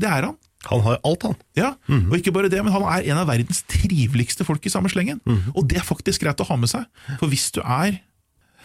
Det 0.00 0.08
er 0.08 0.30
han. 0.30 0.38
Han 0.70 0.82
har 0.84 0.98
alt, 1.06 1.22
han. 1.28 1.36
Ja, 1.58 1.74
Og 2.10 2.16
ikke 2.18 2.32
bare 2.34 2.50
det, 2.52 2.58
men 2.64 2.72
han 2.74 2.82
er 2.90 3.06
en 3.12 3.20
av 3.22 3.28
verdens 3.30 3.62
triveligste 3.70 4.44
folk 4.44 4.64
i 4.66 4.72
samme 4.72 4.90
slengen. 4.92 5.20
Og 5.54 5.66
det 5.70 5.78
er 5.80 5.86
faktisk 5.86 6.22
greit 6.24 6.40
å 6.42 6.48
ha 6.48 6.56
med 6.58 6.68
seg. 6.72 6.86
For 7.20 7.30
hvis 7.30 7.50
du 7.54 7.60
er 7.62 8.00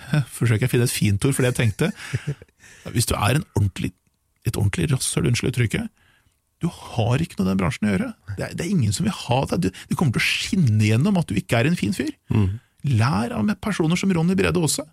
Forsøker 0.34 0.66
jeg 0.66 0.70
å 0.70 0.72
finne 0.72 0.86
et 0.90 0.94
fint 0.94 1.26
ord 1.28 1.36
for 1.38 1.46
det 1.46 1.52
jeg 1.54 1.60
tenkte. 1.60 1.92
Hvis 2.96 3.06
du 3.06 3.14
er 3.14 3.38
en 3.38 3.44
ordentlig, 3.54 3.92
et 4.50 4.58
ordentlig 4.58 4.88
rasshøl, 4.90 5.28
unnskyld 5.30 5.52
uttrykket, 5.52 5.92
du 6.62 6.66
har 6.74 7.22
ikke 7.22 7.38
noe 7.38 7.46
i 7.46 7.50
den 7.52 7.60
bransjen 7.62 7.86
å 7.86 7.92
gjøre. 7.94 8.08
Det 8.38 8.46
er, 8.48 8.56
det 8.58 8.66
er 8.66 8.72
ingen 8.74 8.94
som 8.94 9.06
vil 9.06 9.14
ha 9.14 9.38
deg. 9.52 9.62
Du, 9.68 9.84
det 9.90 9.98
kommer 10.00 10.16
til 10.18 10.22
å 10.24 10.26
skinne 10.26 10.88
gjennom 10.90 11.18
at 11.22 11.30
du 11.30 11.38
ikke 11.38 11.62
er 11.62 11.70
en 11.70 11.78
fin 11.78 11.94
fyr. 11.94 12.10
Lær 12.98 13.34
av 13.38 13.50
personer 13.62 13.98
som 14.02 14.14
Ronny 14.14 14.34
Brede 14.38 14.62
Aase. 14.62 14.86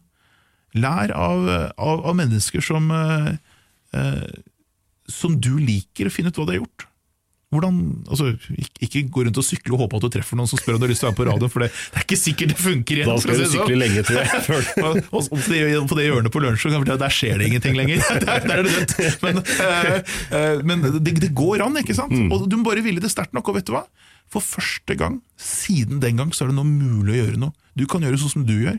Lær 0.77 1.13
av, 1.17 1.49
av, 1.81 2.05
av 2.09 2.17
mennesker 2.17 2.65
som, 2.65 2.89
eh, 2.93 3.31
eh, 3.97 4.29
som 5.09 5.37
du 5.41 5.55
liker, 5.61 6.09
og 6.09 6.13
finn 6.13 6.29
ut 6.29 6.37
hva 6.37 6.45
de 6.49 6.57
har 6.57 6.61
gjort. 6.63 6.88
Hvordan, 7.49 7.77
altså, 8.13 8.35
ikke, 8.85 9.07
gå 9.09 9.23
rundt 9.25 9.39
og 9.41 9.45
sykle 9.47 9.73
og 9.73 9.87
håpe 9.87 9.97
at 9.97 10.05
du 10.05 10.13
treffer 10.19 10.37
noen 10.37 10.51
som 10.51 10.61
spør 10.61 10.77
om 10.77 10.83
du 10.83 10.85
har 10.85 10.91
lyst 10.93 11.01
til 11.01 11.09
å 11.09 11.13
være 11.15 11.17
på 11.17 11.27
radioen, 11.31 11.53
for 11.53 11.65
det, 11.65 11.69
det 11.73 12.01
er 12.03 12.05
ikke 12.05 12.19
sikkert 12.21 12.51
det 12.53 12.59
funker 12.61 12.99
igjen. 12.99 13.09
Da 13.09 13.23
skal 13.23 13.33
du 13.33 13.39
si 13.39 13.45
det 13.45 13.49
sånn. 13.49 13.63
sykle 13.63 13.79
lenge, 13.81 14.03
til 14.05 14.19
jeg. 14.19 14.43
Og, 14.89 14.99
og, 15.09 15.23
og 15.23 15.31
på, 15.33 15.55
det, 15.55 15.63
på 15.89 15.97
det 15.97 16.05
hjørnet 16.05 16.35
på 16.35 16.43
lunsj, 16.45 16.67
der, 16.91 17.15
skjer 17.15 17.41
det 17.41 17.49
ingenting 17.49 17.79
lenger. 17.79 18.05
Der, 18.29 18.45
der 18.45 18.61
er 18.61 18.67
det 18.67 18.75
dødt. 18.77 19.23
Men, 19.25 19.41
uh, 19.41 19.97
uh, 20.35 20.61
men 20.69 20.85
det, 20.99 21.15
det 21.23 21.31
går 21.37 21.65
an, 21.65 21.81
ikke 21.81 21.97
sant? 21.97 22.13
Og 22.35 22.45
du 22.51 22.59
må 22.59 22.69
bare 22.69 22.85
ville 22.85 23.01
det 23.01 23.11
sterkt 23.13 23.33
nok. 23.37 23.49
Og 23.49 23.57
vet 23.57 23.69
du 23.69 23.73
hva? 23.77 23.87
For 24.29 24.45
første 24.45 24.97
gang 24.99 25.23
siden 25.41 26.03
den 26.05 26.21
gang 26.21 26.35
så 26.37 26.45
er 26.45 26.53
det 26.53 26.59
nå 26.59 26.67
mulig 26.69 27.15
å 27.15 27.19
gjøre 27.23 27.41
noe. 27.47 27.57
Du 27.79 27.87
kan 27.89 28.05
gjøre 28.05 28.21
sånn 28.21 28.35
som 28.37 28.47
du 28.49 28.57
gjør. 28.59 28.77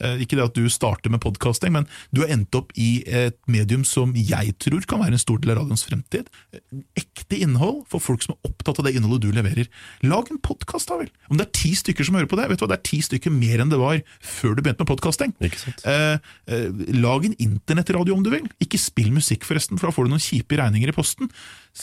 Eh, 0.00 0.22
Ikke 0.24 0.38
det 0.38 0.46
at 0.48 0.56
du 0.56 0.66
starter 0.72 1.12
med 1.12 1.22
podkasting, 1.22 1.72
men 1.76 1.86
du 2.14 2.22
har 2.22 2.32
endt 2.34 2.54
opp 2.56 2.72
i 2.80 3.02
et 3.06 3.36
medium 3.50 3.84
som 3.86 4.12
jeg 4.16 4.54
tror 4.62 4.84
kan 4.88 5.02
være 5.02 5.16
en 5.16 5.22
stor 5.22 5.40
del 5.42 5.52
av 5.54 5.60
radioens 5.62 5.84
fremtid. 5.86 6.30
Eh, 6.54 6.60
Ekte 7.00 7.38
innhold 7.40 7.84
for 7.90 8.02
folk 8.02 8.24
som 8.24 8.34
er 8.34 8.50
opptatt 8.50 8.80
av 8.80 8.88
det 8.88 8.94
innholdet 8.96 9.26
du 9.26 9.30
leverer. 9.36 9.70
Lag 10.06 10.30
en 10.32 10.40
podkast, 10.42 10.90
da 10.90 11.00
vel! 11.02 11.10
Om 11.30 11.40
det 11.40 11.48
er 11.48 11.54
ti 11.60 11.72
stykker 11.78 12.06
som 12.06 12.18
hører 12.18 12.30
på 12.30 12.38
det, 12.40 12.48
vet 12.50 12.60
du 12.60 12.66
hva, 12.66 12.72
det 12.72 12.80
er 12.80 12.88
ti 12.90 13.00
stykker 13.04 13.34
mer 13.34 13.62
enn 13.62 13.72
det 13.72 13.80
var 13.80 14.00
før 14.24 14.56
du 14.56 14.64
begynte 14.64 14.84
med 14.84 14.90
podkasting. 14.92 15.34
Eh, 15.40 16.16
eh, 16.50 16.66
lag 17.00 17.28
en 17.28 17.36
internettradio 17.38 18.16
om 18.16 18.24
du 18.26 18.32
vil. 18.32 18.48
Ikke 18.64 18.80
spill 18.80 19.12
musikk, 19.14 19.46
forresten, 19.48 19.78
for 19.80 19.90
da 19.90 19.96
får 19.96 20.08
du 20.08 20.14
noen 20.16 20.24
kjipe 20.24 20.58
regninger 20.60 20.92
i 20.92 20.96
posten. 20.96 21.30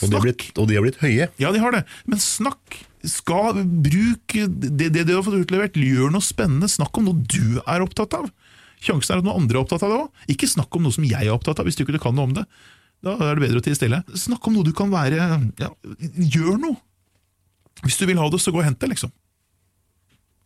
Og 0.02 0.10
de, 0.10 0.16
har 0.18 0.26
blitt, 0.26 0.50
og 0.58 0.68
de 0.68 0.76
har 0.76 0.84
blitt 0.84 1.00
høye. 1.02 1.30
Ja, 1.40 1.52
de 1.54 1.62
har 1.62 1.74
det. 1.74 1.84
Men 2.06 2.20
snakk. 2.22 2.82
Skal 3.06 3.62
Bruk 3.84 4.34
det, 4.34 4.88
det 4.94 5.04
du 5.06 5.14
har 5.14 5.24
fått 5.26 5.42
utlevert. 5.44 5.78
Gjør 5.78 6.12
noe 6.14 6.24
spennende. 6.24 6.70
Snakk 6.70 6.98
om 6.98 7.08
noe 7.10 7.26
du 7.28 7.60
er 7.62 7.84
opptatt 7.84 8.16
av. 8.18 8.30
Sjansen 8.82 9.16
er 9.16 9.22
at 9.22 9.26
noen 9.26 9.44
andre 9.44 9.58
er 9.58 9.64
opptatt 9.64 9.84
av 9.86 9.92
det 9.92 10.00
òg. 10.00 10.26
Ikke 10.34 10.50
snakk 10.50 10.74
om 10.78 10.86
noe 10.86 10.94
som 10.94 11.06
jeg 11.06 11.26
er 11.26 11.34
opptatt 11.34 11.60
av, 11.60 11.66
hvis 11.66 11.78
du 11.78 11.84
ikke 11.84 12.00
kan 12.02 12.14
noe 12.16 12.30
om 12.30 12.36
det. 12.36 12.44
Da 13.04 13.14
er 13.22 13.38
det 13.38 13.44
bedre 13.44 13.62
å 13.62 13.64
tie 13.64 13.78
stille. 13.78 14.02
Snakk 14.18 14.46
om 14.48 14.58
noe 14.58 14.66
du 14.66 14.74
kan 14.76 14.90
være 14.90 15.16
ja, 15.60 15.70
Gjør 16.34 16.58
noe! 16.62 16.78
Hvis 17.84 17.98
du 18.00 18.08
vil 18.08 18.18
ha 18.18 18.26
det, 18.30 18.40
så 18.42 18.50
gå 18.50 18.58
og 18.58 18.66
hent 18.66 18.80
det, 18.82 18.90
liksom. 18.90 19.12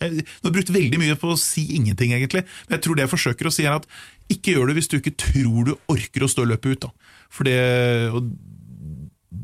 Jeg 0.03 0.25
nå 0.25 0.49
har 0.49 0.55
brukt 0.57 0.73
veldig 0.75 0.99
mye 1.01 1.17
på 1.17 1.31
å 1.33 1.39
si 1.41 1.65
ingenting, 1.77 2.13
egentlig. 2.17 2.43
Men 2.67 2.77
jeg 2.77 2.85
tror 2.85 2.99
det 2.99 3.07
jeg 3.07 3.13
forsøker 3.13 3.49
å 3.49 3.53
si, 3.55 3.65
er 3.69 3.79
at 3.79 3.87
ikke 4.33 4.57
gjør 4.57 4.69
det 4.69 4.77
hvis 4.79 4.91
du 4.91 4.99
ikke 4.99 5.15
tror 5.25 5.69
du 5.69 5.73
orker 5.93 6.27
å 6.27 6.31
stå 6.31 6.45
løpet 6.49 6.75
ut. 6.75 6.87
Da. 6.89 7.15
For 7.33 7.49
det, 7.49 7.57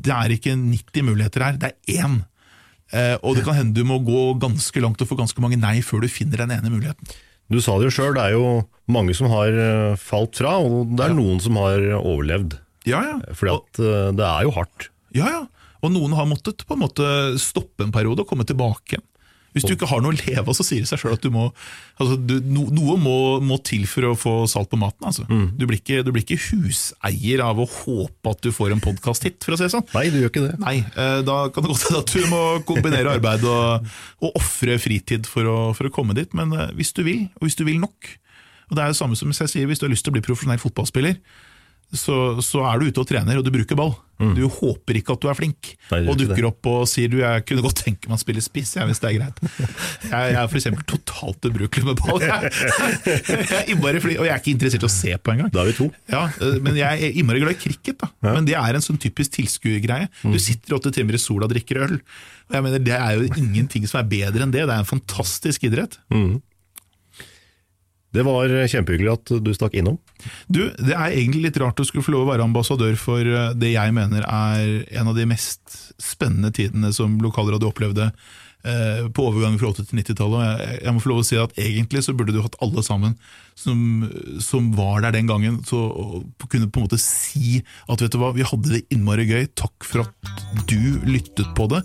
det 0.05 0.13
er 0.15 0.35
ikke 0.35 0.57
90 0.59 1.07
muligheter 1.09 1.47
her, 1.47 1.61
det 1.61 1.71
er 1.71 2.03
én. 2.03 2.19
Eh, 2.89 3.15
og 3.21 3.37
det 3.37 3.45
kan 3.45 3.57
hende 3.57 3.77
du 3.77 3.85
må 3.85 3.99
gå 4.01 4.33
ganske 4.41 4.81
langt 4.81 5.01
og 5.03 5.09
få 5.09 5.17
ganske 5.19 5.41
mange 5.43 5.59
nei 5.61 5.77
før 5.85 6.01
du 6.03 6.09
finner 6.11 6.41
den 6.41 6.55
ene 6.55 6.71
muligheten. 6.73 7.11
Du 7.49 7.57
sa 7.61 7.77
det 7.77 7.89
jo 7.89 7.93
sjøl, 7.93 8.13
det 8.17 8.23
er 8.27 8.35
jo 8.37 8.63
mange 8.89 9.15
som 9.17 9.29
har 9.33 9.53
eh, 9.53 9.99
falt 10.01 10.37
fra, 10.41 10.57
og 10.61 10.95
det 10.97 11.07
er 11.07 11.15
noen 11.17 11.41
som 11.41 11.57
har 11.61 11.81
overlevd. 11.99 12.59
Ja, 12.89 13.01
ja. 13.05 13.15
Fordi 13.37 13.55
at 13.55 13.81
eh, 13.81 14.09
det 14.17 14.25
er 14.25 14.45
jo 14.45 14.53
hardt. 14.57 14.89
Ja, 15.17 15.29
ja. 15.29 15.45
Og 15.79 15.93
noen 15.93 16.13
har 16.17 16.27
måttet 16.27 16.65
på 16.67 16.75
en 16.75 16.83
måte 16.83 17.05
stoppe 17.41 17.85
en 17.85 17.93
periode 17.95 18.25
og 18.25 18.29
komme 18.29 18.45
tilbake. 18.47 18.99
Hvis 19.55 19.65
du 19.65 19.73
ikke 19.73 19.89
har 19.89 20.03
noe 20.03 20.13
å 20.13 20.17
leve 20.19 20.43
av, 20.43 20.53
så 20.57 20.65
sier 20.65 20.83
det 20.83 20.89
seg 20.91 21.01
sjøl 21.01 21.15
at 21.15 21.23
du 21.25 21.31
må 21.33 21.47
altså, 21.49 22.15
du, 22.17 22.35
no, 22.45 22.67
Noe 22.73 22.97
må, 23.01 23.15
må 23.43 23.57
til 23.65 23.87
for 23.89 24.11
å 24.11 24.13
få 24.19 24.33
salt 24.51 24.69
på 24.71 24.79
maten. 24.79 25.07
Altså. 25.09 25.25
Du, 25.27 25.65
blir 25.65 25.79
ikke, 25.81 26.03
du 26.05 26.11
blir 26.13 26.25
ikke 26.25 26.39
huseier 26.49 27.43
av 27.45 27.59
å 27.61 27.67
håpe 27.69 28.33
at 28.33 28.45
du 28.45 28.51
får 28.55 28.75
en 28.75 28.83
podkast-hit, 28.83 29.41
for 29.45 29.55
å 29.55 29.59
si 29.59 29.65
det 29.65 29.73
sånn. 29.73 29.87
Nei, 29.95 30.05
du 30.13 30.19
gjør 30.21 30.33
ikke 30.33 30.45
det. 30.45 30.55
Nei, 30.61 30.77
eh, 30.85 31.19
da 31.27 31.41
kan 31.53 31.65
det 31.65 31.73
godt 31.73 31.87
hende 31.89 32.03
at 32.05 32.15
du 32.15 32.31
må 32.31 32.43
kombinere 32.69 33.17
arbeid 33.17 33.45
og, 33.49 33.91
og 34.23 34.39
ofre 34.39 34.79
fritid 34.81 35.29
for 35.29 35.49
å, 35.49 35.59
for 35.77 35.89
å 35.89 35.93
komme 35.93 36.17
dit. 36.17 36.31
Men 36.37 36.53
eh, 36.55 36.73
hvis 36.77 36.93
du 36.97 37.03
vil, 37.07 37.27
og 37.39 37.47
hvis 37.47 37.59
du 37.59 37.65
vil 37.67 37.81
nok 37.81 38.15
og 38.69 38.77
Det 38.77 38.83
er 38.83 38.91
det 38.91 38.99
samme 38.99 39.17
som 39.17 39.31
jeg 39.33 39.49
sier, 39.49 39.65
hvis 39.65 39.79
du 39.81 39.87
har 39.87 39.89
lyst 39.89 40.05
til 40.05 40.13
å 40.13 40.15
bli 40.19 40.21
profesjonell 40.21 40.59
fotballspiller, 40.61 41.15
så, 41.89 42.37
så 42.45 42.61
er 42.69 42.77
du 42.77 42.91
ute 42.91 43.01
og 43.01 43.07
trener, 43.09 43.39
og 43.39 43.45
du 43.45 43.49
bruker 43.53 43.77
ball. 43.77 43.95
Du 44.19 44.41
håper 44.51 44.97
ikke 44.99 45.15
at 45.15 45.21
du 45.23 45.29
er 45.31 45.37
flink, 45.37 45.69
Nei, 45.93 46.01
og 46.11 46.17
dukker 46.19 46.41
det. 46.41 46.47
opp 46.49 46.67
og 46.67 46.81
sier 46.91 47.07
du, 47.11 47.21
jeg 47.21 47.45
kunne 47.47 47.63
godt 47.63 47.79
tenke 47.85 48.09
meg 48.11 48.17
å 48.17 48.21
spille 48.21 48.43
spiss, 48.43 48.73
jeg, 48.75 48.87
hvis 48.89 48.99
det 48.99 49.07
er 49.09 49.15
greit. 49.15 49.39
Jeg, 50.09 50.33
jeg 50.33 50.37
er 50.39 50.55
eksempel 50.59 50.85
totalt 50.89 51.45
ubrukelig 51.45 51.85
med 51.85 51.99
ball. 51.99 52.23
Jeg, 52.23 52.49
jeg 53.29 53.57
er 53.59 53.69
innmari 53.71 54.01
flink, 54.01 54.19
og 54.19 54.25
jeg 54.27 54.33
er 54.33 54.41
ikke 54.41 54.53
interessert 54.55 54.83
i 54.83 54.87
å 54.87 54.91
se 54.91 55.13
på 55.21 55.33
engang. 55.33 55.51
Da 55.53 55.61
er 55.61 55.69
vi 55.69 55.75
to. 55.77 55.87
Ja, 56.11 56.23
eh, 56.41 56.57
men 56.65 56.79
jeg 56.79 57.05
er 57.09 57.19
innmari 57.21 57.43
glad 57.43 57.55
i 57.55 57.59
cricket. 57.61 57.99
da 58.01 58.33
Men 58.35 58.47
det 58.49 58.57
er 58.57 58.79
en 58.79 58.83
sånn 58.85 58.99
typisk 59.01 59.35
tilskuergreie. 59.37 60.09
Du 60.23 60.39
sitter 60.41 60.77
åtte 60.79 60.91
timer 60.95 61.15
i 61.19 61.21
sola 61.21 61.47
og 61.47 61.53
drikker 61.53 61.83
øl. 61.85 61.97
Og 62.49 62.57
jeg 62.57 62.65
mener, 62.65 62.83
Det 62.89 62.95
er 62.97 63.19
jo 63.19 63.29
ingenting 63.43 63.85
som 63.89 64.01
er 64.01 64.09
bedre 64.09 64.45
enn 64.45 64.53
det. 64.55 64.65
Det 64.65 64.73
er 64.73 64.83
en 64.83 64.89
fantastisk 64.89 65.67
idrett. 65.69 65.99
Det 68.15 68.25
var 68.25 68.49
kjempehyggelig 68.49 69.11
at 69.13 69.31
du 69.45 69.51
stakk 69.53 69.77
innom. 69.77 69.99
Du, 70.47 70.63
Det 70.73 70.95
er 70.95 71.13
egentlig 71.13 71.49
litt 71.49 71.61
rart 71.61 71.79
å 71.79 71.85
skulle 71.87 72.05
få 72.05 72.15
lov 72.15 72.27
å 72.27 72.31
være 72.31 72.47
ambassadør 72.47 72.97
for 72.99 73.21
eh, 73.21 73.53
det 73.57 73.75
jeg 73.75 73.95
mener 73.95 74.25
er 74.25 74.83
en 74.99 75.11
av 75.11 75.17
de 75.17 75.27
mest 75.29 75.77
spennende 76.01 76.51
tidene 76.55 76.93
som 76.95 77.19
lokalradio 77.21 77.69
opplevde 77.69 78.09
eh, 78.09 79.05
på 79.13 79.27
overgangen 79.29 79.59
fra 79.61 79.69
80- 79.75 79.91
til 79.91 80.01
90-tallet. 80.01 80.63
jeg, 80.79 80.95
må 80.95 81.03
få 81.03 81.11
lov 81.13 81.21
å 81.21 81.27
si 81.27 81.37
at 81.39 81.53
Egentlig 81.59 82.03
så 82.05 82.15
burde 82.17 82.33
du 82.33 82.41
hatt 82.41 82.57
alle 82.65 82.83
sammen 82.85 83.13
som, 83.59 84.09
som 84.41 84.71
var 84.77 85.03
der 85.05 85.17
den 85.19 85.29
gangen, 85.29 85.61
så 85.67 85.83
kunne 86.47 86.71
på 86.71 86.81
en 86.81 86.87
måte 86.87 87.01
si 87.03 87.59
at 87.91 88.01
vet 88.01 88.15
du 88.15 88.19
hva, 88.21 88.31
vi 88.33 88.47
hadde 88.47 88.73
det 88.73 88.85
innmari 88.95 89.27
gøy, 89.29 89.49
takk 89.59 89.85
for 89.85 90.07
at 90.07 90.65
du 90.71 91.03
lyttet 91.05 91.53
på 91.59 91.69
det. 91.75 91.83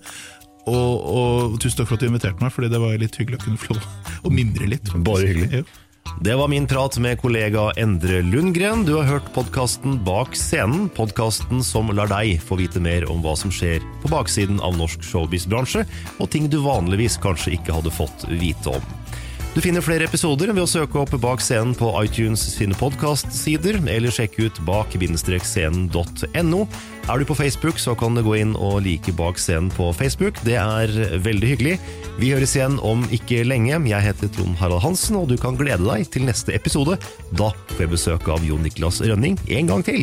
Og, 0.65 0.93
og 1.05 1.57
tusen 1.61 1.83
takk 1.83 1.91
for 1.91 1.99
at 1.99 2.05
du 2.05 2.09
inviterte 2.09 2.41
meg, 2.41 2.53
Fordi 2.55 2.71
det 2.73 2.81
var 2.81 2.95
litt 2.97 3.19
hyggelig 3.21 3.43
å 3.43 3.45
kunne 3.49 3.61
få 3.61 3.75
lov 3.77 3.89
å 4.25 4.33
mimre 4.33 4.71
litt. 4.71 4.95
Bare 5.05 5.29
hyggelig. 5.29 5.61
Ja. 5.61 5.84
Det 6.21 6.35
var 6.35 6.49
min 6.49 6.67
prat 6.67 6.99
med 6.99 7.21
kollega 7.21 7.71
Endre 7.77 8.23
Lundgren. 8.23 8.85
Du 8.85 8.95
har 8.95 9.05
hørt 9.05 9.27
podkasten 9.35 9.99
Bak 10.05 10.37
scenen, 10.39 10.87
podkasten 10.95 11.65
som 11.67 11.91
lar 11.91 12.09
deg 12.09 12.39
få 12.39 12.59
vite 12.61 12.81
mer 12.81 13.05
om 13.11 13.19
hva 13.25 13.35
som 13.37 13.51
skjer 13.53 13.83
på 14.03 14.11
baksiden 14.13 14.61
av 14.63 14.77
norsk 14.79 15.03
showbiz-bransje, 15.03 15.83
og 16.23 16.31
ting 16.31 16.47
du 16.49 16.61
vanligvis 16.65 17.19
kanskje 17.23 17.57
ikke 17.59 17.75
hadde 17.77 17.93
fått 17.93 18.29
vite 18.31 18.77
om. 18.79 19.04
Du 19.55 19.61
finner 19.63 19.85
flere 19.87 20.03
episoder 20.09 20.51
ved 20.51 20.65
å 20.65 20.67
søke 20.67 20.99
opp 20.99 21.13
Bak 21.23 21.39
scenen 21.39 21.77
på 21.79 21.87
iTunes 22.01 22.43
sine 22.57 22.75
podkastsider, 22.75 23.77
eller 23.87 24.11
sjekke 24.11 24.49
ut 24.49 24.57
bak-scenen.no. 24.67 26.63
Er 27.05 27.21
du 27.23 27.25
på 27.29 27.37
Facebook, 27.39 27.79
så 27.79 27.95
kan 27.95 28.19
du 28.19 28.25
gå 28.27 28.35
inn 28.41 28.57
og 28.59 28.81
like 28.83 29.15
Bak 29.15 29.39
scenen 29.39 29.71
på 29.77 29.93
Facebook. 29.95 30.41
Det 30.43 30.59
er 30.59 30.91
veldig 31.23 31.53
hyggelig. 31.53 31.77
Vi 32.19 32.33
høres 32.35 32.57
igjen 32.59 32.81
om 32.83 33.07
ikke 33.15 33.45
lenge. 33.47 33.79
Jeg 33.93 34.07
heter 34.09 34.35
Trond 34.35 34.59
Harald 34.59 34.83
Hansen, 34.83 35.21
og 35.23 35.31
du 35.31 35.39
kan 35.39 35.55
glede 35.61 35.87
deg 35.87 36.11
til 36.11 36.27
neste 36.27 36.51
episode. 36.59 36.99
Da 37.31 37.55
får 37.77 37.87
jeg 37.87 37.95
besøk 37.95 38.27
av 38.35 38.43
Jon 38.43 38.67
Niklas 38.67 39.05
Rønning 39.07 39.39
en 39.55 39.71
gang 39.71 39.87
til. 39.87 40.03